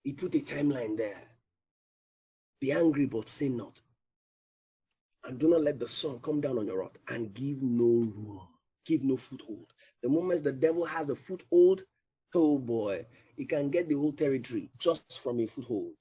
He 0.04 0.12
put 0.12 0.34
a 0.34 0.38
timeline 0.38 0.96
there. 0.96 1.20
Be 2.60 2.72
angry, 2.72 3.06
but 3.06 3.28
sin 3.28 3.58
not. 3.58 3.78
And 5.24 5.38
do 5.38 5.48
not 5.48 5.62
let 5.62 5.78
the 5.78 5.88
sun 5.88 6.20
come 6.24 6.40
down 6.40 6.58
on 6.58 6.66
your 6.66 6.78
wrath 6.78 6.96
and 7.08 7.34
give 7.34 7.60
no 7.60 7.84
room, 7.84 8.40
give 8.86 9.02
no 9.02 9.18
foothold. 9.28 9.66
The 10.02 10.08
moment 10.08 10.44
the 10.44 10.52
devil 10.52 10.84
has 10.84 11.08
a 11.08 11.16
foothold, 11.26 11.82
oh 12.34 12.58
boy, 12.58 13.06
he 13.36 13.44
can 13.44 13.70
get 13.70 13.88
the 13.88 13.94
whole 13.94 14.12
territory 14.12 14.70
just 14.78 15.02
from 15.22 15.40
a 15.40 15.46
foothold. 15.46 15.94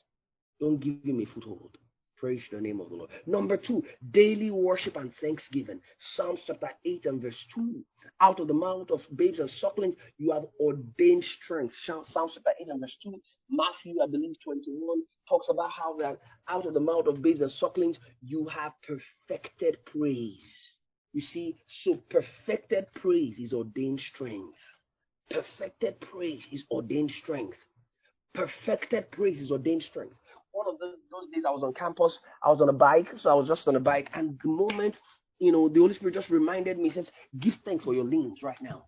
Don't 0.59 0.79
give 0.79 1.03
him 1.03 1.21
a 1.21 1.25
foothold. 1.25 1.77
Praise 2.17 2.45
the 2.51 2.59
name 2.59 2.81
of 2.81 2.89
the 2.89 2.95
Lord. 2.95 3.09
Number 3.25 3.55
two, 3.55 3.81
daily 4.11 4.51
worship 4.51 4.97
and 4.97 5.13
thanksgiving. 5.21 5.79
Psalms 5.99 6.41
chapter 6.45 6.69
8 6.83 7.05
and 7.05 7.21
verse 7.21 7.45
2. 7.55 7.81
Out 8.19 8.41
of 8.41 8.49
the 8.49 8.53
mouth 8.53 8.91
of 8.91 9.07
babes 9.15 9.39
and 9.39 9.49
sucklings, 9.49 9.95
you 10.17 10.33
have 10.33 10.43
ordained 10.59 11.23
strength. 11.23 11.73
Psalms 11.85 12.11
chapter 12.33 12.51
8 12.59 12.67
and 12.67 12.81
verse 12.81 12.97
2. 13.03 13.15
Matthew, 13.49 14.01
I 14.03 14.07
believe, 14.07 14.35
21 14.43 15.01
talks 15.29 15.47
about 15.49 15.71
how 15.71 15.95
that 15.99 16.19
out 16.49 16.65
of 16.65 16.73
the 16.73 16.79
mouth 16.81 17.07
of 17.07 17.21
babes 17.21 17.39
and 17.39 17.51
sucklings, 17.51 17.97
you 18.21 18.45
have 18.47 18.73
perfected 18.85 19.77
praise. 19.85 20.68
You 21.13 21.21
see, 21.21 21.57
so 21.67 21.95
perfected 22.09 22.85
praise 22.93 23.39
is 23.39 23.53
ordained 23.53 23.99
strength. 23.99 24.59
Perfected 25.29 25.99
praise 26.01 26.45
is 26.51 26.63
ordained 26.71 27.11
strength. 27.11 27.57
Perfected 28.33 29.11
praise 29.11 29.41
is 29.41 29.51
ordained 29.51 29.83
strength. 29.83 30.19
One 30.51 30.67
of 30.67 30.79
the, 30.79 30.93
those 31.11 31.29
days 31.33 31.43
I 31.47 31.51
was 31.51 31.63
on 31.63 31.73
campus, 31.73 32.19
I 32.43 32.49
was 32.49 32.61
on 32.61 32.69
a 32.69 32.73
bike, 32.73 33.13
so 33.17 33.29
I 33.29 33.33
was 33.33 33.47
just 33.47 33.67
on 33.67 33.75
a 33.75 33.79
bike, 33.79 34.09
and 34.13 34.39
the 34.43 34.49
moment, 34.49 34.99
you 35.39 35.51
know, 35.51 35.69
the 35.69 35.79
Holy 35.79 35.93
Spirit 35.93 36.15
just 36.15 36.29
reminded 36.29 36.77
me, 36.77 36.89
says, 36.89 37.11
give 37.39 37.55
thanks 37.65 37.83
for 37.83 37.93
your 37.93 38.03
limbs 38.03 38.43
right 38.43 38.61
now. 38.61 38.85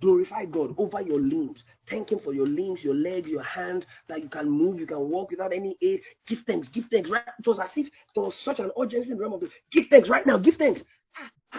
Glorify 0.00 0.44
God 0.44 0.74
over 0.78 1.00
your 1.02 1.18
limbs. 1.18 1.64
Thank 1.90 2.12
Him 2.12 2.20
for 2.20 2.32
your 2.32 2.46
limbs, 2.46 2.84
your 2.84 2.94
legs, 2.94 3.28
your 3.28 3.42
hands, 3.42 3.84
that 4.08 4.22
you 4.22 4.28
can 4.28 4.48
move, 4.48 4.78
you 4.78 4.86
can 4.86 5.10
walk 5.10 5.30
without 5.30 5.52
any 5.52 5.76
aid. 5.82 6.02
Give 6.26 6.38
thanks, 6.46 6.68
give 6.68 6.84
thanks. 6.90 7.10
Right? 7.10 7.22
It 7.38 7.46
was 7.46 7.58
as 7.58 7.70
if 7.76 7.88
there 8.14 8.22
was 8.22 8.36
such 8.36 8.60
an 8.60 8.70
urgency 8.80 9.10
in 9.10 9.16
the 9.16 9.22
realm 9.22 9.34
of 9.34 9.40
the 9.40 9.50
give 9.72 9.86
thanks 9.90 10.08
right 10.08 10.26
now, 10.26 10.38
give 10.38 10.56
thanks. 10.56 10.82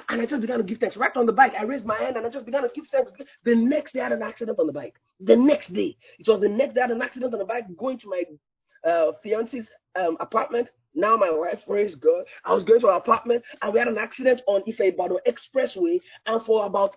And 0.09 0.21
I 0.21 0.25
just 0.25 0.41
began 0.41 0.57
to 0.57 0.63
give 0.63 0.77
thanks. 0.77 0.97
Right 0.97 1.15
on 1.15 1.25
the 1.25 1.33
bike, 1.33 1.53
I 1.57 1.63
raised 1.63 1.85
my 1.85 1.97
hand 1.97 2.15
and 2.15 2.25
I 2.25 2.29
just 2.29 2.45
began 2.45 2.61
to 2.61 2.69
give 2.73 2.87
thanks. 2.87 3.11
The 3.43 3.55
next 3.55 3.93
day, 3.93 4.01
I 4.01 4.03
had 4.03 4.13
an 4.13 4.21
accident 4.21 4.59
on 4.59 4.67
the 4.67 4.73
bike. 4.73 4.95
The 5.19 5.35
next 5.35 5.73
day, 5.73 5.97
it 6.19 6.27
was 6.27 6.39
the 6.39 6.49
next 6.49 6.75
day, 6.75 6.81
I 6.81 6.83
had 6.83 6.91
an 6.91 7.01
accident 7.01 7.33
on 7.33 7.39
the 7.39 7.45
bike 7.45 7.65
going 7.77 7.97
to 7.99 8.07
my 8.07 8.89
uh, 8.89 9.11
fiance's 9.23 9.69
um, 9.95 10.17
apartment. 10.19 10.69
Now 10.95 11.15
my 11.15 11.31
wife, 11.31 11.61
praise 11.67 11.95
God. 11.95 12.25
I 12.45 12.53
was 12.53 12.63
going 12.63 12.81
to 12.81 12.87
her 12.87 12.93
apartment 12.93 13.43
and 13.61 13.73
we 13.73 13.79
had 13.79 13.87
an 13.87 13.97
accident 13.97 14.41
on 14.47 14.61
Ife 14.67 14.79
Ibadan 14.79 15.17
Expressway. 15.27 15.99
And 16.25 16.43
for 16.45 16.65
about 16.65 16.95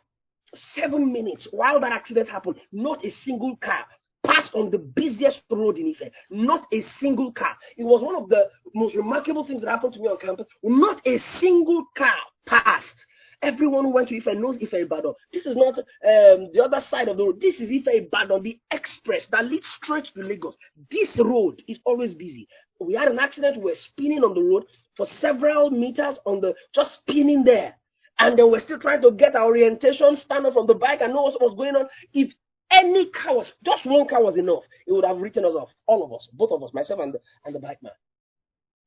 seven 0.54 1.12
minutes 1.12 1.48
while 1.50 1.80
that 1.80 1.92
accident 1.92 2.28
happened, 2.28 2.56
not 2.72 3.04
a 3.04 3.10
single 3.10 3.56
car 3.56 3.84
passed 4.24 4.54
on 4.54 4.70
the 4.70 4.78
busiest 4.78 5.42
road 5.50 5.78
in 5.78 5.88
Ife. 5.88 6.10
Not 6.30 6.66
a 6.72 6.80
single 6.82 7.32
car. 7.32 7.56
It 7.76 7.84
was 7.84 8.02
one 8.02 8.16
of 8.16 8.28
the 8.28 8.48
most 8.74 8.94
remarkable 8.94 9.44
things 9.44 9.62
that 9.62 9.70
happened 9.70 9.94
to 9.94 10.00
me 10.00 10.08
on 10.08 10.18
campus. 10.18 10.46
Not 10.62 11.00
a 11.06 11.18
single 11.18 11.86
car 11.96 12.14
passed. 12.46 13.06
Everyone 13.42 13.84
who 13.84 13.90
went 13.90 14.08
to 14.08 14.16
Ife 14.16 14.36
knows 14.36 14.56
Ife 14.62 14.72
Ibadan. 14.72 15.14
This 15.32 15.46
is 15.46 15.56
not 15.56 15.78
um, 15.78 16.50
the 16.52 16.62
other 16.64 16.80
side 16.80 17.08
of 17.08 17.16
the 17.16 17.24
road. 17.24 17.40
This 17.40 17.60
is 17.60 17.70
Ife 17.70 17.88
Ibadan, 17.92 18.42
the 18.42 18.58
express 18.70 19.26
that 19.26 19.46
leads 19.46 19.66
straight 19.66 20.04
to 20.14 20.22
Lagos. 20.22 20.56
This 20.90 21.18
road 21.18 21.62
is 21.66 21.80
always 21.84 22.14
busy. 22.14 22.46
We 22.80 22.94
had 22.94 23.08
an 23.08 23.18
accident. 23.18 23.56
We 23.56 23.72
were 23.72 23.76
spinning 23.76 24.22
on 24.24 24.34
the 24.34 24.42
road 24.42 24.64
for 24.96 25.06
several 25.06 25.70
meters 25.70 26.16
on 26.24 26.40
the 26.40 26.54
just 26.74 26.94
spinning 26.94 27.44
there. 27.44 27.74
And 28.18 28.38
then 28.38 28.50
we're 28.50 28.60
still 28.60 28.78
trying 28.78 29.02
to 29.02 29.10
get 29.10 29.34
our 29.34 29.46
orientation, 29.46 30.16
stand 30.16 30.46
up 30.46 30.52
from 30.52 30.66
the 30.66 30.74
bike 30.74 31.00
and 31.00 31.12
know 31.12 31.22
what 31.22 31.40
was 31.40 31.54
going 31.56 31.74
on. 31.74 31.88
If 32.12 32.32
any 32.72 33.10
car 33.10 33.36
was, 33.36 33.52
just 33.64 33.86
one 33.86 34.08
car 34.08 34.22
was 34.22 34.36
enough, 34.36 34.64
it 34.86 34.92
would 34.92 35.04
have 35.04 35.18
written 35.18 35.44
us 35.44 35.54
off. 35.54 35.70
All 35.86 36.04
of 36.04 36.12
us, 36.12 36.28
both 36.32 36.50
of 36.50 36.62
us, 36.62 36.72
myself 36.72 37.00
and 37.00 37.14
the, 37.14 37.20
and 37.44 37.54
the 37.54 37.60
bike 37.60 37.82
man. 37.82 37.92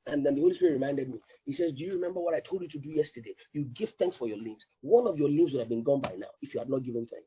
And 0.07 0.25
then 0.25 0.35
the 0.35 0.41
Holy 0.41 0.55
Spirit 0.55 0.73
reminded 0.73 1.09
me. 1.09 1.19
He 1.45 1.53
says, 1.53 1.71
Do 1.73 1.83
you 1.83 1.93
remember 1.93 2.19
what 2.19 2.35
I 2.35 2.39
told 2.39 2.61
you 2.61 2.67
to 2.69 2.77
do 2.77 2.89
yesterday? 2.89 3.35
You 3.53 3.63
give 3.73 3.91
thanks 3.97 4.15
for 4.17 4.27
your 4.27 4.37
limbs. 4.37 4.65
One 4.81 5.07
of 5.07 5.17
your 5.17 5.29
limbs 5.29 5.53
would 5.53 5.59
have 5.59 5.69
been 5.69 5.83
gone 5.83 6.01
by 6.01 6.13
now 6.17 6.27
if 6.41 6.53
you 6.53 6.59
had 6.59 6.69
not 6.69 6.83
given 6.83 7.07
thanks. 7.07 7.25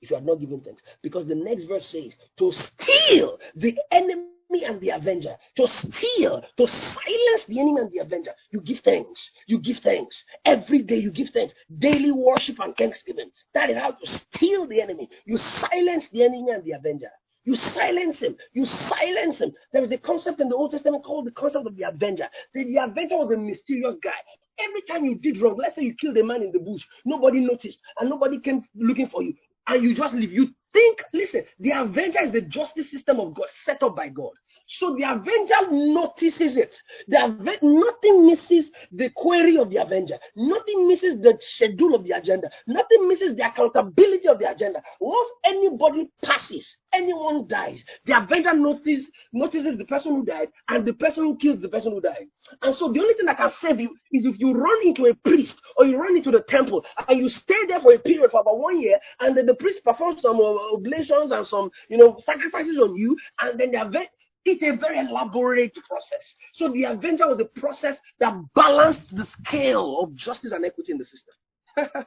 If 0.00 0.10
you 0.10 0.16
had 0.16 0.24
not 0.24 0.40
given 0.40 0.60
thanks. 0.60 0.82
Because 1.02 1.26
the 1.26 1.34
next 1.34 1.64
verse 1.64 1.86
says, 1.86 2.14
To 2.38 2.52
steal 2.52 3.38
the 3.54 3.78
enemy 3.92 4.35
and 4.50 4.80
the 4.80 4.90
avenger, 4.90 5.36
to 5.56 5.68
steal, 5.68 6.42
to 6.56 6.66
silence 6.66 7.44
the 7.48 7.60
enemy 7.60 7.80
and 7.80 7.90
the 7.90 7.98
avenger. 7.98 8.32
You 8.50 8.60
give 8.60 8.80
thanks. 8.80 9.30
You 9.46 9.58
give 9.58 9.78
thanks. 9.78 10.22
Every 10.44 10.82
day 10.82 10.96
you 10.96 11.10
give 11.10 11.30
thanks. 11.30 11.54
Daily 11.78 12.12
worship 12.12 12.58
and 12.60 12.76
thanksgiving. 12.76 13.30
That 13.54 13.70
is 13.70 13.76
how 13.76 13.96
you 14.00 14.18
steal 14.34 14.66
the 14.66 14.80
enemy. 14.80 15.08
You 15.24 15.38
silence 15.38 16.08
the 16.12 16.24
enemy 16.24 16.50
and 16.50 16.64
the 16.64 16.72
avenger. 16.72 17.10
You 17.44 17.56
silence 17.56 18.18
him. 18.18 18.36
You 18.54 18.66
silence 18.66 19.38
him. 19.38 19.52
There 19.72 19.84
is 19.84 19.92
a 19.92 19.98
concept 19.98 20.40
in 20.40 20.48
the 20.48 20.56
Old 20.56 20.72
Testament 20.72 21.04
called 21.04 21.26
the 21.26 21.32
concept 21.32 21.66
of 21.66 21.76
the 21.76 21.84
avenger. 21.84 22.28
The, 22.54 22.64
the 22.64 22.82
avenger 22.82 23.16
was 23.16 23.30
a 23.30 23.36
mysterious 23.36 23.96
guy. 24.02 24.10
Every 24.58 24.82
time 24.82 25.04
you 25.04 25.16
did 25.16 25.40
wrong, 25.40 25.56
let's 25.56 25.76
say 25.76 25.82
you 25.82 25.94
killed 25.94 26.16
a 26.16 26.24
man 26.24 26.42
in 26.42 26.50
the 26.50 26.58
bush, 26.58 26.82
nobody 27.04 27.40
noticed 27.40 27.78
and 28.00 28.10
nobody 28.10 28.40
came 28.40 28.64
looking 28.74 29.06
for 29.06 29.22
you, 29.22 29.34
and 29.68 29.84
you 29.84 29.94
just 29.94 30.14
leave. 30.14 30.32
You 30.32 30.48
Think, 30.76 31.04
listen, 31.14 31.42
the 31.58 31.70
Avenger 31.70 32.22
is 32.24 32.32
the 32.32 32.42
justice 32.42 32.90
system 32.90 33.18
of 33.18 33.32
God 33.32 33.46
set 33.64 33.82
up 33.82 33.96
by 33.96 34.08
God. 34.08 34.32
So 34.66 34.94
the 34.94 35.04
Avenger 35.10 35.70
notices 35.70 36.58
it. 36.58 36.76
The 37.08 37.58
nothing 37.62 38.26
misses 38.26 38.70
the 38.92 39.08
query 39.16 39.56
of 39.56 39.70
the 39.70 39.78
Avenger. 39.78 40.18
Nothing 40.36 40.86
misses 40.86 41.18
the 41.22 41.38
schedule 41.40 41.94
of 41.94 42.04
the 42.04 42.12
agenda. 42.18 42.50
Nothing 42.66 43.08
misses 43.08 43.34
the 43.36 43.46
accountability 43.46 44.28
of 44.28 44.38
the 44.38 44.50
agenda. 44.50 44.82
Once 45.00 45.30
anybody 45.46 46.10
passes, 46.22 46.76
anyone 46.96 47.46
dies, 47.46 47.84
the 48.04 48.16
Avenger 48.16 48.54
notice, 48.54 49.06
notices 49.32 49.76
the 49.76 49.84
person 49.84 50.16
who 50.16 50.24
died 50.24 50.48
and 50.68 50.84
the 50.84 50.94
person 50.94 51.24
who 51.24 51.36
kills 51.36 51.60
the 51.60 51.68
person 51.68 51.92
who 51.92 52.00
died. 52.00 52.26
And 52.62 52.74
so 52.74 52.90
the 52.90 53.00
only 53.00 53.14
thing 53.14 53.26
that 53.26 53.36
can 53.36 53.50
save 53.50 53.80
you 53.80 53.90
is 54.12 54.26
if 54.26 54.40
you 54.40 54.52
run 54.52 54.78
into 54.84 55.06
a 55.06 55.14
priest 55.14 55.54
or 55.76 55.86
you 55.86 55.96
run 55.96 56.16
into 56.16 56.30
the 56.30 56.42
temple 56.42 56.84
and 57.08 57.18
you 57.18 57.28
stay 57.28 57.66
there 57.68 57.80
for 57.80 57.92
a 57.92 57.98
period 57.98 58.30
for 58.30 58.40
about 58.40 58.58
one 58.58 58.80
year 58.80 58.98
and 59.20 59.36
then 59.36 59.46
the 59.46 59.54
priest 59.54 59.84
performs 59.84 60.22
some 60.22 60.36
uh, 60.36 60.74
oblations 60.74 61.30
and 61.30 61.46
some, 61.46 61.70
you 61.88 61.96
know, 61.96 62.18
sacrifices 62.22 62.78
on 62.78 62.96
you 62.96 63.16
and 63.40 63.60
then 63.60 63.70
the 63.70 63.80
Avenger 63.80 64.08
it's 64.48 64.62
a 64.62 64.76
very 64.76 65.00
elaborate 65.00 65.74
process. 65.74 66.34
So 66.52 66.68
the 66.68 66.84
Avenger 66.84 67.26
was 67.26 67.40
a 67.40 67.44
process 67.44 67.96
that 68.20 68.32
balanced 68.54 69.14
the 69.14 69.24
scale 69.24 69.98
of 70.00 70.14
justice 70.14 70.52
and 70.52 70.64
equity 70.64 70.92
in 70.92 70.98
the 70.98 71.04
system. 71.04 71.34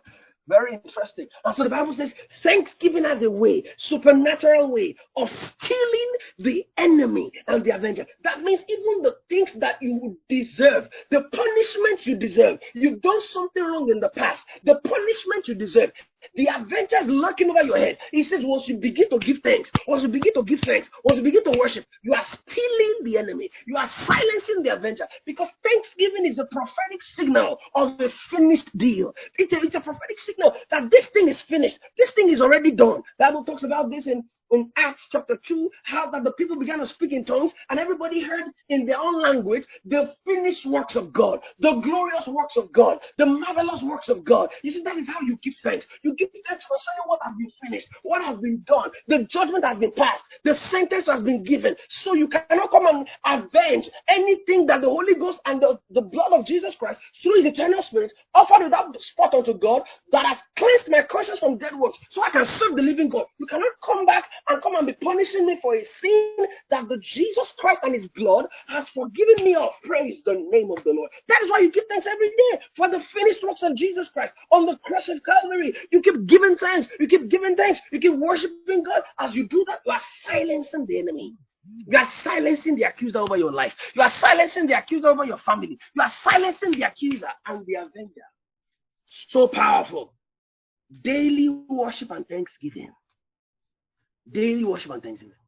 very 0.49 0.73
interesting. 0.73 1.27
And 1.45 1.55
so 1.55 1.63
the 1.63 1.69
Bible 1.69 1.93
says 1.93 2.11
thanksgiving 2.43 3.05
as 3.05 3.21
a 3.21 3.31
way, 3.31 3.63
supernatural 3.77 4.73
way 4.73 4.95
of 5.15 5.31
stealing 5.31 6.11
the 6.39 6.65
enemy 6.77 7.31
and 7.47 7.63
the 7.63 7.71
avenger. 7.71 8.05
That 8.23 8.41
means 8.41 8.61
even 8.67 9.03
the 9.03 9.15
things 9.29 9.53
that 9.53 9.81
you 9.81 10.17
deserve, 10.27 10.89
the 11.11 11.21
punishment 11.31 12.05
you 12.05 12.17
deserve. 12.17 12.59
You've 12.73 13.01
done 13.01 13.21
something 13.21 13.63
wrong 13.63 13.89
in 13.89 13.99
the 13.99 14.09
past. 14.09 14.43
The 14.63 14.75
punishment 14.83 15.47
you 15.47 15.55
deserve. 15.55 15.91
The 16.35 16.47
adventure 16.47 16.97
is 17.01 17.07
lurking 17.07 17.49
over 17.49 17.63
your 17.63 17.77
head. 17.77 17.97
He 18.11 18.23
says, 18.23 18.43
once 18.43 18.67
you 18.67 18.77
begin 18.77 19.09
to 19.09 19.19
give 19.19 19.39
thanks, 19.39 19.71
once 19.87 20.01
you 20.01 20.07
begin 20.07 20.33
to 20.33 20.43
give 20.43 20.59
thanks, 20.61 20.89
once 21.03 21.17
you 21.17 21.23
begin 21.23 21.43
to 21.45 21.57
worship, 21.57 21.85
you 22.03 22.13
are 22.13 22.23
stealing 22.23 22.95
the 23.03 23.17
enemy. 23.17 23.49
You 23.65 23.77
are 23.77 23.87
silencing 23.87 24.63
the 24.63 24.73
avenger 24.73 25.07
because 25.25 25.49
thanksgiving 25.63 26.25
is 26.25 26.39
a 26.39 26.45
prophetic 26.45 27.01
signal 27.15 27.57
of 27.75 27.99
a 27.99 28.09
finished 28.09 28.75
deal. 28.77 29.13
It's 29.37 29.53
a, 29.53 29.57
it's 29.57 29.75
a 29.75 29.81
prophetic 29.81 30.19
signal 30.19 30.55
that 30.71 30.89
this 30.91 31.07
thing 31.07 31.27
is 31.27 31.41
finished. 31.41 31.79
This 31.97 32.11
thing 32.11 32.29
is 32.29 32.41
already 32.41 32.71
done. 32.71 33.01
The 33.17 33.25
Bible 33.25 33.43
talks 33.43 33.63
about 33.63 33.89
this 33.89 34.07
in 34.07 34.23
in 34.51 34.71
Acts 34.77 35.07
chapter 35.11 35.39
2, 35.47 35.69
how 35.83 36.09
that 36.11 36.23
the 36.23 36.31
people 36.33 36.57
began 36.57 36.79
to 36.79 36.87
speak 36.87 37.11
in 37.11 37.25
tongues 37.25 37.51
and 37.69 37.79
everybody 37.79 38.21
heard 38.21 38.45
in 38.69 38.85
their 38.85 38.99
own 38.99 39.21
language 39.21 39.65
the 39.85 40.13
finished 40.25 40.65
works 40.65 40.95
of 40.95 41.13
God, 41.13 41.39
the 41.59 41.73
glorious 41.75 42.25
works 42.27 42.57
of 42.57 42.71
God, 42.71 42.99
the 43.17 43.25
marvelous 43.25 43.81
works 43.83 44.09
of 44.09 44.23
God. 44.23 44.49
You 44.63 44.71
see, 44.71 44.83
that 44.83 44.97
is 44.97 45.07
how 45.07 45.21
you 45.21 45.37
give 45.43 45.53
thanks. 45.63 45.85
You 46.03 46.15
give 46.15 46.29
thanks 46.47 46.65
for 46.65 46.77
saying 46.77 47.07
what 47.07 47.19
has 47.23 47.33
been 47.37 47.51
finished, 47.63 47.87
what 48.03 48.23
has 48.23 48.37
been 48.39 48.63
done, 48.65 48.91
the 49.07 49.23
judgment 49.25 49.63
has 49.65 49.77
been 49.77 49.91
passed, 49.91 50.25
the 50.43 50.55
sentence 50.55 51.05
has 51.05 51.21
been 51.21 51.43
given. 51.43 51.75
So 51.89 52.13
you 52.13 52.27
cannot 52.27 52.71
come 52.71 52.87
and 52.87 53.07
avenge 53.25 53.89
anything 54.07 54.65
that 54.67 54.81
the 54.81 54.89
Holy 54.89 55.15
Ghost 55.15 55.39
and 55.45 55.61
the, 55.61 55.79
the 55.91 56.01
blood 56.01 56.31
of 56.31 56.45
Jesus 56.45 56.75
Christ 56.75 56.99
through 57.21 57.35
his 57.35 57.45
eternal 57.45 57.81
spirit 57.81 58.13
offered 58.33 58.63
without 58.63 58.99
spot 58.99 59.33
unto 59.33 59.53
God 59.57 59.83
that 60.11 60.25
has 60.25 60.39
cleansed 60.55 60.89
my 60.89 61.01
conscience 61.03 61.39
from 61.39 61.57
dead 61.57 61.75
works 61.77 61.97
so 62.09 62.23
I 62.23 62.29
can 62.29 62.45
serve 62.45 62.75
the 62.75 62.81
living 62.81 63.09
God. 63.09 63.25
You 63.39 63.45
cannot 63.45 63.71
come 63.83 64.05
back 64.05 64.25
and 64.47 64.61
come 64.61 64.75
and 64.75 64.87
be 64.87 64.93
punishing 64.93 65.45
me 65.45 65.59
for 65.61 65.75
a 65.75 65.85
sin 65.85 66.47
that 66.69 66.87
the 66.87 66.97
Jesus 66.97 67.53
Christ 67.57 67.81
and 67.83 67.93
his 67.93 68.07
blood 68.07 68.45
has 68.67 68.87
forgiven 68.89 69.43
me 69.43 69.55
of. 69.55 69.69
Praise 69.83 70.21
the 70.25 70.33
name 70.33 70.71
of 70.71 70.83
the 70.83 70.93
Lord. 70.93 71.09
That 71.27 71.41
is 71.43 71.51
why 71.51 71.59
you 71.59 71.71
give 71.71 71.85
thanks 71.89 72.07
every 72.07 72.29
day 72.29 72.59
for 72.75 72.89
the 72.89 73.01
finished 73.13 73.43
works 73.43 73.63
of 73.63 73.75
Jesus 73.75 74.09
Christ 74.09 74.33
on 74.51 74.65
the 74.65 74.77
cross 74.77 75.09
of 75.09 75.21
Calvary. 75.23 75.73
You 75.91 76.01
keep 76.01 76.25
giving 76.25 76.55
thanks. 76.57 76.87
You 76.99 77.07
keep 77.07 77.29
giving 77.29 77.55
thanks. 77.55 77.79
You 77.91 77.99
keep 77.99 78.15
worshiping 78.15 78.83
God. 78.83 79.01
As 79.19 79.33
you 79.35 79.47
do 79.47 79.63
that, 79.67 79.79
you 79.85 79.91
are 79.91 80.01
silencing 80.25 80.85
the 80.85 80.99
enemy. 80.99 81.35
You 81.85 81.97
are 81.97 82.09
silencing 82.23 82.75
the 82.75 82.83
accuser 82.83 83.19
over 83.19 83.37
your 83.37 83.51
life. 83.51 83.73
You 83.93 84.01
are 84.01 84.09
silencing 84.09 84.67
the 84.67 84.77
accuser 84.77 85.09
over 85.09 85.25
your 85.25 85.37
family. 85.37 85.77
You 85.95 86.01
are 86.01 86.09
silencing 86.09 86.71
the 86.71 86.83
accuser 86.83 87.29
and 87.45 87.65
the 87.65 87.75
avenger. 87.75 88.21
So 89.05 89.47
powerful. 89.47 90.13
Daily 91.03 91.49
worship 91.67 92.11
and 92.11 92.27
thanksgiving 92.27 92.91
daily 94.31 94.63
worship 94.63 94.91
and 94.91 95.03
thanksgiving. 95.03 95.38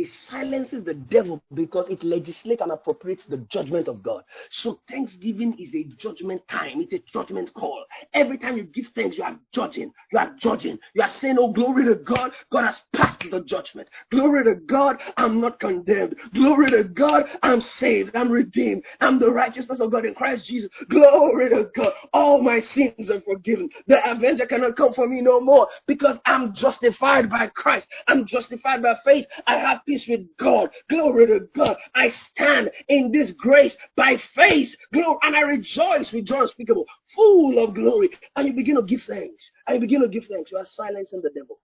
It 0.00 0.08
silences 0.30 0.84
the 0.84 0.94
devil 0.94 1.42
because 1.54 1.88
it 1.90 2.02
legislates 2.02 2.62
and 2.62 2.72
appropriates 2.72 3.24
the 3.26 3.36
judgment 3.50 3.88
of 3.88 4.02
God. 4.02 4.24
So 4.50 4.80
thanksgiving 4.90 5.56
is 5.58 5.74
a 5.74 5.84
judgment 5.98 6.46
time. 6.48 6.80
It's 6.80 6.92
a 6.94 7.00
judgment 7.12 7.52
call. 7.54 7.84
Every 8.14 8.38
time 8.38 8.56
you 8.56 8.64
give 8.64 8.86
thanks, 8.94 9.18
you 9.18 9.24
are 9.24 9.38
judging. 9.52 9.92
You 10.12 10.18
are 10.18 10.32
judging. 10.38 10.78
You 10.94 11.02
are 11.02 11.08
saying, 11.10 11.36
Oh, 11.38 11.52
glory 11.52 11.84
to 11.84 11.96
God. 11.96 12.32
God 12.50 12.64
has 12.66 12.80
passed 12.94 13.20
the 13.30 13.40
judgment. 13.42 13.88
Glory 14.10 14.44
to 14.44 14.54
God. 14.54 14.98
I'm 15.18 15.40
not 15.40 15.60
condemned. 15.60 16.16
Glory 16.32 16.70
to 16.70 16.84
God. 16.84 17.24
I'm 17.42 17.60
saved. 17.60 18.16
I'm 18.16 18.30
redeemed. 18.30 18.84
I'm 19.00 19.18
the 19.18 19.30
righteousness 19.30 19.80
of 19.80 19.90
God 19.90 20.06
in 20.06 20.14
Christ 20.14 20.46
Jesus. 20.46 20.70
Glory 20.88 21.50
to 21.50 21.68
God. 21.74 21.92
All 22.14 22.40
my 22.42 22.60
sins 22.60 23.10
are 23.10 23.20
forgiven. 23.20 23.68
The 23.86 24.00
avenger 24.10 24.46
cannot 24.46 24.76
come 24.76 24.94
for 24.94 25.06
me 25.06 25.20
no 25.20 25.40
more 25.40 25.68
because 25.86 26.16
I'm 26.24 26.54
justified 26.54 27.28
by 27.30 27.48
Christ. 27.48 27.88
I'm 28.08 28.26
justified 28.26 28.82
by 28.82 28.94
faith. 29.04 29.26
I 29.46 29.58
have 29.58 29.80
peace 29.90 30.06
with 30.08 30.36
God. 30.36 30.70
Glory 30.88 31.26
to 31.26 31.40
God. 31.54 31.76
I 31.94 32.08
stand 32.08 32.70
in 32.88 33.10
this 33.10 33.32
grace 33.32 33.76
by 33.96 34.16
faith. 34.34 34.74
Glory, 34.92 35.18
and 35.22 35.34
I 35.36 35.40
rejoice 35.40 36.12
with 36.12 36.26
joy 36.26 36.42
unspeakable, 36.42 36.86
full 37.14 37.64
of 37.64 37.74
glory. 37.74 38.10
And 38.36 38.46
you 38.46 38.54
begin 38.54 38.76
to 38.76 38.82
give 38.82 39.02
thanks. 39.02 39.50
And 39.66 39.74
you 39.74 39.80
begin 39.80 40.02
to 40.02 40.08
give 40.08 40.26
thanks. 40.26 40.52
You 40.52 40.58
are 40.58 40.64
silencing 40.64 41.22
the 41.22 41.30
devil. 41.30 41.58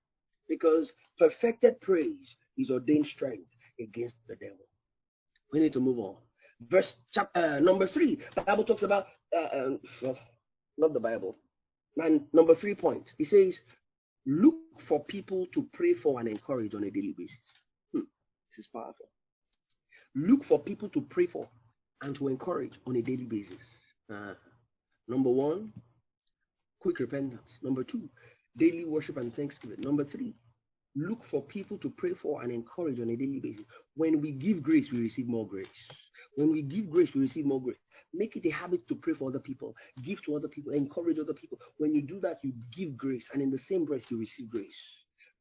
Because 0.49 0.93
perfected 1.19 1.81
praise 1.81 2.37
is 2.59 2.71
ordained 2.71 3.07
strength 3.07 3.55
against 3.81 4.17
the 4.29 4.35
devil. 4.37 4.67
We 5.53 5.61
need 5.61 5.73
to 5.75 5.81
move 5.81 5.99
on. 5.99 6.17
Verse 6.61 6.95
chapter 7.13 7.57
uh, 7.57 7.61
number 7.61 7.87
three. 7.87 8.19
The 8.35 8.43
Bible 8.43 8.65
talks 8.65 8.83
about 8.83 9.07
uh, 9.37 9.57
um, 9.57 9.81
well, 10.03 10.19
not 10.79 10.93
the 10.93 11.01
Bible. 11.01 11.37
And 11.97 12.23
number 12.33 12.55
three 12.57 12.75
point. 12.75 13.13
It 13.19 13.29
says, 13.29 13.59
look 14.27 14.57
for 14.89 15.05
people 15.05 15.47
to 15.55 15.67
pray 15.73 15.95
for 15.95 16.19
and 16.19 16.29
encourage 16.29 16.75
on 16.75 16.85
a 16.85 16.91
daily 16.91 17.15
basis. 17.17 17.39
Is 18.59 18.69
powerful. 18.69 19.09
Look 20.15 20.45
for 20.45 20.59
people 20.59 20.89
to 20.91 21.01
pray 21.03 21.27
for 21.27 21.47
and 22.03 22.15
to 22.17 22.29
encourage 22.29 22.73
on 22.87 22.97
a 22.97 23.03
daily 23.03 23.25
basis. 23.25 23.61
Uh, 24.11 24.33
number 25.09 25.29
one, 25.31 25.73
quick 26.81 26.99
repentance. 26.99 27.59
Number 27.63 27.85
two, 27.85 28.09
daily 28.57 28.85
worship 28.85 29.19
and 29.19 29.35
thanksgiving. 29.35 29.81
Number 29.81 30.05
three, 30.05 30.35
look 30.95 31.19
for 31.31 31.43
people 31.43 31.77
to 31.79 31.91
pray 31.91 32.13
for 32.15 32.43
and 32.43 32.51
encourage 32.51 32.99
on 33.01 33.11
a 33.11 33.17
daily 33.17 33.41
basis. 33.41 33.65
When 33.95 34.23
we 34.23 34.31
give 34.33 34.63
grace, 34.63 34.89
we 34.91 35.01
receive 35.01 35.27
more 35.27 35.47
grace. 35.47 35.67
When 36.37 36.51
we 36.51 36.63
give 36.63 36.89
grace, 36.91 37.11
we 37.15 37.23
receive 37.23 37.45
more 37.45 37.61
grace. 37.61 37.77
Make 38.15 38.37
it 38.37 38.47
a 38.47 38.51
habit 38.51 38.89
to 38.89 38.95
pray 38.95 39.13
for 39.15 39.29
other 39.29 39.39
people, 39.39 39.75
give 40.03 40.23
to 40.25 40.37
other 40.37 40.49
people, 40.49 40.73
encourage 40.73 41.19
other 41.19 41.35
people. 41.35 41.59
When 41.77 41.95
you 41.95 42.03
do 42.03 42.21
that, 42.21 42.41
you 42.43 42.55
give 42.75 42.97
grace, 42.97 43.29
and 43.33 43.43
in 43.43 43.51
the 43.51 43.59
same 43.59 43.85
breath, 43.85 44.05
you 44.11 44.19
receive 44.19 44.49
grace. 44.49 44.77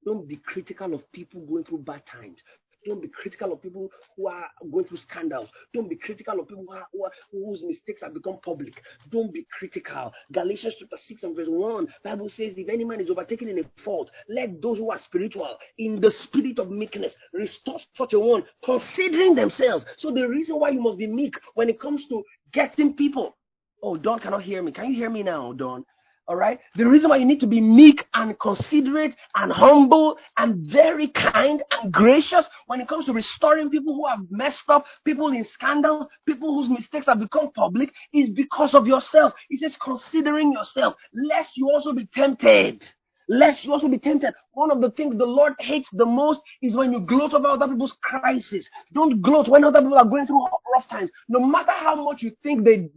Don't 0.03 0.27
be 0.27 0.35
critical 0.35 0.93
of 0.93 1.11
people 1.11 1.41
going 1.45 1.63
through 1.63 1.79
bad 1.79 2.05
times. 2.05 2.39
Don't 2.85 3.01
be 3.01 3.07
critical 3.07 3.51
of 3.51 3.61
people 3.61 3.89
who 4.15 4.27
are 4.27 4.45
going 4.71 4.85
through 4.85 4.99
scandals. 4.99 5.51
Don't 5.73 5.89
be 5.89 5.95
critical 5.95 6.39
of 6.39 6.47
people 6.47 6.65
who 6.67 6.75
are, 6.75 6.87
who 6.93 7.05
are, 7.05 7.11
whose 7.31 7.63
mistakes 7.63 8.01
have 8.01 8.13
become 8.13 8.37
public. 8.43 8.81
Don't 9.09 9.33
be 9.33 9.45
critical. 9.57 10.13
Galatians 10.31 10.75
chapter 10.79 10.97
6 10.97 11.23
and 11.23 11.35
verse 11.35 11.47
1, 11.49 11.87
Bible 12.03 12.29
says, 12.29 12.57
if 12.57 12.69
any 12.69 12.85
man 12.85 13.01
is 13.01 13.09
overtaken 13.09 13.49
in 13.49 13.59
a 13.59 13.81
fault, 13.83 14.11
let 14.29 14.61
those 14.61 14.77
who 14.77 14.91
are 14.91 14.99
spiritual 14.99 15.57
in 15.79 15.99
the 15.99 16.11
spirit 16.11 16.59
of 16.59 16.69
meekness 16.69 17.15
restore 17.33 17.79
such 17.95 18.13
a 18.13 18.19
one, 18.19 18.43
considering 18.63 19.35
themselves. 19.35 19.85
So 19.97 20.11
the 20.11 20.27
reason 20.27 20.59
why 20.59 20.69
you 20.69 20.81
must 20.81 20.99
be 20.99 21.07
meek 21.07 21.35
when 21.55 21.69
it 21.69 21.79
comes 21.79 22.07
to 22.07 22.23
getting 22.53 22.93
people. 22.93 23.35
Oh, 23.81 23.97
Don 23.97 24.19
cannot 24.19 24.43
hear 24.43 24.61
me. 24.61 24.71
Can 24.71 24.89
you 24.89 24.95
hear 24.95 25.09
me 25.09 25.23
now, 25.23 25.53
Don? 25.53 25.85
All 26.27 26.35
right. 26.35 26.59
The 26.75 26.87
reason 26.87 27.09
why 27.09 27.17
you 27.17 27.25
need 27.25 27.39
to 27.41 27.47
be 27.47 27.61
meek 27.61 28.03
and 28.15 28.37
considerate 28.39 29.15
and 29.35 29.51
humble 29.51 30.17
and 30.37 30.55
very 30.71 31.09
kind 31.09 31.61
and 31.71 31.91
gracious 31.91 32.49
when 32.65 32.81
it 32.81 32.87
comes 32.87 33.05
to 33.05 33.13
restoring 33.13 33.69
people 33.69 33.93
who 33.93 34.07
have 34.07 34.19
messed 34.31 34.67
up, 34.69 34.85
people 35.03 35.27
in 35.27 35.43
scandal, 35.43 36.09
people 36.25 36.55
whose 36.55 36.69
mistakes 36.69 37.05
have 37.05 37.19
become 37.19 37.51
public 37.51 37.93
is 38.11 38.31
because 38.31 38.73
of 38.73 38.87
yourself. 38.87 39.33
It 39.51 39.59
says 39.59 39.77
considering 39.79 40.51
yourself, 40.51 40.95
lest 41.13 41.55
you 41.57 41.69
also 41.69 41.93
be 41.93 42.07
tempted. 42.07 42.83
Lest 43.27 43.63
you 43.65 43.73
also 43.73 43.87
be 43.87 43.97
tempted. 43.97 44.33
One 44.53 44.69
of 44.71 44.81
the 44.81 44.91
things 44.91 45.17
the 45.17 45.25
Lord 45.25 45.53
hates 45.59 45.89
the 45.91 46.05
most 46.05 46.41
is 46.61 46.75
when 46.75 46.91
you 46.91 47.01
gloat 47.01 47.33
over 47.33 47.47
other 47.47 47.67
people's 47.67 47.97
crisis. 48.03 48.69
Don't 48.93 49.21
gloat 49.21 49.47
when 49.47 49.63
other 49.63 49.81
people 49.81 49.97
are 49.97 50.05
going 50.05 50.27
through 50.27 50.45
rough 50.73 50.87
times. 50.87 51.09
No 51.27 51.39
matter 51.39 51.71
how 51.71 51.95
much 51.95 52.21
you 52.21 52.35
think 52.43 52.63
they 52.63 52.89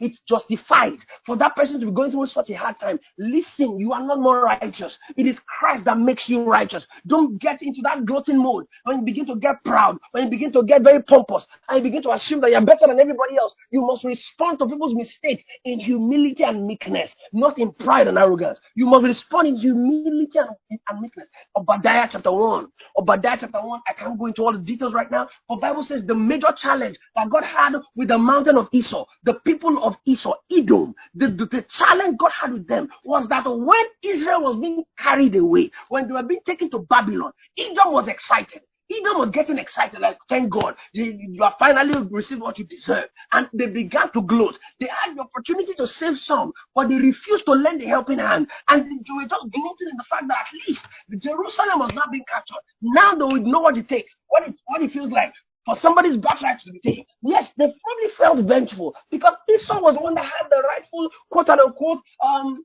It's 0.00 0.20
justified 0.28 0.98
for 1.26 1.36
that 1.36 1.56
person 1.56 1.80
to 1.80 1.86
be 1.86 1.92
going 1.92 2.10
through 2.10 2.26
such 2.26 2.50
a 2.50 2.54
hard 2.54 2.78
time. 2.80 2.98
Listen, 3.18 3.78
you 3.78 3.92
are 3.92 4.02
not 4.04 4.20
more 4.20 4.40
righteous. 4.42 4.98
It 5.16 5.26
is 5.26 5.38
Christ 5.40 5.84
that 5.84 5.98
makes 5.98 6.28
you 6.28 6.44
righteous. 6.44 6.86
Don't 7.06 7.38
get 7.40 7.62
into 7.62 7.80
that 7.82 8.04
gloating 8.04 8.38
mode 8.42 8.66
when 8.84 8.98
you 8.98 9.04
begin 9.04 9.26
to 9.26 9.36
get 9.36 9.62
proud, 9.64 9.98
when 10.12 10.24
you 10.24 10.30
begin 10.30 10.52
to 10.52 10.62
get 10.62 10.82
very 10.82 11.02
pompous, 11.02 11.46
and 11.68 11.78
you 11.78 11.82
begin 11.82 12.02
to 12.02 12.10
assume 12.12 12.40
that 12.40 12.50
you're 12.50 12.60
better 12.60 12.86
than 12.86 13.00
everybody 13.00 13.36
else. 13.38 13.54
You 13.70 13.82
must 13.82 14.04
respond 14.04 14.58
to 14.58 14.66
people's 14.68 14.94
mistakes 14.94 15.44
in 15.64 15.80
humility 15.80 16.44
and 16.44 16.66
meekness, 16.66 17.14
not 17.32 17.58
in 17.58 17.72
pride 17.72 18.08
and 18.08 18.18
arrogance. 18.18 18.60
You 18.74 18.86
must 18.86 19.04
respond 19.04 19.48
in 19.48 19.56
humility 19.56 20.38
and, 20.38 20.48
and 20.88 21.00
meekness. 21.00 21.28
Obadiah 21.56 22.08
chapter 22.10 22.32
1. 22.32 22.66
Obadiah 22.98 23.36
chapter 23.40 23.60
1, 23.60 23.80
I 23.88 23.92
can't 23.94 24.18
go 24.18 24.26
into 24.26 24.42
all 24.44 24.52
the 24.52 24.58
details 24.58 24.94
right 24.94 25.10
now, 25.10 25.28
but 25.48 25.60
Bible 25.60 25.82
says 25.82 26.04
the 26.06 26.14
major 26.14 26.52
challenge 26.56 26.98
that 27.16 27.28
God 27.30 27.44
had 27.44 27.74
with 27.96 28.08
the 28.08 28.18
mountain 28.18 28.56
of 28.56 28.68
Esau, 28.72 29.04
the 29.24 29.34
people 29.44 29.81
of 29.82 29.96
Esau, 30.06 30.34
Edom, 30.52 30.94
the, 31.14 31.28
the, 31.28 31.46
the 31.46 31.62
challenge 31.64 32.18
God 32.18 32.32
had 32.32 32.54
with 32.54 32.68
them 32.68 32.88
was 33.04 33.28
that 33.28 33.44
when 33.46 33.86
Israel 34.02 34.42
was 34.42 34.58
being 34.60 34.84
carried 34.98 35.36
away, 35.36 35.72
when 35.90 36.08
they 36.08 36.14
were 36.14 36.24
being 36.24 36.42
taken 36.46 36.70
to 36.72 36.80
Babylon, 36.80 37.32
Edom 37.58 37.92
was 37.92 38.08
excited. 38.08 38.62
Edom 38.92 39.18
was 39.20 39.30
getting 39.30 39.58
excited, 39.58 40.00
like, 40.00 40.18
thank 40.28 40.50
God, 40.50 40.76
you, 40.92 41.04
you 41.04 41.42
have 41.44 41.54
finally 41.58 42.06
received 42.10 42.42
what 42.42 42.58
you 42.58 42.66
deserve. 42.66 43.06
And 43.32 43.48
they 43.54 43.66
began 43.68 44.12
to 44.12 44.22
gloat. 44.22 44.58
They 44.80 44.88
had 44.88 45.16
the 45.16 45.22
opportunity 45.22 45.74
to 45.74 45.86
save 45.88 46.18
some, 46.18 46.52
but 46.74 46.90
they 46.90 46.96
refused 46.96 47.46
to 47.46 47.52
lend 47.52 47.82
a 47.82 47.86
helping 47.88 48.18
hand. 48.18 48.48
And 48.68 48.84
they 48.90 49.12
were 49.14 49.22
just 49.28 49.50
gloating 49.52 49.90
in 49.90 49.98
the 49.98 50.04
fact 50.10 50.24
that 50.28 50.38
at 50.48 50.68
least 50.68 50.86
Jerusalem 51.18 51.80
was 51.80 51.94
not 51.94 52.12
being 52.12 52.24
captured. 52.28 52.58
Now 52.82 53.14
they 53.14 53.24
would 53.24 53.46
know 53.46 53.60
what 53.60 53.78
it 53.78 53.88
takes, 53.88 54.16
what 54.28 54.48
it, 54.48 54.60
what 54.66 54.82
it 54.82 54.92
feels 54.92 55.12
like 55.12 55.32
for 55.64 55.76
somebody's 55.76 56.16
birthright 56.16 56.60
to 56.60 56.72
be 56.72 56.80
taken. 56.80 57.04
Yes, 57.22 57.50
they 57.56 57.66
probably 57.66 58.10
felt 58.16 58.46
vengeful 58.46 58.94
because 59.10 59.34
Esau 59.48 59.80
was 59.80 59.94
the 59.94 60.00
one 60.00 60.14
that 60.14 60.24
had 60.24 60.48
the 60.50 60.62
rightful 60.68 61.10
quote 61.30 61.48
unquote 61.48 62.00
um 62.24 62.64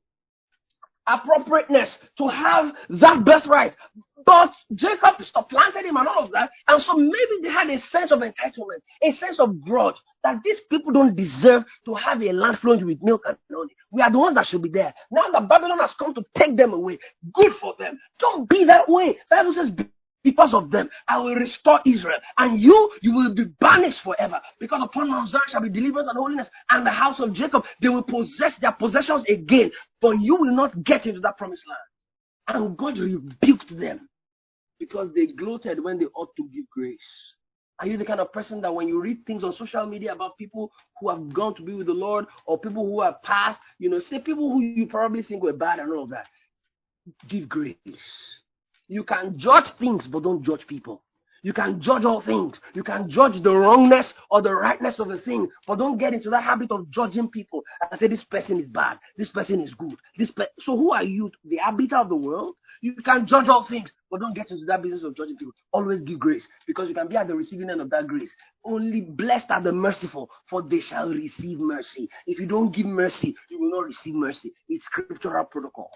appropriateness 1.08 2.00
to 2.18 2.28
have 2.28 2.74
that 2.90 3.24
birthright. 3.24 3.76
But 4.26 4.54
Jacob 4.76 5.24
supplanted 5.24 5.86
him 5.86 5.96
and 5.96 6.08
all 6.08 6.26
of 6.26 6.32
that. 6.32 6.50
And 6.68 6.82
so 6.82 6.96
maybe 6.98 7.42
they 7.42 7.50
had 7.50 7.70
a 7.70 7.80
sense 7.80 8.12
of 8.12 8.20
entitlement, 8.20 8.82
a 9.02 9.12
sense 9.12 9.40
of 9.40 9.62
grudge 9.62 9.96
that 10.24 10.42
these 10.44 10.60
people 10.70 10.92
don't 10.92 11.16
deserve 11.16 11.64
to 11.86 11.94
have 11.94 12.22
a 12.22 12.34
land 12.34 12.60
flowing 12.60 12.86
with 12.86 13.02
milk 13.02 13.22
and 13.26 13.38
honey. 13.50 13.74
We 13.90 14.02
are 14.02 14.12
the 14.12 14.20
ones 14.20 14.36
that 14.36 14.48
should 14.48 14.62
be 14.62 14.70
there. 14.70 14.94
Now 15.12 15.30
that 15.32 15.48
Babylon 15.48 15.80
has 15.80 15.94
come 15.94 16.14
to 16.14 16.24
take 16.36 16.58
them 16.58 16.74
away, 16.74 17.00
good 17.34 17.56
for 17.56 17.74
them. 17.80 17.98
Don't 18.20 18.50
be 18.50 18.66
that 18.66 18.90
way. 18.90 19.18
Bible 19.30 19.54
says, 19.54 19.72
because 20.28 20.54
of 20.54 20.72
them, 20.72 20.90
I 21.08 21.20
will 21.20 21.36
restore 21.36 21.80
Israel. 21.86 22.20
And 22.38 22.60
you, 22.60 22.92
you 23.02 23.14
will 23.14 23.34
be 23.34 23.46
banished 23.62 24.02
forever. 24.04 24.42
Because 24.60 24.82
upon 24.84 25.10
Mount 25.10 25.30
Zion 25.30 25.44
shall 25.48 25.62
be 25.62 25.70
deliverance 25.70 26.10
and 26.10 26.18
holiness. 26.18 26.50
And 26.70 26.86
the 26.86 26.92
house 26.92 27.22
of 27.22 27.32
Jacob, 27.32 27.64
they 27.82 27.88
will 27.88 28.04
possess 28.04 28.58
their 28.58 28.74
possessions 28.74 29.24
again. 29.30 29.72
But 30.02 30.20
you 30.20 30.36
will 30.36 30.54
not 30.54 30.84
get 30.84 31.06
into 31.06 31.22
that 31.22 31.38
promised 31.38 31.64
land. 31.66 32.60
And 32.66 32.78
God 32.78 32.98
rebuked 32.98 33.80
them 33.80 34.10
because 34.82 35.14
they 35.14 35.28
gloated 35.28 35.82
when 35.82 35.98
they 35.98 36.08
ought 36.14 36.36
to 36.36 36.44
give 36.54 36.70
grace. 36.72 37.00
Are 37.80 37.88
you 37.88 37.96
the 37.96 38.04
kind 38.04 38.20
of 38.20 38.34
person 38.34 38.60
that 38.64 38.76
when 38.76 38.90
you 38.90 39.00
read 39.00 39.26
things 39.26 39.46
on 39.46 39.54
social 39.54 39.86
media 39.86 40.12
about 40.12 40.38
people 40.38 40.74
who 41.00 41.08
have 41.08 41.32
gone 41.34 41.56
to 41.56 41.62
be 41.62 41.74
with 41.74 41.88
the 41.88 41.94
Lord 41.94 42.26
or 42.46 42.60
people 42.60 42.86
who 42.86 43.00
have 43.00 43.24
passed, 43.24 43.62
you 43.80 43.90
know, 43.90 44.02
say 44.02 44.20
people 44.20 44.52
who 44.52 44.60
you 44.62 44.88
probably 44.88 45.24
think 45.24 45.42
were 45.42 45.54
bad 45.54 45.80
and 45.80 45.90
all 45.94 46.04
of 46.04 46.10
that, 46.10 46.28
give 47.30 47.48
grace. 47.48 47.78
You 48.88 49.04
can 49.04 49.38
judge 49.38 49.70
things, 49.72 50.08
but 50.08 50.24
don't 50.24 50.44
judge 50.44 50.66
people. 50.68 51.04
You 51.44 51.54
can 51.54 51.80
judge 51.80 52.04
all 52.04 52.22
things. 52.22 52.60
You 52.74 52.84
can 52.84 53.10
judge 53.10 53.42
the 53.42 53.56
wrongness 53.56 54.14
or 54.30 54.42
the 54.42 54.54
rightness 54.54 55.00
of 55.00 55.10
a 55.12 55.18
thing, 55.18 55.48
but 55.66 55.78
don't 55.78 55.98
get 55.98 56.14
into 56.14 56.30
that 56.32 56.44
habit 56.44 56.72
of 56.72 56.90
judging 56.90 57.30
people 57.30 57.64
and 57.90 58.00
say 58.00 58.08
this 58.08 58.24
person 58.24 58.60
is 58.60 58.70
bad, 58.70 58.98
this 59.18 59.30
person 59.30 59.62
is 59.62 59.74
good. 59.74 59.96
This 60.18 60.32
pe-. 60.32 60.48
so 60.60 60.76
who 60.76 60.92
are 60.92 61.04
you, 61.04 61.32
the 61.46 61.60
arbiter 61.60 61.98
of 61.98 62.10
the 62.10 62.16
world? 62.16 62.56
You 62.82 62.94
can 62.96 63.26
judge 63.26 63.50
all 63.50 63.64
things, 63.64 63.92
but 64.12 64.20
don't 64.20 64.36
get 64.36 64.52
into 64.52 64.66
that 64.66 64.82
business 64.82 65.04
of 65.04 65.16
judging 65.16 65.38
people. 65.38 65.54
Always 65.72 66.02
give 66.02 66.20
grace 66.20 66.48
because 66.66 66.90
you 66.90 66.96
can 66.96 67.08
be 67.08 67.16
at 67.18 67.28
the 67.28 67.36
receiving 67.36 67.70
end 67.70 67.82
of 67.82 67.90
that 67.92 68.08
grace. 68.08 68.36
Only 68.66 69.02
blessed 69.02 69.50
are 69.52 69.62
the 69.62 69.72
merciful, 69.72 70.30
for 70.50 70.62
they 70.62 70.80
shall 70.80 71.10
receive 71.10 71.60
mercy. 71.60 72.10
If 72.26 72.40
you 72.40 72.46
don't 72.46 72.74
give 72.74 72.86
mercy, 72.86 73.36
you 73.50 73.60
will 73.60 73.72
not 73.72 73.86
receive 73.86 74.16
mercy. 74.16 74.54
It's 74.70 74.86
scriptural 74.86 75.46
protocol. 75.46 75.90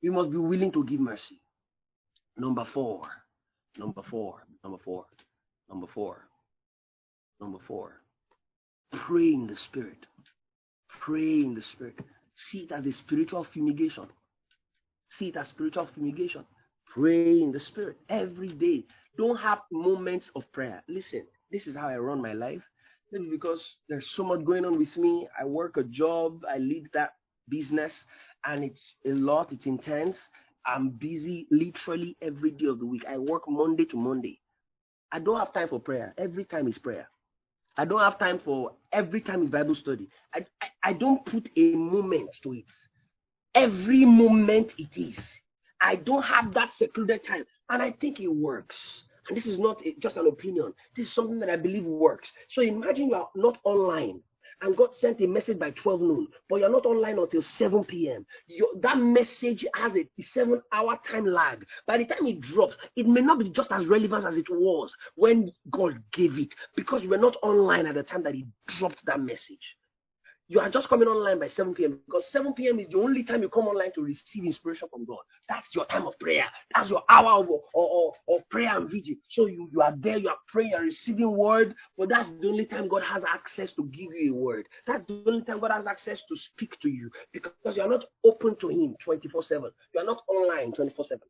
You 0.00 0.12
must 0.12 0.30
be 0.30 0.38
willing 0.38 0.72
to 0.72 0.84
give 0.84 1.00
mercy. 1.00 1.40
Number 2.36 2.64
four. 2.64 3.02
Number 3.78 4.02
four. 4.02 4.46
Number 4.62 4.78
four. 4.84 5.06
Number 5.68 5.86
four. 5.86 6.28
Number 7.40 7.58
four. 7.66 8.00
Pray 8.92 9.32
in 9.34 9.46
the 9.46 9.56
spirit. 9.56 10.06
Pray 11.00 11.40
in 11.40 11.54
the 11.54 11.62
spirit. 11.62 11.98
See 12.34 12.60
it 12.60 12.72
as 12.72 12.86
a 12.86 12.92
spiritual 12.92 13.44
fumigation. 13.44 14.06
See 15.08 15.28
it 15.28 15.36
as 15.36 15.48
spiritual 15.48 15.88
fumigation. 15.94 16.44
Pray 16.86 17.40
in 17.40 17.52
the 17.52 17.60
spirit 17.60 17.98
every 18.08 18.48
day. 18.48 18.84
Don't 19.16 19.36
have 19.36 19.60
moments 19.70 20.30
of 20.34 20.50
prayer. 20.52 20.82
Listen, 20.88 21.26
this 21.50 21.66
is 21.66 21.76
how 21.76 21.88
I 21.88 21.98
run 21.98 22.22
my 22.22 22.32
life. 22.32 22.62
Maybe 23.12 23.28
because 23.30 23.76
there's 23.88 24.08
so 24.10 24.24
much 24.24 24.44
going 24.44 24.64
on 24.64 24.78
with 24.78 24.96
me. 24.96 25.28
I 25.38 25.44
work 25.44 25.76
a 25.76 25.84
job, 25.84 26.44
I 26.48 26.58
lead 26.58 26.88
that 26.94 27.14
business, 27.48 28.04
and 28.44 28.64
it's 28.64 28.94
a 29.06 29.10
lot, 29.10 29.52
it's 29.52 29.66
intense. 29.66 30.18
I'm 30.66 30.90
busy 30.90 31.46
literally 31.50 32.16
every 32.22 32.50
day 32.50 32.66
of 32.66 32.78
the 32.78 32.86
week. 32.86 33.04
I 33.08 33.18
work 33.18 33.48
Monday 33.48 33.84
to 33.86 33.96
Monday. 33.96 34.40
I 35.12 35.18
don't 35.18 35.38
have 35.38 35.52
time 35.52 35.68
for 35.68 35.80
prayer. 35.80 36.14
Every 36.18 36.44
time 36.44 36.68
is 36.68 36.78
prayer. 36.78 37.08
I 37.76 37.84
don't 37.84 38.00
have 38.00 38.18
time 38.18 38.38
for 38.38 38.72
every 38.92 39.20
time 39.20 39.42
is 39.42 39.50
Bible 39.50 39.74
study. 39.74 40.08
I, 40.34 40.44
I, 40.62 40.90
I 40.90 40.92
don't 40.92 41.24
put 41.26 41.48
a 41.56 41.74
moment 41.74 42.30
to 42.42 42.52
it. 42.54 42.64
Every 43.54 44.04
moment 44.04 44.72
it 44.78 44.96
is. 44.96 45.18
I 45.80 45.96
don't 45.96 46.22
have 46.22 46.54
that 46.54 46.72
secluded 46.72 47.24
time. 47.24 47.44
And 47.68 47.82
I 47.82 47.92
think 47.92 48.20
it 48.20 48.28
works. 48.28 48.76
And 49.28 49.36
this 49.36 49.46
is 49.46 49.58
not 49.58 49.84
a, 49.84 49.94
just 50.00 50.16
an 50.16 50.26
opinion. 50.26 50.72
This 50.96 51.08
is 51.08 51.14
something 51.14 51.38
that 51.40 51.50
I 51.50 51.56
believe 51.56 51.84
works. 51.84 52.28
So 52.50 52.62
imagine 52.62 53.08
you 53.08 53.14
are 53.14 53.28
not 53.34 53.58
online 53.64 54.20
and 54.62 54.76
God 54.76 54.94
sent 54.94 55.20
a 55.20 55.26
message 55.26 55.58
by 55.58 55.70
12 55.70 56.00
noon, 56.00 56.28
but 56.48 56.60
you're 56.60 56.70
not 56.70 56.86
online 56.86 57.18
until 57.18 57.42
7 57.42 57.84
p.m. 57.84 58.24
Your, 58.46 58.68
that 58.80 58.98
message 58.98 59.64
has 59.74 59.92
a 59.96 60.06
seven 60.22 60.62
hour 60.72 60.98
time 61.08 61.26
lag. 61.26 61.64
By 61.86 61.98
the 61.98 62.06
time 62.06 62.26
it 62.26 62.40
drops, 62.40 62.76
it 62.96 63.06
may 63.06 63.20
not 63.20 63.38
be 63.38 63.50
just 63.50 63.72
as 63.72 63.86
relevant 63.86 64.24
as 64.24 64.36
it 64.36 64.48
was 64.50 64.94
when 65.14 65.52
God 65.70 66.02
gave 66.12 66.38
it 66.38 66.54
because 66.76 67.02
you 67.02 67.10
were 67.10 67.18
not 67.18 67.36
online 67.42 67.86
at 67.86 67.94
the 67.94 68.02
time 68.02 68.22
that 68.24 68.34
He 68.34 68.46
dropped 68.66 69.04
that 69.06 69.20
message 69.20 69.76
you 70.54 70.60
are 70.60 70.70
just 70.70 70.88
coming 70.88 71.08
online 71.08 71.40
by 71.40 71.48
7 71.48 71.74
p.m. 71.74 71.98
because 72.06 72.30
7 72.30 72.52
p.m. 72.54 72.78
is 72.78 72.86
the 72.86 72.98
only 72.98 73.24
time 73.24 73.42
you 73.42 73.48
come 73.48 73.66
online 73.66 73.92
to 73.94 74.02
receive 74.02 74.44
inspiration 74.44 74.86
from 74.88 75.04
God. 75.04 75.18
That's 75.48 75.74
your 75.74 75.84
time 75.84 76.06
of 76.06 76.16
prayer. 76.20 76.44
That's 76.72 76.90
your 76.90 77.02
hour 77.08 77.42
of, 77.42 77.48
of, 77.74 78.12
of 78.28 78.48
prayer 78.50 78.76
and 78.76 78.88
vigil. 78.88 79.16
So 79.30 79.46
you, 79.46 79.68
you 79.72 79.82
are 79.82 79.92
there, 79.98 80.16
you 80.16 80.28
are 80.28 80.36
praying, 80.46 80.70
you 80.70 80.76
are 80.76 80.82
receiving 80.82 81.36
word, 81.36 81.74
but 81.98 82.08
that's 82.08 82.28
the 82.40 82.46
only 82.46 82.66
time 82.66 82.86
God 82.86 83.02
has 83.02 83.24
access 83.24 83.72
to 83.72 83.84
give 83.86 84.12
you 84.14 84.32
a 84.32 84.36
word. 84.36 84.68
That's 84.86 85.04
the 85.06 85.24
only 85.26 85.42
time 85.42 85.58
God 85.58 85.72
has 85.72 85.88
access 85.88 86.22
to 86.28 86.36
speak 86.36 86.78
to 86.82 86.88
you 86.88 87.10
because 87.32 87.76
you 87.76 87.82
are 87.82 87.88
not 87.88 88.04
open 88.24 88.54
to 88.60 88.68
Him 88.68 88.94
24 89.02 89.42
7. 89.42 89.70
You 89.92 90.00
are 90.00 90.06
not 90.06 90.22
online 90.28 90.72
24 90.72 91.04
7. 91.04 91.20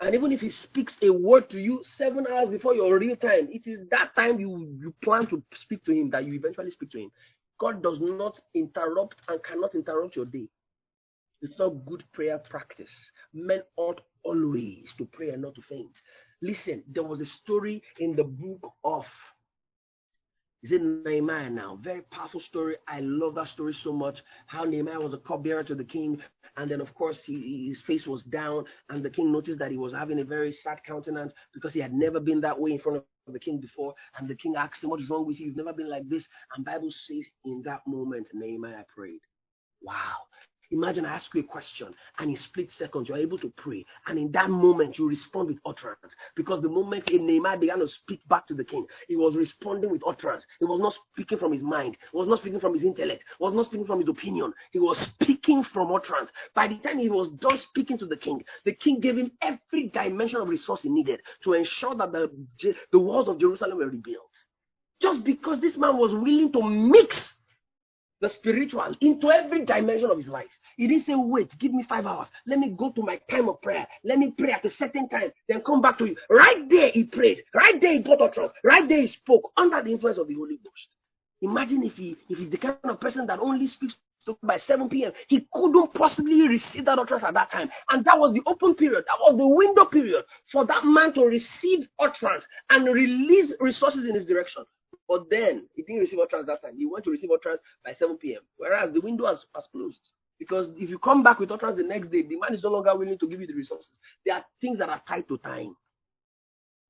And 0.00 0.14
even 0.14 0.30
if 0.30 0.40
he 0.40 0.50
speaks 0.50 0.96
a 1.02 1.10
word 1.10 1.50
to 1.50 1.58
you 1.60 1.82
seven 1.82 2.24
hours 2.30 2.48
before 2.48 2.72
your 2.72 2.96
real 2.98 3.16
time, 3.16 3.48
it 3.50 3.66
is 3.66 3.80
that 3.90 4.14
time 4.14 4.38
you, 4.38 4.76
you 4.80 4.94
plan 5.02 5.26
to 5.26 5.42
speak 5.56 5.84
to 5.86 5.92
him 5.92 6.08
that 6.10 6.24
you 6.24 6.34
eventually 6.34 6.70
speak 6.70 6.90
to 6.90 7.00
him. 7.00 7.10
God 7.58 7.82
does 7.82 7.98
not 8.00 8.40
interrupt 8.54 9.16
and 9.28 9.42
cannot 9.42 9.74
interrupt 9.74 10.16
your 10.16 10.26
day. 10.26 10.48
It's 11.40 11.58
not 11.58 11.86
good 11.86 12.04
prayer 12.12 12.38
practice. 12.38 12.92
Men 13.32 13.62
ought 13.76 14.00
always 14.24 14.92
to 14.98 15.04
pray 15.06 15.30
and 15.30 15.42
not 15.42 15.54
to 15.54 15.62
faint. 15.62 15.92
Listen, 16.42 16.82
there 16.88 17.02
was 17.04 17.20
a 17.20 17.26
story 17.26 17.82
in 17.98 18.14
the 18.16 18.24
book 18.24 18.72
of 18.84 19.04
is 20.62 20.72
it 20.72 20.82
Nehemiah 20.82 21.50
now? 21.50 21.78
Very 21.82 22.02
powerful 22.10 22.40
story. 22.40 22.76
I 22.88 22.98
love 23.00 23.36
that 23.36 23.46
story 23.48 23.72
so 23.84 23.92
much. 23.92 24.18
How 24.46 24.64
Nehemiah 24.64 24.98
was 24.98 25.14
a 25.14 25.18
cupbearer 25.18 25.62
to 25.62 25.74
the 25.76 25.84
king, 25.84 26.20
and 26.56 26.68
then 26.68 26.80
of 26.80 26.92
course 26.94 27.22
he, 27.22 27.68
his 27.68 27.80
face 27.80 28.08
was 28.08 28.24
down, 28.24 28.64
and 28.88 29.04
the 29.04 29.10
king 29.10 29.30
noticed 29.30 29.60
that 29.60 29.70
he 29.70 29.76
was 29.76 29.92
having 29.92 30.18
a 30.18 30.24
very 30.24 30.50
sad 30.50 30.82
countenance 30.82 31.32
because 31.54 31.72
he 31.72 31.80
had 31.80 31.94
never 31.94 32.18
been 32.18 32.40
that 32.40 32.58
way 32.58 32.72
in 32.72 32.80
front 32.80 32.98
of 32.98 33.04
the 33.32 33.40
king 33.40 33.58
before. 33.58 33.94
And 34.16 34.28
the 34.28 34.36
king 34.36 34.56
asked 34.56 34.82
him, 34.84 34.90
"What 34.90 35.00
is 35.00 35.08
wrong 35.10 35.26
with 35.26 35.38
you? 35.40 35.46
You've 35.46 35.56
never 35.56 35.72
been 35.72 35.88
like 35.88 36.08
this." 36.08 36.26
And 36.54 36.64
Bible 36.64 36.90
says, 36.90 37.24
in 37.44 37.62
that 37.64 37.80
moment, 37.86 38.28
Nehemiah 38.34 38.84
prayed. 38.94 39.20
Wow. 39.82 40.27
Imagine 40.70 41.06
I 41.06 41.14
ask 41.14 41.34
you 41.34 41.40
a 41.40 41.44
question 41.44 41.94
and 42.18 42.30
in 42.30 42.36
split 42.36 42.70
seconds 42.70 43.08
you're 43.08 43.16
able 43.16 43.38
to 43.38 43.48
pray. 43.56 43.86
And 44.06 44.18
in 44.18 44.30
that 44.32 44.50
moment 44.50 44.98
you 44.98 45.08
respond 45.08 45.48
with 45.48 45.58
utterance. 45.64 46.14
Because 46.36 46.60
the 46.60 46.68
moment 46.68 47.10
Nehemiah 47.10 47.56
began 47.56 47.78
to 47.78 47.88
speak 47.88 48.26
back 48.28 48.46
to 48.48 48.54
the 48.54 48.64
king, 48.64 48.86
he 49.08 49.16
was 49.16 49.34
responding 49.34 49.90
with 49.90 50.02
utterance. 50.06 50.46
He 50.58 50.66
was 50.66 50.80
not 50.80 50.94
speaking 51.12 51.38
from 51.38 51.52
his 51.52 51.62
mind. 51.62 51.96
He 52.10 52.16
was 52.16 52.28
not 52.28 52.40
speaking 52.40 52.60
from 52.60 52.74
his 52.74 52.84
intellect. 52.84 53.24
He 53.38 53.44
was 53.44 53.54
not 53.54 53.66
speaking 53.66 53.86
from 53.86 54.00
his 54.00 54.08
opinion. 54.08 54.52
He 54.70 54.78
was 54.78 54.98
speaking 54.98 55.64
from 55.64 55.90
utterance. 55.90 56.30
By 56.54 56.68
the 56.68 56.76
time 56.76 56.98
he 56.98 57.08
was 57.08 57.30
done 57.38 57.56
speaking 57.58 57.96
to 57.98 58.06
the 58.06 58.16
king, 58.16 58.44
the 58.64 58.72
king 58.72 59.00
gave 59.00 59.16
him 59.16 59.32
every 59.40 59.88
dimension 59.88 60.40
of 60.40 60.48
resource 60.48 60.82
he 60.82 60.90
needed 60.90 61.22
to 61.44 61.54
ensure 61.54 61.94
that 61.94 62.12
the, 62.12 62.30
the 62.92 62.98
walls 62.98 63.28
of 63.28 63.38
Jerusalem 63.38 63.78
were 63.78 63.88
rebuilt. 63.88 64.32
Just 65.00 65.24
because 65.24 65.60
this 65.60 65.78
man 65.78 65.96
was 65.96 66.12
willing 66.12 66.52
to 66.52 66.62
mix 66.62 67.34
the 68.20 68.28
spiritual 68.28 68.96
into 69.00 69.30
every 69.30 69.64
dimension 69.64 70.10
of 70.10 70.16
his 70.16 70.28
life. 70.28 70.57
He 70.78 70.86
didn't 70.86 71.04
say, 71.04 71.14
wait, 71.16 71.58
give 71.58 71.74
me 71.74 71.82
five 71.82 72.06
hours. 72.06 72.28
Let 72.46 72.60
me 72.60 72.70
go 72.70 72.90
to 72.92 73.02
my 73.02 73.20
time 73.28 73.48
of 73.48 73.60
prayer. 73.60 73.86
Let 74.04 74.18
me 74.18 74.30
pray 74.30 74.52
at 74.52 74.64
a 74.64 74.70
certain 74.70 75.08
time, 75.08 75.32
then 75.48 75.60
come 75.60 75.82
back 75.82 75.98
to 75.98 76.06
you. 76.06 76.16
Right 76.30 76.70
there, 76.70 76.90
he 76.90 77.02
prayed. 77.04 77.42
Right 77.52 77.80
there, 77.80 77.92
he 77.92 77.98
got 77.98 78.22
utterance. 78.22 78.52
Right 78.62 78.88
there, 78.88 79.00
he 79.00 79.08
spoke 79.08 79.50
under 79.56 79.82
the 79.82 79.90
influence 79.90 80.18
of 80.18 80.28
the 80.28 80.34
Holy 80.34 80.56
Ghost. 80.56 80.88
Imagine 81.42 81.82
if 81.82 81.96
he 81.96 82.16
if 82.28 82.38
he's 82.38 82.50
the 82.50 82.56
kind 82.56 82.76
of 82.84 83.00
person 83.00 83.26
that 83.26 83.40
only 83.40 83.66
speaks 83.66 83.96
by 84.42 84.56
7 84.56 84.88
p.m. 84.88 85.12
He 85.28 85.48
couldn't 85.52 85.94
possibly 85.94 86.46
receive 86.46 86.84
that 86.84 86.98
utterance 86.98 87.24
at 87.24 87.34
that 87.34 87.50
time. 87.50 87.70
And 87.90 88.04
that 88.04 88.18
was 88.18 88.32
the 88.32 88.42
open 88.46 88.74
period. 88.74 89.04
That 89.06 89.18
was 89.20 89.36
the 89.36 89.46
window 89.46 89.84
period 89.84 90.24
for 90.52 90.64
that 90.66 90.84
man 90.84 91.12
to 91.14 91.24
receive 91.24 91.88
utterance 91.98 92.46
and 92.70 92.86
release 92.86 93.52
resources 93.58 94.06
in 94.06 94.14
his 94.14 94.26
direction. 94.26 94.64
But 95.08 95.30
then 95.30 95.66
he 95.74 95.82
didn't 95.82 96.00
receive 96.00 96.18
utterance 96.18 96.46
that 96.46 96.62
time. 96.62 96.76
He 96.76 96.86
went 96.86 97.04
to 97.04 97.10
receive 97.10 97.30
utterance 97.32 97.62
by 97.84 97.94
7 97.94 98.18
p.m. 98.18 98.42
Whereas 98.58 98.92
the 98.92 99.00
window 99.00 99.26
has, 99.26 99.46
has 99.54 99.66
closed. 99.72 100.10
Because 100.38 100.70
if 100.76 100.88
you 100.88 100.98
come 100.98 101.22
back 101.22 101.40
with 101.40 101.50
utterance 101.50 101.76
the 101.76 101.82
next 101.82 102.08
day, 102.08 102.22
the 102.22 102.38
man 102.38 102.54
is 102.54 102.62
no 102.62 102.70
longer 102.70 102.96
willing 102.96 103.18
to 103.18 103.28
give 103.28 103.40
you 103.40 103.46
the 103.46 103.54
resources. 103.54 103.90
There 104.24 104.36
are 104.36 104.44
things 104.60 104.78
that 104.78 104.88
are 104.88 105.02
tied 105.06 105.28
to 105.28 105.38
time. 105.38 105.76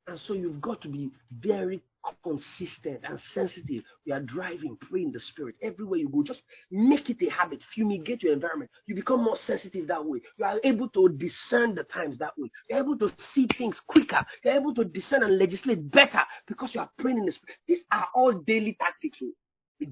And 0.07 0.19
so 0.19 0.35
you've 0.35 0.61
got 0.61 0.81
to 0.83 0.89
be 0.89 1.11
very 1.31 1.83
consistent 2.23 3.01
and 3.05 3.21
sensitive. 3.21 3.83
You 4.05 4.15
are 4.15 4.21
driving, 4.21 4.77
pray 4.81 5.03
in 5.03 5.13
the 5.13 5.21
spirit. 5.21 5.57
Everywhere 5.63 5.99
you 5.99 6.09
go, 6.09 6.23
just 6.23 6.43
make 6.71 7.11
it 7.11 7.23
a 7.27 7.31
habit. 7.31 7.63
Fumigate 7.75 8.23
your 8.23 8.33
environment. 8.33 8.71
You 8.87 8.95
become 8.95 9.23
more 9.23 9.37
sensitive 9.37 9.87
that 9.89 10.05
way. 10.05 10.21
You 10.39 10.45
are 10.47 10.61
able 10.65 10.89
to 10.91 11.09
discern 11.11 11.75
the 11.75 11.85
times 11.85 12.17
that 12.19 12.33
way. 12.39 12.51
You're 12.71 12.79
able 12.79 12.97
to 12.99 13.13
see 13.19 13.47
things 13.47 13.81
quicker. 13.81 14.25
You're 14.43 14.55
able 14.55 14.75
to 14.77 14.85
discern 14.85 15.23
and 15.23 15.39
legislate 15.39 15.91
better 15.91 16.23
because 16.47 16.75
you 16.75 16.81
are 16.81 16.91
praying 16.99 17.19
in 17.19 17.27
the 17.27 17.33
spirit. 17.33 17.59
These 17.67 17.85
are 17.93 18.09
all 18.15 18.33
daily 18.33 18.77
tactics. 18.81 19.19
Oh. 19.23 19.33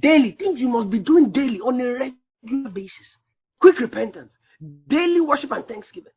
Daily 0.01 0.33
things 0.33 0.59
you 0.59 0.69
must 0.69 0.91
be 0.91 0.99
doing 0.99 1.31
daily 1.31 1.61
on 1.61 1.81
a 1.81 1.93
regular 1.93 2.71
basis. 2.71 3.19
Quick 3.67 3.81
repentance, 3.81 4.33
daily 4.87 5.21
worship 5.21 5.51
and 5.51 5.67
thanksgiving. 5.67 6.13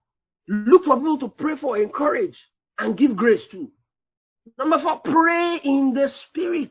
Look 0.47 0.85
for 0.85 0.97
people 0.97 1.17
to 1.17 1.29
pray 1.29 1.55
for, 1.55 1.79
encourage, 1.79 2.37
and 2.77 2.95
give 2.95 3.15
grace 3.15 3.47
to. 3.47 3.71
Number 4.59 4.77
four, 4.77 4.99
pray 4.99 5.59
in 5.63 5.95
the 5.95 6.09
spirit. 6.09 6.69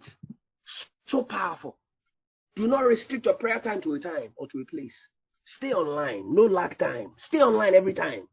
So 1.08 1.24
powerful. 1.24 1.78
Do 2.54 2.68
not 2.68 2.86
restrict 2.86 3.26
your 3.26 3.34
prayer 3.34 3.58
time 3.58 3.80
to 3.82 3.94
a 3.94 3.98
time 3.98 4.30
or 4.36 4.46
to 4.46 4.60
a 4.60 4.64
place. 4.66 4.96
Stay 5.46 5.72
online, 5.72 6.32
no 6.32 6.42
lack 6.42 6.78
time. 6.78 7.10
Stay 7.18 7.42
online 7.42 7.74
every 7.74 7.92
time. 7.92 8.28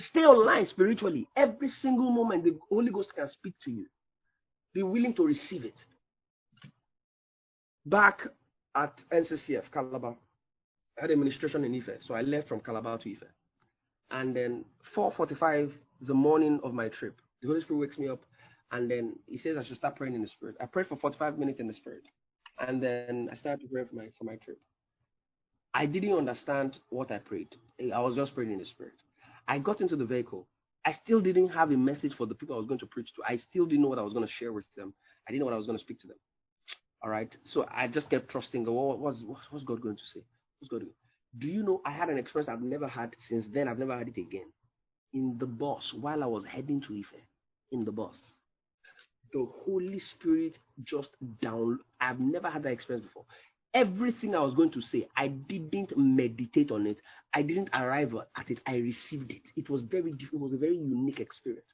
Stay 0.00 0.24
online 0.24 0.64
spiritually. 0.64 1.28
Every 1.36 1.68
single 1.68 2.10
moment 2.10 2.44
the 2.44 2.58
Holy 2.70 2.90
Ghost 2.90 3.14
can 3.14 3.28
speak 3.28 3.52
to 3.64 3.70
you. 3.70 3.84
Be 4.72 4.82
willing 4.82 5.12
to 5.16 5.26
receive 5.26 5.66
it. 5.66 5.76
Back 7.84 8.28
at 8.74 8.98
NCCF 9.12 9.70
Calabar, 9.70 10.16
I 10.98 11.02
had 11.02 11.10
administration 11.10 11.64
in 11.64 11.74
Ife, 11.74 12.02
so 12.06 12.14
I 12.14 12.22
left 12.22 12.48
from 12.48 12.60
Calabar 12.60 12.98
to 12.98 13.10
Ife. 13.10 13.24
And 14.10 14.36
then 14.36 14.64
4:45 14.94 15.72
the 16.02 16.14
morning 16.14 16.60
of 16.64 16.74
my 16.74 16.88
trip, 16.88 17.20
the 17.40 17.48
Holy 17.48 17.60
Spirit 17.60 17.80
wakes 17.80 17.98
me 17.98 18.08
up 18.08 18.20
and 18.72 18.90
then 18.90 19.16
he 19.26 19.38
says 19.38 19.56
I 19.56 19.64
should 19.64 19.76
start 19.76 19.96
praying 19.96 20.14
in 20.14 20.22
the 20.22 20.28
spirit. 20.28 20.56
I 20.60 20.66
prayed 20.66 20.88
for 20.88 20.96
45 20.96 21.38
minutes 21.38 21.60
in 21.60 21.66
the 21.66 21.72
spirit. 21.72 22.02
And 22.58 22.82
then 22.82 23.28
I 23.30 23.34
started 23.34 23.62
to 23.62 23.68
pray 23.68 23.84
for 23.84 23.94
my 23.96 24.08
for 24.18 24.24
my 24.24 24.36
trip. 24.36 24.58
I 25.74 25.86
didn't 25.86 26.14
understand 26.14 26.78
what 26.90 27.10
I 27.10 27.18
prayed. 27.18 27.54
I 27.94 28.00
was 28.00 28.14
just 28.14 28.34
praying 28.34 28.52
in 28.52 28.58
the 28.58 28.64
spirit. 28.64 28.94
I 29.48 29.58
got 29.58 29.80
into 29.80 29.96
the 29.96 30.04
vehicle. 30.04 30.46
I 30.84 30.92
still 30.92 31.20
didn't 31.20 31.48
have 31.50 31.70
a 31.70 31.76
message 31.76 32.14
for 32.14 32.26
the 32.26 32.34
people 32.34 32.56
I 32.56 32.58
was 32.58 32.66
going 32.66 32.80
to 32.80 32.86
preach 32.86 33.12
to. 33.14 33.22
I 33.26 33.36
still 33.36 33.66
didn't 33.66 33.82
know 33.82 33.88
what 33.88 33.98
I 33.98 34.02
was 34.02 34.12
going 34.12 34.26
to 34.26 34.32
share 34.32 34.52
with 34.52 34.64
them. 34.76 34.92
I 35.26 35.30
didn't 35.30 35.40
know 35.40 35.46
what 35.46 35.54
I 35.54 35.58
was 35.58 35.66
going 35.66 35.78
to 35.78 35.84
speak 35.84 36.00
to 36.00 36.08
them. 36.08 36.16
All 37.02 37.10
right. 37.10 37.34
So 37.44 37.66
I 37.70 37.88
just 37.88 38.10
kept 38.10 38.30
trusting. 38.30 38.64
What, 38.64 38.98
what's, 38.98 39.22
what's 39.50 39.64
God 39.64 39.80
going 39.80 39.96
to 39.96 40.02
say? 40.12 40.24
Do 40.70 41.48
you 41.48 41.62
know 41.62 41.80
I 41.84 41.92
had 41.92 42.10
an 42.10 42.18
experience 42.18 42.48
I've 42.48 42.62
never 42.62 42.86
had 42.86 43.16
since 43.18 43.46
then? 43.48 43.68
I've 43.68 43.78
never 43.78 43.96
had 43.96 44.08
it 44.08 44.20
again. 44.20 44.52
In 45.14 45.36
the 45.38 45.46
bus 45.46 45.92
while 45.94 46.22
I 46.22 46.26
was 46.26 46.44
heading 46.44 46.80
to 46.82 46.98
Ife, 46.98 47.14
in 47.70 47.84
the 47.84 47.92
bus, 47.92 48.18
the 49.32 49.46
Holy 49.64 49.98
Spirit 49.98 50.58
just 50.84 51.10
down. 51.40 51.78
I've 52.00 52.20
never 52.20 52.50
had 52.50 52.62
that 52.64 52.72
experience 52.72 53.06
before. 53.06 53.24
Everything 53.74 54.34
I 54.34 54.40
was 54.40 54.54
going 54.54 54.70
to 54.72 54.82
say, 54.82 55.08
I 55.16 55.28
didn't 55.28 55.96
meditate 55.96 56.70
on 56.70 56.86
it. 56.86 57.00
I 57.34 57.40
didn't 57.42 57.70
arrive 57.72 58.14
at 58.36 58.50
it. 58.50 58.60
I 58.66 58.76
received 58.76 59.32
it. 59.32 59.42
It 59.56 59.70
was 59.70 59.82
very 59.82 60.12
It 60.12 60.38
was 60.38 60.52
a 60.52 60.58
very 60.58 60.76
unique 60.76 61.20
experience. 61.20 61.72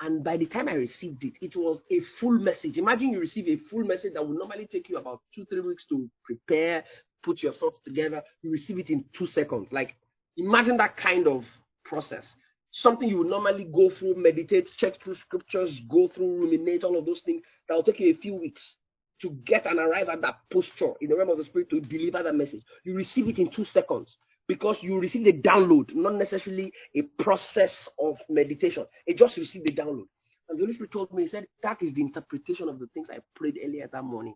And 0.00 0.24
by 0.24 0.38
the 0.38 0.46
time 0.46 0.68
I 0.68 0.72
received 0.72 1.22
it, 1.24 1.34
it 1.40 1.54
was 1.54 1.82
a 1.90 2.00
full 2.18 2.38
message. 2.38 2.78
Imagine 2.78 3.10
you 3.10 3.20
receive 3.20 3.48
a 3.48 3.56
full 3.68 3.84
message 3.84 4.14
that 4.14 4.26
would 4.26 4.36
normally 4.38 4.66
take 4.66 4.88
you 4.88 4.96
about 4.96 5.20
two, 5.34 5.44
three 5.44 5.60
weeks 5.60 5.86
to 5.90 6.10
prepare, 6.24 6.84
put 7.24 7.42
your 7.42 7.52
thoughts 7.52 7.80
together. 7.84 8.22
You 8.42 8.50
receive 8.50 8.78
it 8.78 8.90
in 8.90 9.04
two 9.16 9.26
seconds. 9.26 9.72
Like, 9.72 9.96
imagine 10.36 10.76
that 10.76 10.96
kind 10.96 11.26
of 11.26 11.44
process 11.84 12.26
something 12.74 13.08
you 13.08 13.18
would 13.18 13.28
normally 13.28 13.64
go 13.64 13.88
through, 13.88 14.16
meditate, 14.16 14.70
check 14.76 15.02
through 15.02 15.14
scriptures, 15.14 15.80
go 15.88 16.08
through, 16.08 16.40
ruminate, 16.40 16.84
all 16.84 16.98
of 16.98 17.06
those 17.06 17.20
things, 17.20 17.42
that 17.68 17.74
will 17.74 17.82
take 17.82 18.00
you 18.00 18.10
a 18.10 18.16
few 18.16 18.34
weeks 18.34 18.74
to 19.22 19.30
get 19.46 19.64
and 19.64 19.78
arrive 19.78 20.08
at 20.08 20.20
that 20.20 20.40
posture 20.52 20.92
in 21.00 21.08
the 21.08 21.16
realm 21.16 21.30
of 21.30 21.38
the 21.38 21.44
spirit 21.44 21.70
to 21.70 21.80
deliver 21.80 22.22
that 22.22 22.34
message. 22.34 22.62
You 22.84 22.94
receive 22.96 23.28
it 23.28 23.38
in 23.38 23.48
two 23.48 23.64
seconds 23.64 24.16
because 24.48 24.76
you 24.82 24.98
receive 24.98 25.24
the 25.24 25.32
download, 25.32 25.94
not 25.94 26.14
necessarily 26.16 26.72
a 26.96 27.02
process 27.22 27.88
of 27.98 28.18
meditation. 28.28 28.84
It 29.06 29.16
just 29.16 29.36
received 29.36 29.66
the 29.66 29.72
download. 29.72 30.06
And 30.48 30.58
the 30.58 30.62
Holy 30.62 30.74
Spirit 30.74 30.92
told 30.92 31.14
me, 31.14 31.22
He 31.22 31.28
said, 31.28 31.46
that 31.62 31.80
is 31.80 31.94
the 31.94 32.02
interpretation 32.02 32.68
of 32.68 32.78
the 32.78 32.88
things 32.88 33.06
I 33.08 33.18
prayed 33.36 33.58
earlier 33.64 33.88
that 33.90 34.04
morning. 34.04 34.34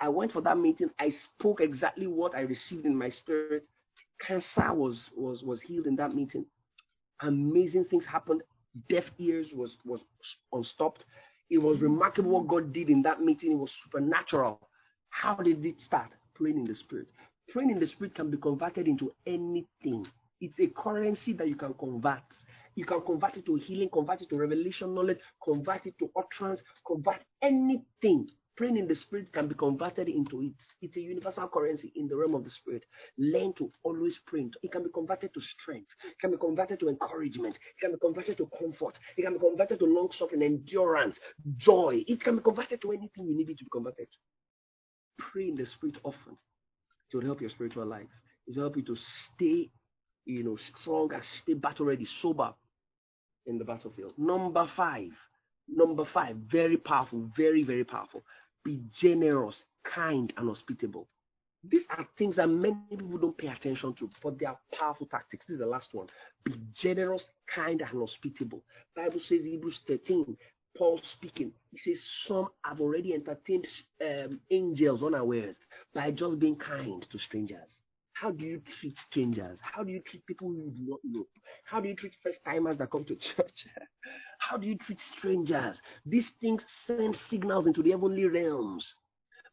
I 0.00 0.08
went 0.08 0.32
for 0.32 0.40
that 0.42 0.58
meeting. 0.58 0.90
I 0.98 1.10
spoke 1.10 1.60
exactly 1.60 2.06
what 2.06 2.34
I 2.34 2.40
received 2.42 2.86
in 2.86 2.96
my 2.96 3.08
spirit. 3.08 3.66
Cancer 4.20 4.72
was 4.74 5.10
was 5.16 5.42
was 5.42 5.60
healed 5.60 5.86
in 5.86 5.96
that 5.96 6.14
meeting 6.14 6.44
amazing 7.22 7.84
things 7.86 8.04
happened. 8.04 8.42
Deaf 8.88 9.04
ears 9.18 9.52
was 9.54 9.76
was 9.84 10.04
unstopped. 10.52 11.04
It 11.50 11.58
was 11.58 11.80
remarkable 11.80 12.32
what 12.32 12.48
God 12.48 12.72
did 12.72 12.90
in 12.90 13.02
that 13.02 13.22
meeting. 13.22 13.52
It 13.52 13.58
was 13.58 13.72
supernatural. 13.84 14.60
How 15.10 15.34
did 15.36 15.64
it 15.64 15.80
start? 15.80 16.10
Praying 16.34 16.58
in 16.58 16.64
the 16.66 16.74
spirit. 16.74 17.08
Praying 17.48 17.70
in 17.70 17.78
the 17.80 17.86
spirit 17.86 18.14
can 18.14 18.30
be 18.30 18.36
converted 18.36 18.86
into 18.86 19.12
anything. 19.26 20.06
It's 20.40 20.60
a 20.60 20.68
currency 20.68 21.32
that 21.32 21.48
you 21.48 21.56
can 21.56 21.74
convert. 21.74 22.22
You 22.74 22.84
can 22.84 23.00
convert 23.00 23.38
it 23.38 23.46
to 23.46 23.56
healing, 23.56 23.88
convert 23.90 24.22
it 24.22 24.28
to 24.28 24.36
revelation 24.36 24.94
knowledge, 24.94 25.18
convert 25.42 25.86
it 25.86 25.98
to 25.98 26.10
utterance, 26.16 26.60
convert 26.86 27.24
anything 27.42 28.28
praying 28.58 28.76
in 28.76 28.88
the 28.88 28.96
spirit 28.96 29.32
can 29.32 29.46
be 29.46 29.54
converted 29.54 30.08
into 30.08 30.42
it. 30.42 30.60
It's 30.82 30.96
a 30.96 31.00
universal 31.00 31.46
currency 31.46 31.92
in 31.94 32.08
the 32.08 32.16
realm 32.16 32.34
of 32.34 32.42
the 32.42 32.50
spirit. 32.50 32.84
Learn 33.16 33.52
to 33.54 33.70
always 33.84 34.18
pray. 34.26 34.50
It 34.64 34.72
can 34.72 34.82
be 34.82 34.90
converted 34.92 35.32
to 35.34 35.40
strength. 35.40 35.90
It 36.04 36.18
can 36.18 36.32
be 36.32 36.38
converted 36.38 36.80
to 36.80 36.88
encouragement. 36.88 37.54
It 37.54 37.80
can 37.80 37.92
be 37.92 37.98
converted 37.98 38.36
to 38.38 38.48
comfort. 38.58 38.98
It 39.16 39.22
can 39.22 39.34
be 39.34 39.38
converted 39.38 39.78
to 39.78 39.84
long 39.84 40.10
suffering, 40.10 40.42
endurance, 40.42 41.20
joy. 41.56 42.02
It 42.08 42.20
can 42.20 42.36
be 42.36 42.42
converted 42.42 42.82
to 42.82 42.90
anything 42.90 43.28
you 43.28 43.36
need 43.36 43.48
it 43.48 43.58
to 43.58 43.64
be 43.64 43.70
converted. 43.70 44.08
To. 44.10 45.24
Pray 45.32 45.48
in 45.50 45.54
the 45.54 45.64
spirit 45.64 45.98
often. 46.02 46.36
It 47.12 47.16
will 47.16 47.24
help 47.24 47.40
your 47.40 47.50
spiritual 47.50 47.86
life. 47.86 48.08
It 48.48 48.56
will 48.56 48.64
help 48.64 48.76
you 48.76 48.82
to 48.82 48.96
stay, 48.96 49.70
you 50.24 50.42
know, 50.42 50.58
strong 50.80 51.14
and 51.14 51.22
stay 51.42 51.54
battle 51.54 51.86
ready, 51.86 52.08
sober 52.20 52.52
in 53.46 53.56
the 53.56 53.64
battlefield. 53.64 54.14
Number 54.18 54.68
five. 54.74 55.12
Number 55.70 56.06
five, 56.06 56.34
very 56.50 56.78
powerful, 56.78 57.30
very, 57.36 57.62
very 57.62 57.84
powerful 57.84 58.22
be 58.64 58.82
generous, 58.92 59.64
kind, 59.84 60.32
and 60.36 60.48
hospitable. 60.48 61.08
These 61.64 61.86
are 61.90 62.06
things 62.16 62.36
that 62.36 62.48
many 62.48 62.76
people 62.90 63.18
don't 63.18 63.36
pay 63.36 63.48
attention 63.48 63.94
to, 63.94 64.10
but 64.22 64.38
they 64.38 64.46
are 64.46 64.58
powerful 64.72 65.06
tactics. 65.06 65.46
This 65.46 65.54
is 65.54 65.60
the 65.60 65.66
last 65.66 65.92
one. 65.92 66.06
Be 66.44 66.54
generous, 66.74 67.28
kind, 67.52 67.80
and 67.82 68.00
hospitable. 68.00 68.62
Bible 68.94 69.20
says 69.20 69.40
Hebrews 69.44 69.80
13, 69.86 70.36
Paul 70.76 71.00
speaking, 71.02 71.52
he 71.72 71.78
says 71.78 72.04
some 72.26 72.48
have 72.64 72.80
already 72.80 73.14
entertained 73.14 73.66
um, 74.04 74.40
angels 74.50 75.02
unawares 75.02 75.56
by 75.94 76.10
just 76.12 76.38
being 76.38 76.56
kind 76.56 77.02
to 77.10 77.18
strangers. 77.18 77.80
How 78.12 78.30
do 78.30 78.44
you 78.44 78.62
treat 78.80 78.96
strangers? 78.98 79.58
How 79.62 79.82
do 79.84 79.92
you 79.92 80.00
treat 80.00 80.26
people 80.26 80.52
you 80.54 80.70
do 80.70 80.90
not 80.90 81.00
know? 81.04 81.26
How 81.64 81.80
do 81.80 81.88
you 81.88 81.94
treat 81.96 82.16
first 82.22 82.44
timers 82.44 82.76
that 82.78 82.90
come 82.90 83.04
to 83.04 83.16
church? 83.16 83.66
How 84.48 84.56
do 84.56 84.66
you 84.66 84.78
treat 84.78 84.98
strangers? 85.00 85.82
These 86.06 86.30
things 86.40 86.64
send 86.86 87.14
signals 87.28 87.66
into 87.66 87.82
the 87.82 87.90
heavenly 87.90 88.24
realms. 88.24 88.94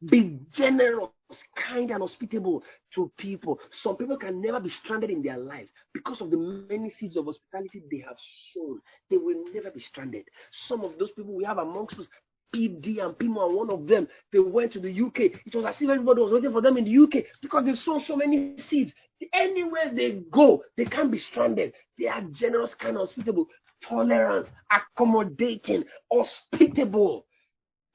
Be 0.05 0.39
generous, 0.51 1.09
kind, 1.57 1.91
and 1.91 1.99
hospitable 1.99 2.63
to 2.93 3.11
people. 3.17 3.59
Some 3.71 3.97
people 3.97 4.15
can 4.15 4.41
never 4.41 4.61
be 4.61 4.69
stranded 4.69 5.09
in 5.09 5.21
their 5.21 5.37
lives 5.37 5.69
because 5.93 6.21
of 6.21 6.31
the 6.31 6.37
many 6.37 6.89
seeds 6.89 7.17
of 7.17 7.25
hospitality 7.25 7.83
they 7.91 8.05
have 8.07 8.15
sown. 8.53 8.79
They 9.09 9.17
will 9.17 9.43
never 9.53 9.69
be 9.69 9.81
stranded. 9.81 10.23
Some 10.65 10.85
of 10.85 10.97
those 10.97 11.11
people 11.11 11.33
we 11.35 11.43
have 11.43 11.57
amongst 11.57 11.99
us, 11.99 12.07
PD 12.55 13.03
and 13.03 13.15
Pimo 13.17 13.47
and 13.47 13.55
one 13.55 13.71
of 13.71 13.87
them, 13.87 14.07
they 14.31 14.39
went 14.39 14.71
to 14.73 14.79
the 14.79 15.01
UK. 15.01 15.19
It 15.45 15.55
was 15.55 15.65
as 15.65 15.75
if 15.81 15.89
everybody 15.89 16.21
was 16.21 16.31
waiting 16.31 16.53
for 16.53 16.61
them 16.61 16.77
in 16.77 16.85
the 16.85 17.03
UK 17.03 17.25
because 17.41 17.65
they've 17.65 17.77
sown 17.77 17.99
so 17.99 18.15
many 18.15 18.57
seeds. 18.59 18.93
Anywhere 19.33 19.91
they 19.93 20.23
go, 20.31 20.63
they 20.77 20.85
can't 20.85 21.11
be 21.11 21.17
stranded. 21.17 21.73
They 21.97 22.07
are 22.07 22.21
generous, 22.31 22.75
kind, 22.75 22.95
hospitable, 22.95 23.47
tolerant, 23.87 24.47
accommodating, 24.71 25.83
hospitable. 26.11 27.25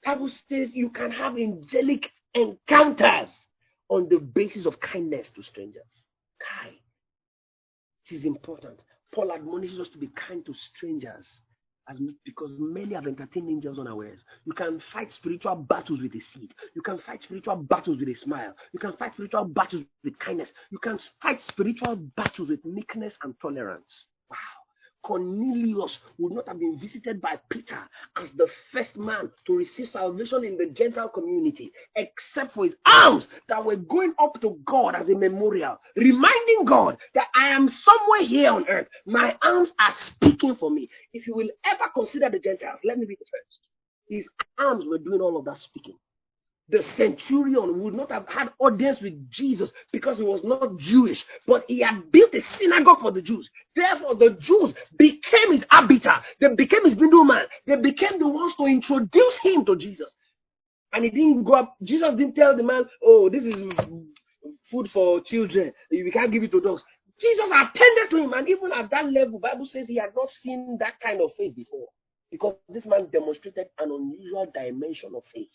Bible 0.05 0.29
says 0.29 0.75
you 0.75 0.91
can 0.91 1.11
have 1.11 1.37
angelic 1.37 2.11
encounters 2.35 3.31
on 3.89 4.09
the 4.09 4.19
basis 4.19 4.67
of 4.67 4.81
kindness 4.81 5.31
to 5.31 5.43
strangers. 5.43 6.07
Kai. 6.41 6.71
It 8.09 8.15
is 8.15 8.25
important. 8.25 8.85
Paul 9.13 9.33
admonishes 9.33 9.81
us 9.81 9.89
to 9.91 9.99
be 9.99 10.09
kind 10.09 10.45
to 10.47 10.55
strangers 10.55 11.43
as 11.91 11.99
because 12.25 12.53
many 12.59 12.95
have 12.95 13.07
entertained 13.07 13.51
angels 13.51 13.79
unawares. 13.79 14.21
You 14.45 14.53
can 14.53 14.81
fight 14.93 15.13
spiritual 15.13 15.57
battles 15.57 16.01
with 16.01 16.15
a 16.15 16.21
seed. 16.21 16.55
You 16.75 16.83
can 16.83 16.99
fight 16.99 17.23
spiritual 17.23 17.57
battles 17.57 17.99
with 17.99 18.09
a 18.09 18.15
smile. 18.15 18.55
You 18.73 18.79
can 18.79 18.93
fight 18.97 19.13
spiritual 19.15 19.45
battles 19.45 19.85
with 20.05 20.19
kindness. 20.19 20.53
You 20.71 20.79
can 20.79 20.99
fight 21.21 21.41
spiritual 21.41 21.97
battles 22.17 22.49
with 22.49 22.65
meekness 22.65 23.15
and 23.23 23.35
tolerance. 23.41 24.07
Wow. 24.31 24.60
Cornelius 25.03 25.99
would 26.19 26.33
not 26.33 26.49
have 26.49 26.59
been 26.59 26.79
visited 26.79 27.21
by 27.21 27.39
Peter 27.49 27.79
as 28.17 28.31
the 28.33 28.49
first 28.73 28.97
man 28.97 29.31
to 29.47 29.57
receive 29.57 29.89
salvation 29.89 30.45
in 30.45 30.57
the 30.57 30.67
Gentile 30.67 31.09
community, 31.09 31.73
except 31.97 32.55
for 32.55 32.65
his 32.65 32.77
alms 32.87 33.29
that 33.49 33.65
were 33.65 33.77
going 33.77 34.15
up 34.19 34.41
to 34.41 34.59
God 34.65 34.95
as 34.95 35.09
a 35.09 35.15
memorial, 35.15 35.79
reminding 35.97 36.65
God 36.65 36.99
that 37.15 37.29
I 37.35 37.49
am 37.49 37.71
somewhere 37.71 38.23
here 38.23 38.51
on 38.51 38.69
earth. 38.69 38.89
My 39.07 39.37
alms 39.43 39.73
are 39.79 39.95
speaking 39.95 40.55
for 40.57 40.71
me. 40.71 40.89
If 41.13 41.27
you 41.27 41.35
will 41.35 41.51
ever 41.65 41.85
consider 41.95 42.31
the 42.31 42.39
Gentiles, 42.39 42.81
let 42.85 42.99
me 42.99 43.07
be 43.07 43.17
the 43.17 43.27
first. 43.31 43.61
His 44.09 44.29
alms 44.59 44.85
were 44.87 44.99
doing 44.99 45.21
all 45.21 45.37
of 45.37 45.45
that 45.47 45.59
speaking 45.59 45.97
the 46.71 46.83
centurion 46.83 47.83
would 47.83 47.95
not 47.95 48.11
have 48.13 48.29
had 48.29 48.51
audience 48.59 49.01
with 49.01 49.31
Jesus 49.31 49.73
because 49.93 50.19
he 50.19 50.25
was 50.25 50.45
not 50.45 50.79
Jewish, 50.79 51.25
but 51.47 51.65
he 51.69 51.81
had 51.81 52.11
built 52.13 52.35
a 52.35 52.43
synagogue 52.59 53.01
for 53.01 53.11
the 53.11 53.23
Jews. 53.23 53.51
Therefore, 53.75 54.15
the 54.15 54.31
Jews 54.41 54.75
became 54.97 55.53
his 55.53 55.65
arbiter. 55.71 56.15
They 56.41 56.55
became 56.55 56.85
his 56.85 56.97
middleman. 56.97 57.47
They 57.67 57.77
became 57.77 58.19
the 58.19 58.29
ones 58.29 58.55
to 58.57 58.67
introduce 58.67 59.37
him 59.39 59.65
to 59.65 59.77
Jesus. 59.77 60.17
And 60.93 61.05
he 61.05 61.11
didn't 61.11 61.45
go 61.45 61.55
up. 61.55 61.77
Jesus 61.83 62.15
didn't 62.15 62.35
tell 62.35 62.57
the 62.57 62.63
man, 62.63 62.85
"Oh, 63.03 63.29
this 63.29 63.45
is 63.45 63.57
food 64.71 64.91
for 64.91 65.21
children. 65.21 65.73
We 65.91 66.11
can't 66.11 66.33
give 66.33 66.43
it 66.43 66.51
to 66.53 66.61
dogs." 66.61 66.85
Jesus 67.21 67.51
attended 67.53 68.11
to 68.11 68.17
him, 68.17 68.33
and 68.33 68.49
even 68.49 68.73
at 68.73 68.91
that 68.91 69.13
level, 69.13 69.39
Bible 69.39 69.67
says 69.67 69.87
he 69.87 69.97
had 69.97 70.15
not 70.17 70.29
seen 70.31 70.79
that 70.79 70.99
kind 71.01 71.21
of 71.21 71.35
faith 71.37 71.55
before, 71.55 71.89
because 72.31 72.57
this 72.69 72.87
man 72.87 73.09
demonstrated 73.13 73.67
an 73.79 73.91
unusual 73.91 74.51
dimension 74.55 75.15
of 75.15 75.23
faith. 75.27 75.49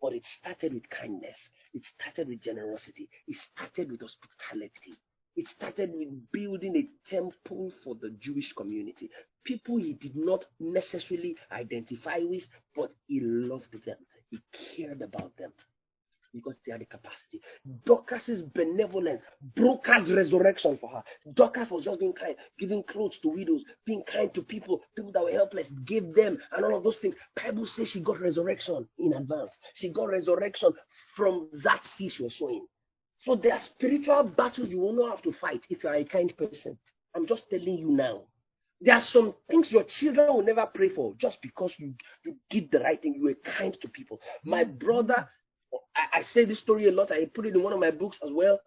But 0.00 0.14
it 0.14 0.24
started 0.24 0.74
with 0.74 0.88
kindness. 0.88 1.38
It 1.74 1.84
started 1.84 2.28
with 2.28 2.40
generosity. 2.40 3.08
It 3.28 3.36
started 3.36 3.90
with 3.90 4.00
hospitality. 4.02 4.94
It 5.36 5.46
started 5.48 5.92
with 5.94 6.32
building 6.32 6.76
a 6.76 6.88
temple 7.08 7.72
for 7.84 7.94
the 7.94 8.10
Jewish 8.10 8.52
community. 8.52 9.10
People 9.44 9.78
he 9.78 9.92
did 9.94 10.16
not 10.16 10.46
necessarily 10.58 11.36
identify 11.52 12.18
with, 12.18 12.46
but 12.74 12.92
he 13.06 13.20
loved 13.20 13.72
them. 13.84 13.98
He 14.30 14.40
cared 14.52 15.02
about 15.02 15.36
them 15.36 15.52
because 16.32 16.56
they 16.64 16.72
had 16.72 16.80
the 16.80 16.86
capacity. 16.86 17.40
Dorcas's 17.84 18.42
benevolence 18.42 19.22
brokered 19.56 20.14
resurrection 20.14 20.78
for 20.78 20.90
her. 20.90 21.02
Dorcas 21.34 21.70
was 21.70 21.84
just 21.84 22.00
being 22.00 22.12
kind, 22.12 22.36
giving 22.58 22.82
clothes 22.82 23.18
to 23.20 23.28
widows, 23.28 23.64
being 23.84 24.02
kind 24.04 24.32
to 24.34 24.42
people, 24.42 24.80
people 24.96 25.12
that 25.12 25.22
were 25.24 25.30
helpless, 25.32 25.70
gave 25.84 26.14
them, 26.14 26.38
and 26.52 26.64
all 26.64 26.76
of 26.76 26.84
those 26.84 26.98
things. 26.98 27.14
Bible 27.36 27.66
says 27.66 27.88
she 27.88 28.00
got 28.00 28.20
resurrection 28.20 28.88
in 28.98 29.12
advance. 29.14 29.56
She 29.74 29.90
got 29.90 30.08
resurrection 30.08 30.72
from 31.16 31.48
that 31.64 31.84
seed 31.84 32.12
she 32.12 32.22
was 32.22 32.36
sowing. 32.38 32.66
So 33.16 33.36
there 33.36 33.52
are 33.54 33.60
spiritual 33.60 34.24
battles 34.24 34.70
you 34.70 34.80
will 34.80 34.94
not 34.94 35.10
have 35.10 35.22
to 35.22 35.32
fight 35.32 35.64
if 35.68 35.84
you 35.84 35.90
are 35.90 35.96
a 35.96 36.04
kind 36.04 36.34
person. 36.36 36.78
I'm 37.14 37.26
just 37.26 37.50
telling 37.50 37.78
you 37.78 37.90
now. 37.90 38.22
There 38.80 38.94
are 38.94 39.00
some 39.02 39.34
things 39.50 39.70
your 39.70 39.84
children 39.84 40.32
will 40.32 40.42
never 40.42 40.64
pray 40.64 40.88
for 40.88 41.14
just 41.18 41.42
because 41.42 41.74
you, 41.78 41.92
you 42.24 42.36
did 42.48 42.70
the 42.70 42.80
right 42.80 43.00
thing. 43.00 43.14
You 43.14 43.24
were 43.24 43.34
kind 43.44 43.76
to 43.78 43.88
people. 43.88 44.20
My 44.42 44.64
brother 44.64 45.28
I, 45.96 46.18
I 46.18 46.22
say 46.22 46.44
this 46.44 46.58
story 46.60 46.88
a 46.88 46.92
lot. 46.92 47.12
I 47.12 47.26
put 47.26 47.46
it 47.46 47.54
in 47.54 47.62
one 47.62 47.72
of 47.72 47.80
my 47.80 47.90
books 47.90 48.18
as 48.24 48.30
well. 48.32 48.60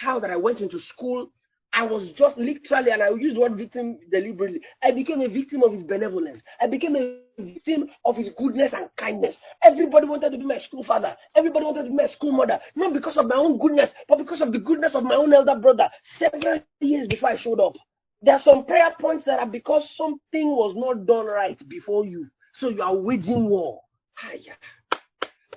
How 0.00 0.20
that 0.20 0.30
I 0.30 0.36
went 0.36 0.60
into 0.60 0.78
school, 0.80 1.30
I 1.72 1.82
was 1.84 2.12
just 2.12 2.36
literally, 2.38 2.90
and 2.92 3.02
I 3.02 3.10
use 3.10 3.34
the 3.34 3.40
word 3.40 3.56
victim 3.56 3.98
deliberately. 4.10 4.60
I 4.82 4.90
became 4.92 5.20
a 5.20 5.28
victim 5.28 5.62
of 5.62 5.72
his 5.72 5.84
benevolence. 5.84 6.42
I 6.60 6.66
became 6.66 6.96
a 6.96 7.18
victim 7.42 7.88
of 8.04 8.16
his 8.16 8.30
goodness 8.36 8.72
and 8.74 8.88
kindness. 8.96 9.38
Everybody 9.62 10.06
wanted 10.06 10.30
to 10.30 10.38
be 10.38 10.44
my 10.44 10.58
school 10.58 10.82
father. 10.82 11.16
Everybody 11.34 11.64
wanted 11.66 11.84
to 11.84 11.88
be 11.90 11.94
my 11.96 12.06
school 12.06 12.32
mother. 12.32 12.58
Not 12.74 12.92
because 12.94 13.16
of 13.16 13.26
my 13.26 13.36
own 13.36 13.58
goodness, 13.58 13.90
but 14.08 14.18
because 14.18 14.40
of 14.40 14.52
the 14.52 14.58
goodness 14.58 14.94
of 14.94 15.04
my 15.04 15.14
own 15.14 15.32
elder 15.32 15.56
brother. 15.56 15.88
Several 16.02 16.60
years 16.80 17.06
before 17.06 17.30
I 17.30 17.36
showed 17.36 17.60
up. 17.60 17.74
There 18.22 18.34
are 18.34 18.42
some 18.42 18.64
prayer 18.64 18.94
points 19.00 19.24
that 19.26 19.38
are 19.38 19.46
because 19.46 19.88
something 19.96 20.48
was 20.50 20.74
not 20.74 21.06
done 21.06 21.26
right 21.26 21.60
before 21.68 22.04
you. 22.04 22.26
So 22.54 22.68
you 22.70 22.82
are 22.82 22.94
waging 22.96 23.48
war. 23.48 23.80
Hiya. 24.20 24.54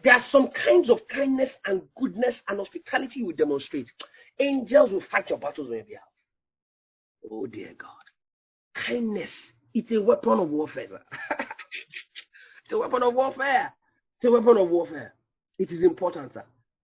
There 0.03 0.13
are 0.13 0.19
some 0.19 0.47
kinds 0.49 0.89
of 0.89 1.07
kindness 1.07 1.57
and 1.65 1.83
goodness 1.95 2.41
and 2.47 2.57
hospitality 2.57 3.19
you 3.19 3.27
will 3.27 3.35
demonstrate. 3.35 3.91
Angels 4.39 4.91
will 4.91 5.01
fight 5.01 5.29
your 5.29 5.39
battles 5.39 5.67
on 5.67 5.75
your 5.75 5.83
behalf. 5.83 6.03
Oh 7.29 7.45
dear 7.45 7.73
God. 7.77 7.89
Kindness, 8.73 9.53
it's 9.73 9.91
a 9.91 10.01
weapon 10.01 10.39
of 10.39 10.49
warfare. 10.49 10.83
it's 12.63 12.71
a 12.71 12.77
weapon 12.77 13.03
of 13.03 13.13
warfare. 13.13 13.73
It's 14.17 14.25
a 14.25 14.31
weapon 14.31 14.57
of 14.57 14.69
warfare. 14.69 15.13
It 15.59 15.71
is 15.71 15.83
important, 15.83 16.33
sir. 16.33 16.43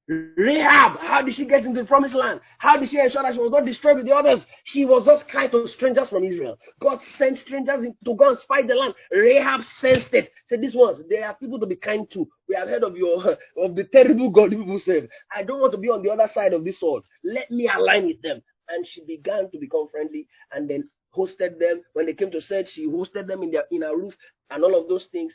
Rahab, 0.09 0.99
how 0.99 1.21
did 1.21 1.33
she 1.35 1.45
get 1.45 1.65
into 1.65 1.81
the 1.81 1.87
promised 1.87 2.15
land? 2.15 2.39
How 2.59 2.77
did 2.77 2.89
she 2.89 2.99
ensure 2.99 3.23
that 3.23 3.33
she 3.33 3.41
was 3.41 3.51
not 3.51 3.65
destroyed 3.65 3.97
with 3.97 4.05
the 4.05 4.15
others? 4.15 4.45
She 4.63 4.85
was 4.85 5.05
just 5.05 5.27
kind 5.27 5.51
to 5.51 5.67
strangers 5.67 6.09
from 6.09 6.23
Israel. 6.23 6.57
God 6.79 7.01
sent 7.17 7.39
strangers 7.39 7.81
to 8.05 8.15
go 8.15 8.29
and 8.29 8.37
spy 8.37 8.61
the 8.61 8.75
land. 8.75 8.95
Rahab 9.11 9.63
sensed 9.63 10.13
it. 10.13 10.31
Said, 10.45 10.61
"This 10.61 10.75
ones, 10.75 11.01
they 11.09 11.23
are 11.23 11.35
people 11.35 11.59
to 11.59 11.65
be 11.65 11.75
kind 11.75 12.09
to. 12.11 12.25
We 12.47 12.55
have 12.55 12.69
heard 12.69 12.83
of 12.83 12.95
your 12.95 13.17
of 13.57 13.75
the 13.75 13.83
terrible 13.85 14.29
God 14.29 14.51
people 14.51 14.79
serve. 14.79 15.09
I 15.35 15.43
don't 15.43 15.59
want 15.59 15.73
to 15.73 15.77
be 15.79 15.89
on 15.89 16.03
the 16.03 16.11
other 16.11 16.27
side 16.29 16.53
of 16.53 16.63
this 16.63 16.79
sword. 16.79 17.03
Let 17.25 17.51
me 17.51 17.67
align 17.67 18.07
with 18.07 18.21
them." 18.21 18.41
And 18.69 18.87
she 18.87 19.03
began 19.05 19.51
to 19.51 19.59
become 19.59 19.87
friendly, 19.89 20.27
and 20.53 20.69
then 20.69 20.89
hosted 21.17 21.59
them. 21.59 21.81
When 21.93 22.05
they 22.05 22.13
came 22.13 22.31
to 22.31 22.41
search, 22.41 22.69
she 22.71 22.87
hosted 22.87 23.27
them 23.27 23.43
in 23.43 23.51
their 23.51 23.65
in 23.71 23.81
her 23.81 23.97
roof 23.97 24.15
and 24.51 24.63
all 24.63 24.79
of 24.79 24.87
those 24.87 25.05
things. 25.07 25.33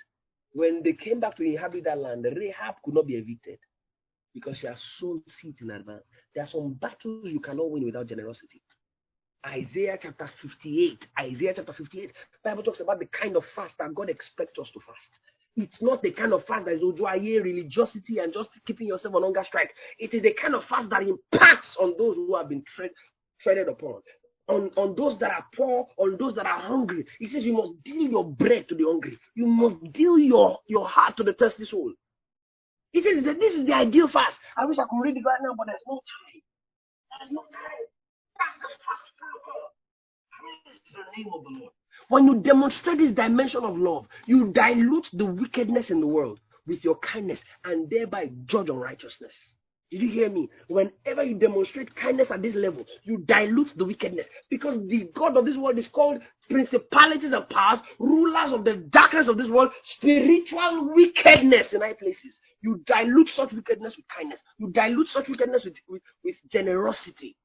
When 0.55 0.83
they 0.83 0.95
came 0.95 1.21
back 1.21 1.37
to 1.37 1.45
inhabit 1.45 1.85
that 1.85 1.99
land, 1.99 2.25
Rahab 2.25 2.77
could 2.85 2.95
not 2.95 3.07
be 3.07 3.17
evicted 3.17 3.59
because 4.35 4.63
you 4.63 4.69
have 4.69 4.79
sown 4.79 5.23
seeds 5.27 5.61
in 5.61 5.71
advance. 5.71 6.09
There 6.35 6.45
are 6.45 6.49
some 6.49 6.75
battles 6.75 7.29
you 7.29 7.41
cannot 7.41 7.71
win 7.71 7.85
without 7.85 8.07
generosity. 8.07 8.63
Isaiah 9.47 9.99
chapter 10.01 10.31
58. 10.41 11.07
Isaiah 11.19 11.53
chapter 11.57 11.73
58. 11.73 12.13
Bible 12.45 12.63
talks 12.63 12.81
about 12.81 13.01
the 13.01 13.07
kind 13.07 13.37
of 13.37 13.45
fast 13.57 13.79
that 13.79 13.95
God 13.95 14.09
expects 14.09 14.59
us 14.59 14.71
to 14.71 14.81
fast. 14.81 15.19
It's 15.57 15.83
not 15.83 16.03
the 16.03 16.13
kind 16.13 16.33
of 16.33 16.47
fast 16.47 16.65
that 16.67 16.75
is 16.75 16.81
ojuaye 16.81 17.43
religiosity 17.43 18.19
and 18.19 18.33
just 18.33 18.51
keeping 18.67 18.87
yourself 18.87 19.15
on 19.17 19.23
hunger 19.23 19.45
strike. 19.45 19.71
It 19.99 20.15
is 20.15 20.23
the 20.23 20.33
kind 20.33 20.55
of 20.55 20.65
fast 20.65 20.89
that 20.91 21.03
impacts 21.03 21.77
on 21.77 21.95
those 21.99 22.17
who 22.17 22.35
have 22.37 22.49
been 22.49 22.63
tread, 22.75 22.91
treaded 23.41 23.69
upon. 23.69 24.01
On, 24.49 24.71
on 24.77 24.95
those 24.97 25.19
that 25.19 25.31
are 25.31 25.47
poor, 25.55 25.87
on 25.99 26.17
those 26.19 26.35
that 26.35 26.47
are 26.47 26.59
hungry. 26.59 27.07
He 27.19 27.27
says 27.27 27.45
you 27.45 27.53
must 27.53 27.83
deal 27.85 28.03
your 28.11 28.25
bread 28.25 28.69
to 28.69 28.75
the 28.75 28.85
hungry. 28.85 29.19
You 29.35 29.47
must 29.47 29.93
deal 29.93 30.19
your, 30.19 30.59
your 30.67 30.87
heart 30.89 31.17
to 31.19 31.23
the 31.23 31.33
thirsty 31.33 31.65
soul. 31.65 31.93
He 32.93 33.03
says 33.03 33.25
that 33.25 33.41
this 33.41 33.55
is 33.55 33.67
the 33.67 33.75
ideal 33.75 34.09
fast. 34.09 34.41
I 34.57 34.67
wish 34.67 34.79
I 34.79 34.85
could 34.91 35.03
read 35.03 35.17
it 35.17 35.25
right 35.25 35.41
now, 35.43 35.55
but 35.57 35.67
there's 35.69 35.83
no 35.89 35.97
time. 35.97 36.43
There's 37.21 37.33
no 37.33 37.43
time. 37.43 37.87
That's 38.39 38.59
the 38.61 38.69
Praise 40.41 40.81
the 40.95 41.23
name 41.23 41.33
of 41.35 41.45
the 41.45 41.51
Lord. 41.61 41.73
When 42.09 42.27
you 42.27 42.37
demonstrate 42.41 42.99
this 42.99 43.13
dimension 43.13 43.65
of 43.65 43.79
love, 43.79 44.09
you 44.27 44.53
dilute 44.53 45.11
the 45.13 45.27
wickedness 45.27 45.91
in 45.91 46.01
the 46.01 46.07
world 46.07 46.41
with 46.67 46.85
your 46.85 46.97
kindness 46.97 47.41
and 47.65 47.91
thereby 47.91 48.31
judge 48.47 48.71
unrighteousness. 48.71 49.35
Did 49.93 50.01
you 50.01 50.09
hear 50.09 50.31
me? 50.31 50.49
Whenever 50.69 51.23
you 51.23 51.35
demonstrate 51.35 51.95
kindness 51.95 52.31
at 52.31 52.41
this 52.41 52.55
level, 52.55 52.87
you 53.03 53.19
dilute 53.27 53.75
the 53.77 53.85
wickedness 53.85 54.27
because 54.49 54.79
the 54.89 55.11
God 55.15 55.37
of 55.37 55.45
this 55.45 55.59
world 55.59 55.77
is 55.77 55.87
called 55.87 56.23
principalities 56.49 57.35
and 57.35 57.47
powers, 57.51 57.81
rulers 57.99 58.53
of 58.53 58.65
the 58.65 58.77
darkness 58.89 59.29
of 59.29 59.37
this 59.37 59.51
world, 59.51 59.71
spiritual 59.85 60.95
wickedness 60.95 61.75
in 61.75 61.83
high 61.83 61.93
places. 61.93 62.41
You 62.63 62.81
dilute 62.87 63.29
such 63.29 63.53
wickedness 63.53 63.99
with 63.99 64.09
kindness. 64.09 64.41
You 64.57 64.71
dilute 64.71 65.09
such 65.09 65.29
wickedness 65.29 65.67
with, 65.67 65.77
with, 65.87 66.03
with 66.25 66.37
generosity. 66.51 67.37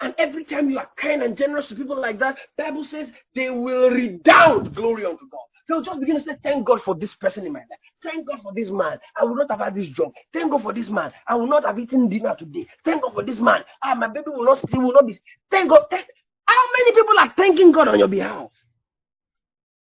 And 0.00 0.12
every 0.18 0.42
time 0.42 0.70
you 0.70 0.78
are 0.78 0.90
kind 0.96 1.22
and 1.22 1.36
generous 1.36 1.68
to 1.68 1.76
people 1.76 2.00
like 2.00 2.18
that, 2.18 2.36
Bible 2.58 2.84
says 2.84 3.12
they 3.36 3.48
will 3.48 3.90
redound 3.90 4.74
glory 4.74 5.04
unto 5.04 5.28
God. 5.30 5.51
They'll 5.72 5.80
just 5.80 6.00
begin 6.00 6.16
to 6.16 6.20
say, 6.20 6.36
Thank 6.42 6.66
God 6.66 6.82
for 6.82 6.94
this 6.94 7.14
person 7.14 7.46
in 7.46 7.52
my 7.54 7.60
life. 7.60 7.78
Thank 8.02 8.26
God 8.28 8.42
for 8.42 8.52
this 8.52 8.68
man. 8.68 8.98
I 9.18 9.24
will 9.24 9.36
not 9.36 9.50
have 9.50 9.60
had 9.60 9.74
this 9.74 9.88
job. 9.88 10.12
Thank 10.30 10.50
God 10.50 10.62
for 10.62 10.74
this 10.74 10.90
man. 10.90 11.10
I 11.26 11.34
will 11.34 11.46
not 11.46 11.64
have 11.64 11.78
eaten 11.78 12.10
dinner 12.10 12.36
today. 12.38 12.66
Thank 12.84 13.02
God 13.02 13.14
for 13.14 13.22
this 13.22 13.40
man. 13.40 13.62
Ah, 13.82 13.94
my 13.94 14.08
baby 14.08 14.26
will 14.26 14.44
not 14.44 14.58
still 14.58 14.82
will 14.82 14.92
not 14.92 15.06
be. 15.06 15.18
Thank 15.50 15.70
God. 15.70 15.86
Thank... 15.88 16.04
How 16.46 16.62
many 16.76 16.92
people 16.92 17.18
are 17.18 17.32
thanking 17.38 17.72
God 17.72 17.88
on 17.88 17.98
your 17.98 18.08
behalf? 18.08 18.50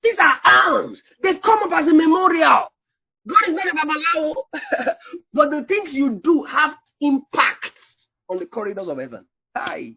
These 0.04 0.20
are 0.20 0.36
alms. 0.44 1.02
They 1.24 1.36
come 1.36 1.64
up 1.64 1.72
as 1.72 1.88
a 1.88 1.94
memorial. 1.94 2.68
God 3.26 3.48
is 3.48 3.54
not 3.54 3.68
a 3.68 3.76
babalawo, 3.78 4.36
but 5.34 5.50
the 5.50 5.64
things 5.64 5.94
you 5.94 6.20
do 6.22 6.44
have 6.44 6.74
impact 7.00 7.72
on 8.28 8.38
the 8.38 8.46
corridors 8.46 8.90
of 8.90 8.98
heaven. 8.98 9.26
Aye. 9.56 9.96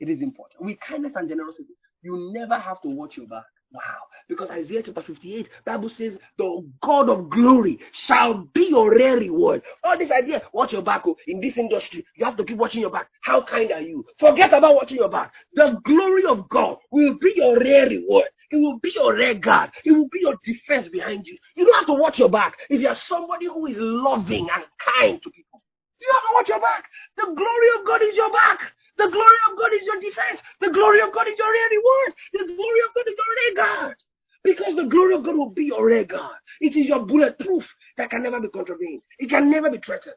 It 0.00 0.08
is 0.08 0.20
important. 0.20 0.62
With 0.62 0.80
kindness 0.80 1.12
and 1.14 1.28
generosity, 1.28 1.74
you 2.02 2.32
never 2.34 2.58
have 2.58 2.82
to 2.82 2.88
watch 2.88 3.16
your 3.16 3.28
back. 3.28 3.44
Wow. 3.72 3.80
Because 4.28 4.50
Isaiah 4.50 4.82
chapter 4.82 5.02
58, 5.02 5.48
Bible 5.64 5.88
says, 5.88 6.16
the 6.38 6.70
God 6.80 7.08
of 7.08 7.28
glory 7.28 7.78
shall 7.92 8.34
be 8.54 8.68
your 8.68 8.90
rare 8.90 9.16
reward. 9.16 9.62
All 9.82 9.98
this 9.98 10.10
idea, 10.10 10.42
watch 10.52 10.72
your 10.72 10.82
back. 10.82 11.02
Oh, 11.06 11.16
in 11.26 11.40
this 11.40 11.58
industry, 11.58 12.04
you 12.16 12.24
have 12.24 12.36
to 12.36 12.44
keep 12.44 12.58
watching 12.58 12.82
your 12.82 12.90
back. 12.90 13.08
How 13.22 13.42
kind 13.42 13.72
are 13.72 13.80
you? 13.80 14.04
Forget 14.18 14.52
about 14.52 14.74
watching 14.74 14.98
your 14.98 15.08
back. 15.08 15.32
The 15.54 15.80
glory 15.84 16.24
of 16.24 16.48
God 16.48 16.78
will 16.90 17.18
be 17.18 17.32
your 17.36 17.58
rare 17.58 17.88
reward. 17.88 18.26
It 18.50 18.56
will 18.58 18.78
be 18.78 18.92
your 18.94 19.16
rare 19.16 19.34
guard. 19.34 19.70
It 19.84 19.92
will 19.92 20.08
be 20.10 20.20
your 20.20 20.36
defense 20.44 20.88
behind 20.88 21.26
you. 21.26 21.36
You 21.56 21.64
don't 21.64 21.74
have 21.74 21.86
to 21.86 21.94
watch 21.94 22.18
your 22.18 22.28
back. 22.30 22.56
If 22.68 22.80
you're 22.80 22.94
somebody 22.94 23.46
who 23.46 23.66
is 23.66 23.76
loving 23.78 24.48
and 24.54 24.64
kind 24.78 25.22
to 25.22 25.30
people, 25.30 25.62
you 26.00 26.08
don't 26.10 26.22
have 26.22 26.30
to 26.30 26.34
watch 26.34 26.48
your 26.48 26.60
back. 26.60 26.84
The 27.16 27.24
glory 27.34 27.68
of 27.80 27.86
God 27.86 28.02
is 28.02 28.14
your 28.14 28.30
back. 28.32 28.60
The 28.98 29.08
glory 29.08 29.38
of 29.50 29.58
God 29.58 29.72
is 29.74 29.86
your 29.86 30.00
defense. 30.00 30.40
The 30.60 30.70
glory 30.70 31.00
of 31.00 31.12
God 31.12 31.28
is 31.28 31.38
your 31.38 31.52
rare 31.52 31.68
reward. 31.70 32.14
The 32.32 32.54
glory 32.54 32.80
of 32.86 32.94
God 32.94 33.06
is 33.06 33.14
your 33.16 33.36
rare 33.36 33.54
guard. 33.66 33.96
Because 34.44 34.76
the 34.76 34.84
glory 34.84 35.14
of 35.14 35.24
God 35.24 35.36
will 35.36 35.50
be 35.50 35.64
your 35.66 35.86
rare 35.86 36.04
guard. 36.04 36.36
It 36.60 36.76
is 36.76 36.86
your 36.86 37.06
bulletproof 37.06 37.68
that 37.96 38.10
can 38.10 38.22
never 38.22 38.40
be 38.40 38.48
contravened. 38.48 39.02
It 39.18 39.30
can 39.30 39.50
never 39.50 39.70
be 39.70 39.78
threatened. 39.78 40.16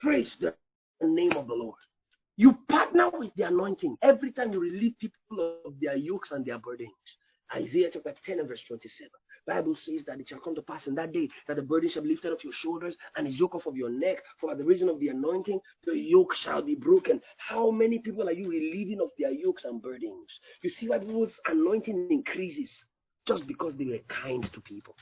Praise 0.00 0.36
the 0.40 0.54
name 1.02 1.32
of 1.32 1.46
the 1.46 1.54
Lord. 1.54 1.78
You 2.36 2.56
partner 2.68 3.10
with 3.10 3.34
the 3.36 3.44
anointing 3.44 3.96
every 4.02 4.32
time 4.32 4.52
you 4.52 4.60
relieve 4.60 4.94
people 5.00 5.56
of 5.64 5.74
their 5.80 5.96
yokes 5.96 6.30
and 6.30 6.44
their 6.44 6.58
burdens. 6.58 6.92
Isaiah 7.54 7.90
chapter 7.92 8.14
10 8.24 8.40
and 8.40 8.48
verse 8.48 8.64
27. 8.64 9.10
Bible 9.46 9.74
says 9.74 10.04
that 10.06 10.20
it 10.20 10.28
shall 10.28 10.40
come 10.40 10.54
to 10.54 10.62
pass 10.62 10.86
in 10.86 10.94
that 10.96 11.12
day 11.12 11.28
that 11.46 11.56
the 11.56 11.62
burden 11.62 11.88
shall 11.88 12.02
be 12.02 12.10
lifted 12.10 12.32
off 12.32 12.44
your 12.44 12.52
shoulders 12.52 12.96
and 13.16 13.26
the 13.26 13.30
yoke 13.30 13.54
off 13.54 13.66
of 13.66 13.76
your 13.76 13.90
neck. 13.90 14.18
For 14.38 14.50
by 14.50 14.54
the 14.54 14.64
reason 14.64 14.88
of 14.88 15.00
the 15.00 15.08
anointing, 15.08 15.60
the 15.84 15.96
yoke 15.96 16.34
shall 16.34 16.62
be 16.62 16.74
broken. 16.74 17.20
How 17.38 17.70
many 17.70 17.98
people 17.98 18.28
are 18.28 18.32
you 18.32 18.48
relieving 18.48 19.00
of 19.00 19.10
their 19.18 19.30
yokes 19.30 19.64
and 19.64 19.80
burdens? 19.80 20.40
You 20.62 20.70
see 20.70 20.88
why 20.88 20.98
people's 20.98 21.40
anointing 21.46 22.08
increases 22.10 22.84
just 23.26 23.46
because 23.46 23.74
they 23.76 23.86
were 23.86 23.98
kind 24.08 24.44
to 24.52 24.60
people 24.60 24.94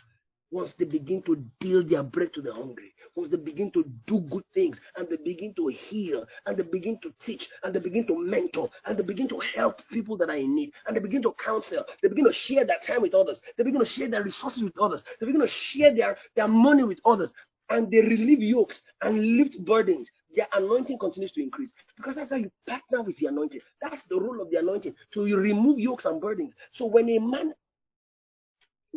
once 0.50 0.72
they 0.74 0.84
begin 0.84 1.22
to 1.22 1.36
deal 1.60 1.82
their 1.82 2.02
bread 2.02 2.32
to 2.34 2.40
the 2.40 2.52
hungry, 2.52 2.94
once 3.14 3.28
they 3.28 3.36
begin 3.36 3.70
to 3.72 3.84
do 4.06 4.20
good 4.20 4.44
things, 4.54 4.80
and 4.96 5.08
they 5.08 5.16
begin 5.16 5.54
to 5.54 5.68
heal, 5.68 6.24
and 6.46 6.56
they 6.56 6.62
begin 6.62 6.98
to 7.00 7.12
teach, 7.24 7.48
and 7.62 7.74
they 7.74 7.80
begin 7.80 8.06
to 8.06 8.16
mentor, 8.18 8.70
and 8.84 8.98
they 8.98 9.02
begin 9.02 9.28
to 9.28 9.38
help 9.54 9.82
people 9.90 10.16
that 10.16 10.30
are 10.30 10.36
in 10.36 10.54
need, 10.54 10.72
and 10.86 10.96
they 10.96 11.00
begin 11.00 11.22
to 11.22 11.32
counsel, 11.32 11.84
they 12.02 12.08
begin 12.08 12.24
to 12.24 12.32
share 12.32 12.64
their 12.64 12.78
time 12.86 13.02
with 13.02 13.14
others, 13.14 13.40
they 13.56 13.64
begin 13.64 13.80
to 13.80 13.86
share 13.86 14.08
their 14.08 14.22
resources 14.22 14.62
with 14.62 14.78
others, 14.78 15.02
they 15.20 15.26
begin 15.26 15.40
to 15.40 15.48
share 15.48 15.94
their, 15.94 16.16
their 16.34 16.48
money 16.48 16.84
with 16.84 17.00
others, 17.04 17.32
and 17.70 17.90
they 17.90 18.00
relieve 18.00 18.42
yokes 18.42 18.82
and 19.02 19.36
lift 19.36 19.58
burdens. 19.64 20.08
Their 20.34 20.46
anointing 20.52 20.98
continues 20.98 21.32
to 21.32 21.42
increase 21.42 21.72
because 21.96 22.16
that's 22.16 22.30
how 22.30 22.36
you 22.36 22.50
partner 22.66 23.02
with 23.02 23.16
the 23.18 23.26
anointing. 23.26 23.60
That's 23.80 24.02
the 24.08 24.20
role 24.20 24.42
of 24.42 24.50
the 24.50 24.58
anointing 24.58 24.94
to 25.12 25.22
remove 25.24 25.78
yokes 25.78 26.04
and 26.04 26.20
burdens. 26.20 26.54
So 26.72 26.84
when 26.86 27.08
a 27.08 27.18
man 27.18 27.54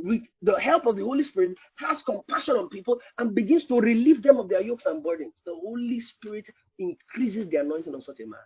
with 0.04 0.24
the 0.42 0.60
help 0.60 0.86
of 0.86 0.96
the 0.96 1.04
Holy 1.04 1.24
Spirit, 1.24 1.58
has 1.76 2.02
compassion 2.04 2.56
on 2.56 2.70
people 2.70 3.00
and 3.18 3.36
begins 3.36 3.66
to 3.66 3.80
relieve 3.80 4.22
them 4.24 4.38
of 4.38 4.50
their 4.50 4.62
yokes 4.62 4.86
and 4.86 5.04
burdens. 5.04 5.34
The 5.46 5.54
Holy 5.54 6.00
Spirit 6.00 6.46
increases 6.78 7.50
the 7.50 7.58
anointing 7.58 7.94
of 7.94 8.04
such 8.04 8.20
a 8.20 8.28
man. 8.28 8.40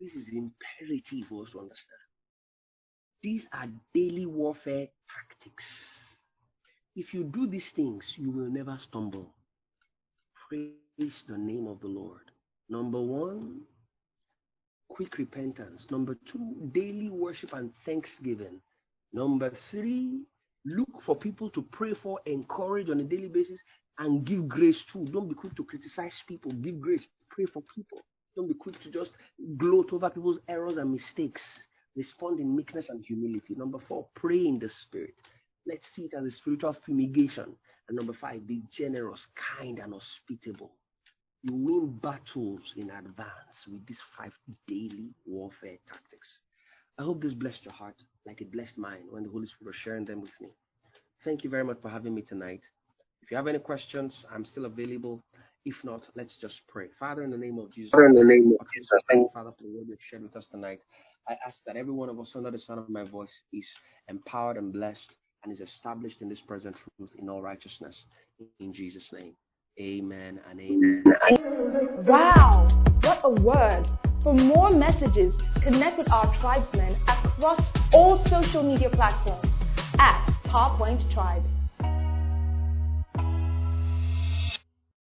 This 0.00 0.12
is 0.12 0.28
imperative 0.28 1.28
for 1.28 1.42
us 1.42 1.50
to 1.52 1.60
understand. 1.60 2.00
These 3.22 3.46
are 3.52 3.66
daily 3.94 4.26
warfare 4.26 4.88
tactics. 5.08 5.64
If 6.94 7.12
you 7.12 7.24
do 7.24 7.46
these 7.46 7.68
things, 7.74 8.14
you 8.16 8.30
will 8.30 8.50
never 8.50 8.78
stumble. 8.80 9.34
Praise 10.48 11.22
the 11.28 11.36
name 11.36 11.66
of 11.66 11.80
the 11.80 11.88
Lord. 11.88 12.30
Number 12.68 13.00
one, 13.00 13.62
quick 14.88 15.18
repentance. 15.18 15.86
Number 15.90 16.16
two, 16.30 16.70
daily 16.72 17.10
worship 17.10 17.52
and 17.52 17.72
thanksgiving. 17.84 18.60
Number 19.12 19.50
three, 19.70 20.22
look 20.66 21.02
for 21.04 21.16
people 21.16 21.48
to 21.50 21.62
pray 21.62 21.94
for, 21.94 22.20
encourage 22.26 22.90
on 22.90 23.00
a 23.00 23.04
daily 23.04 23.28
basis, 23.28 23.60
and 23.98 24.24
give 24.26 24.48
grace 24.48 24.84
to. 24.92 25.04
Don't 25.06 25.28
be 25.28 25.34
quick 25.34 25.54
to 25.56 25.64
criticize 25.64 26.22
people. 26.26 26.52
Give 26.52 26.80
grace. 26.80 27.04
Pray 27.30 27.46
for 27.46 27.62
people. 27.74 28.02
Don't 28.34 28.48
be 28.48 28.54
quick 28.54 28.80
to 28.82 28.90
just 28.90 29.12
gloat 29.56 29.92
over 29.92 30.10
people's 30.10 30.40
errors 30.48 30.76
and 30.76 30.92
mistakes. 30.92 31.42
Respond 31.96 32.40
in 32.40 32.54
meekness 32.54 32.90
and 32.90 33.02
humility. 33.04 33.54
Number 33.54 33.78
four, 33.88 34.08
pray 34.14 34.46
in 34.46 34.58
the 34.58 34.68
spirit. 34.68 35.14
Let's 35.66 35.86
see 35.94 36.02
it 36.02 36.14
as 36.14 36.24
a 36.24 36.30
spiritual 36.30 36.76
fumigation. 36.84 37.56
And 37.88 37.96
number 37.96 38.12
five, 38.12 38.46
be 38.46 38.62
generous, 38.70 39.26
kind, 39.34 39.78
and 39.78 39.94
hospitable. 39.94 40.72
You 41.42 41.54
win 41.54 41.98
battles 41.98 42.74
in 42.76 42.90
advance 42.90 43.66
with 43.70 43.86
these 43.86 44.00
five 44.18 44.32
daily 44.66 45.14
warfare 45.24 45.78
tactics. 45.88 46.40
I 46.98 47.04
hope 47.04 47.22
this 47.22 47.34
blessed 47.34 47.64
your 47.64 47.74
heart 47.74 48.02
like 48.26 48.40
it 48.40 48.52
blessed 48.52 48.76
mine 48.76 49.04
when 49.10 49.22
the 49.22 49.30
Holy 49.30 49.46
Spirit 49.46 49.66
was 49.66 49.76
sharing 49.76 50.04
them 50.04 50.20
with 50.20 50.32
me. 50.40 50.48
Thank 51.24 51.44
you 51.44 51.50
very 51.50 51.64
much 51.64 51.78
for 51.80 51.88
having 51.88 52.14
me 52.14 52.22
tonight. 52.22 52.62
If 53.22 53.30
you 53.30 53.36
have 53.36 53.46
any 53.46 53.58
questions, 53.58 54.24
I'm 54.32 54.44
still 54.44 54.66
available. 54.66 55.22
If 55.64 55.74
not, 55.82 56.02
let's 56.14 56.36
just 56.40 56.60
pray. 56.68 56.88
Father, 56.98 57.24
in 57.24 57.30
the 57.30 57.38
name 57.38 57.58
of 57.58 57.72
Jesus, 57.72 57.90
Father, 57.90 58.06
in 58.06 58.14
the 58.14 58.24
name 58.24 58.52
of 58.60 58.66
Jesus, 58.72 58.88
thank 59.08 59.22
you, 59.22 59.30
Father, 59.34 59.50
for 59.56 59.64
the 59.64 59.70
word 59.70 59.86
you've 59.88 59.98
shared 60.08 60.22
with 60.22 60.36
us 60.36 60.46
tonight. 60.50 60.84
I 61.28 61.36
ask 61.44 61.58
that 61.66 61.76
every 61.76 61.92
one 61.92 62.08
of 62.08 62.20
us 62.20 62.30
under 62.36 62.52
the 62.52 62.58
sound 62.58 62.78
of 62.78 62.88
my 62.88 63.02
voice 63.02 63.32
is 63.52 63.66
empowered 64.08 64.56
and 64.58 64.72
blessed 64.72 65.12
and 65.42 65.52
is 65.52 65.60
established 65.60 66.22
in 66.22 66.28
this 66.28 66.40
present 66.40 66.76
truth 66.98 67.10
in 67.18 67.28
all 67.28 67.42
righteousness. 67.42 67.96
In 68.60 68.72
Jesus' 68.72 69.08
name, 69.12 69.34
amen 69.80 70.40
and 70.48 70.60
amen. 70.60 71.04
Wow, 72.06 72.68
what 73.00 73.20
a 73.24 73.30
word! 73.30 73.86
For 74.22 74.34
more 74.34 74.70
messages, 74.70 75.34
connect 75.62 75.98
with 75.98 76.10
our 76.12 76.32
tribesmen 76.40 76.96
across 77.08 77.60
all 77.92 78.22
social 78.28 78.62
media 78.62 78.90
platforms 78.90 79.46
at 79.98 80.26
PowerPoint 80.46 81.12
Tribe. 81.12 81.42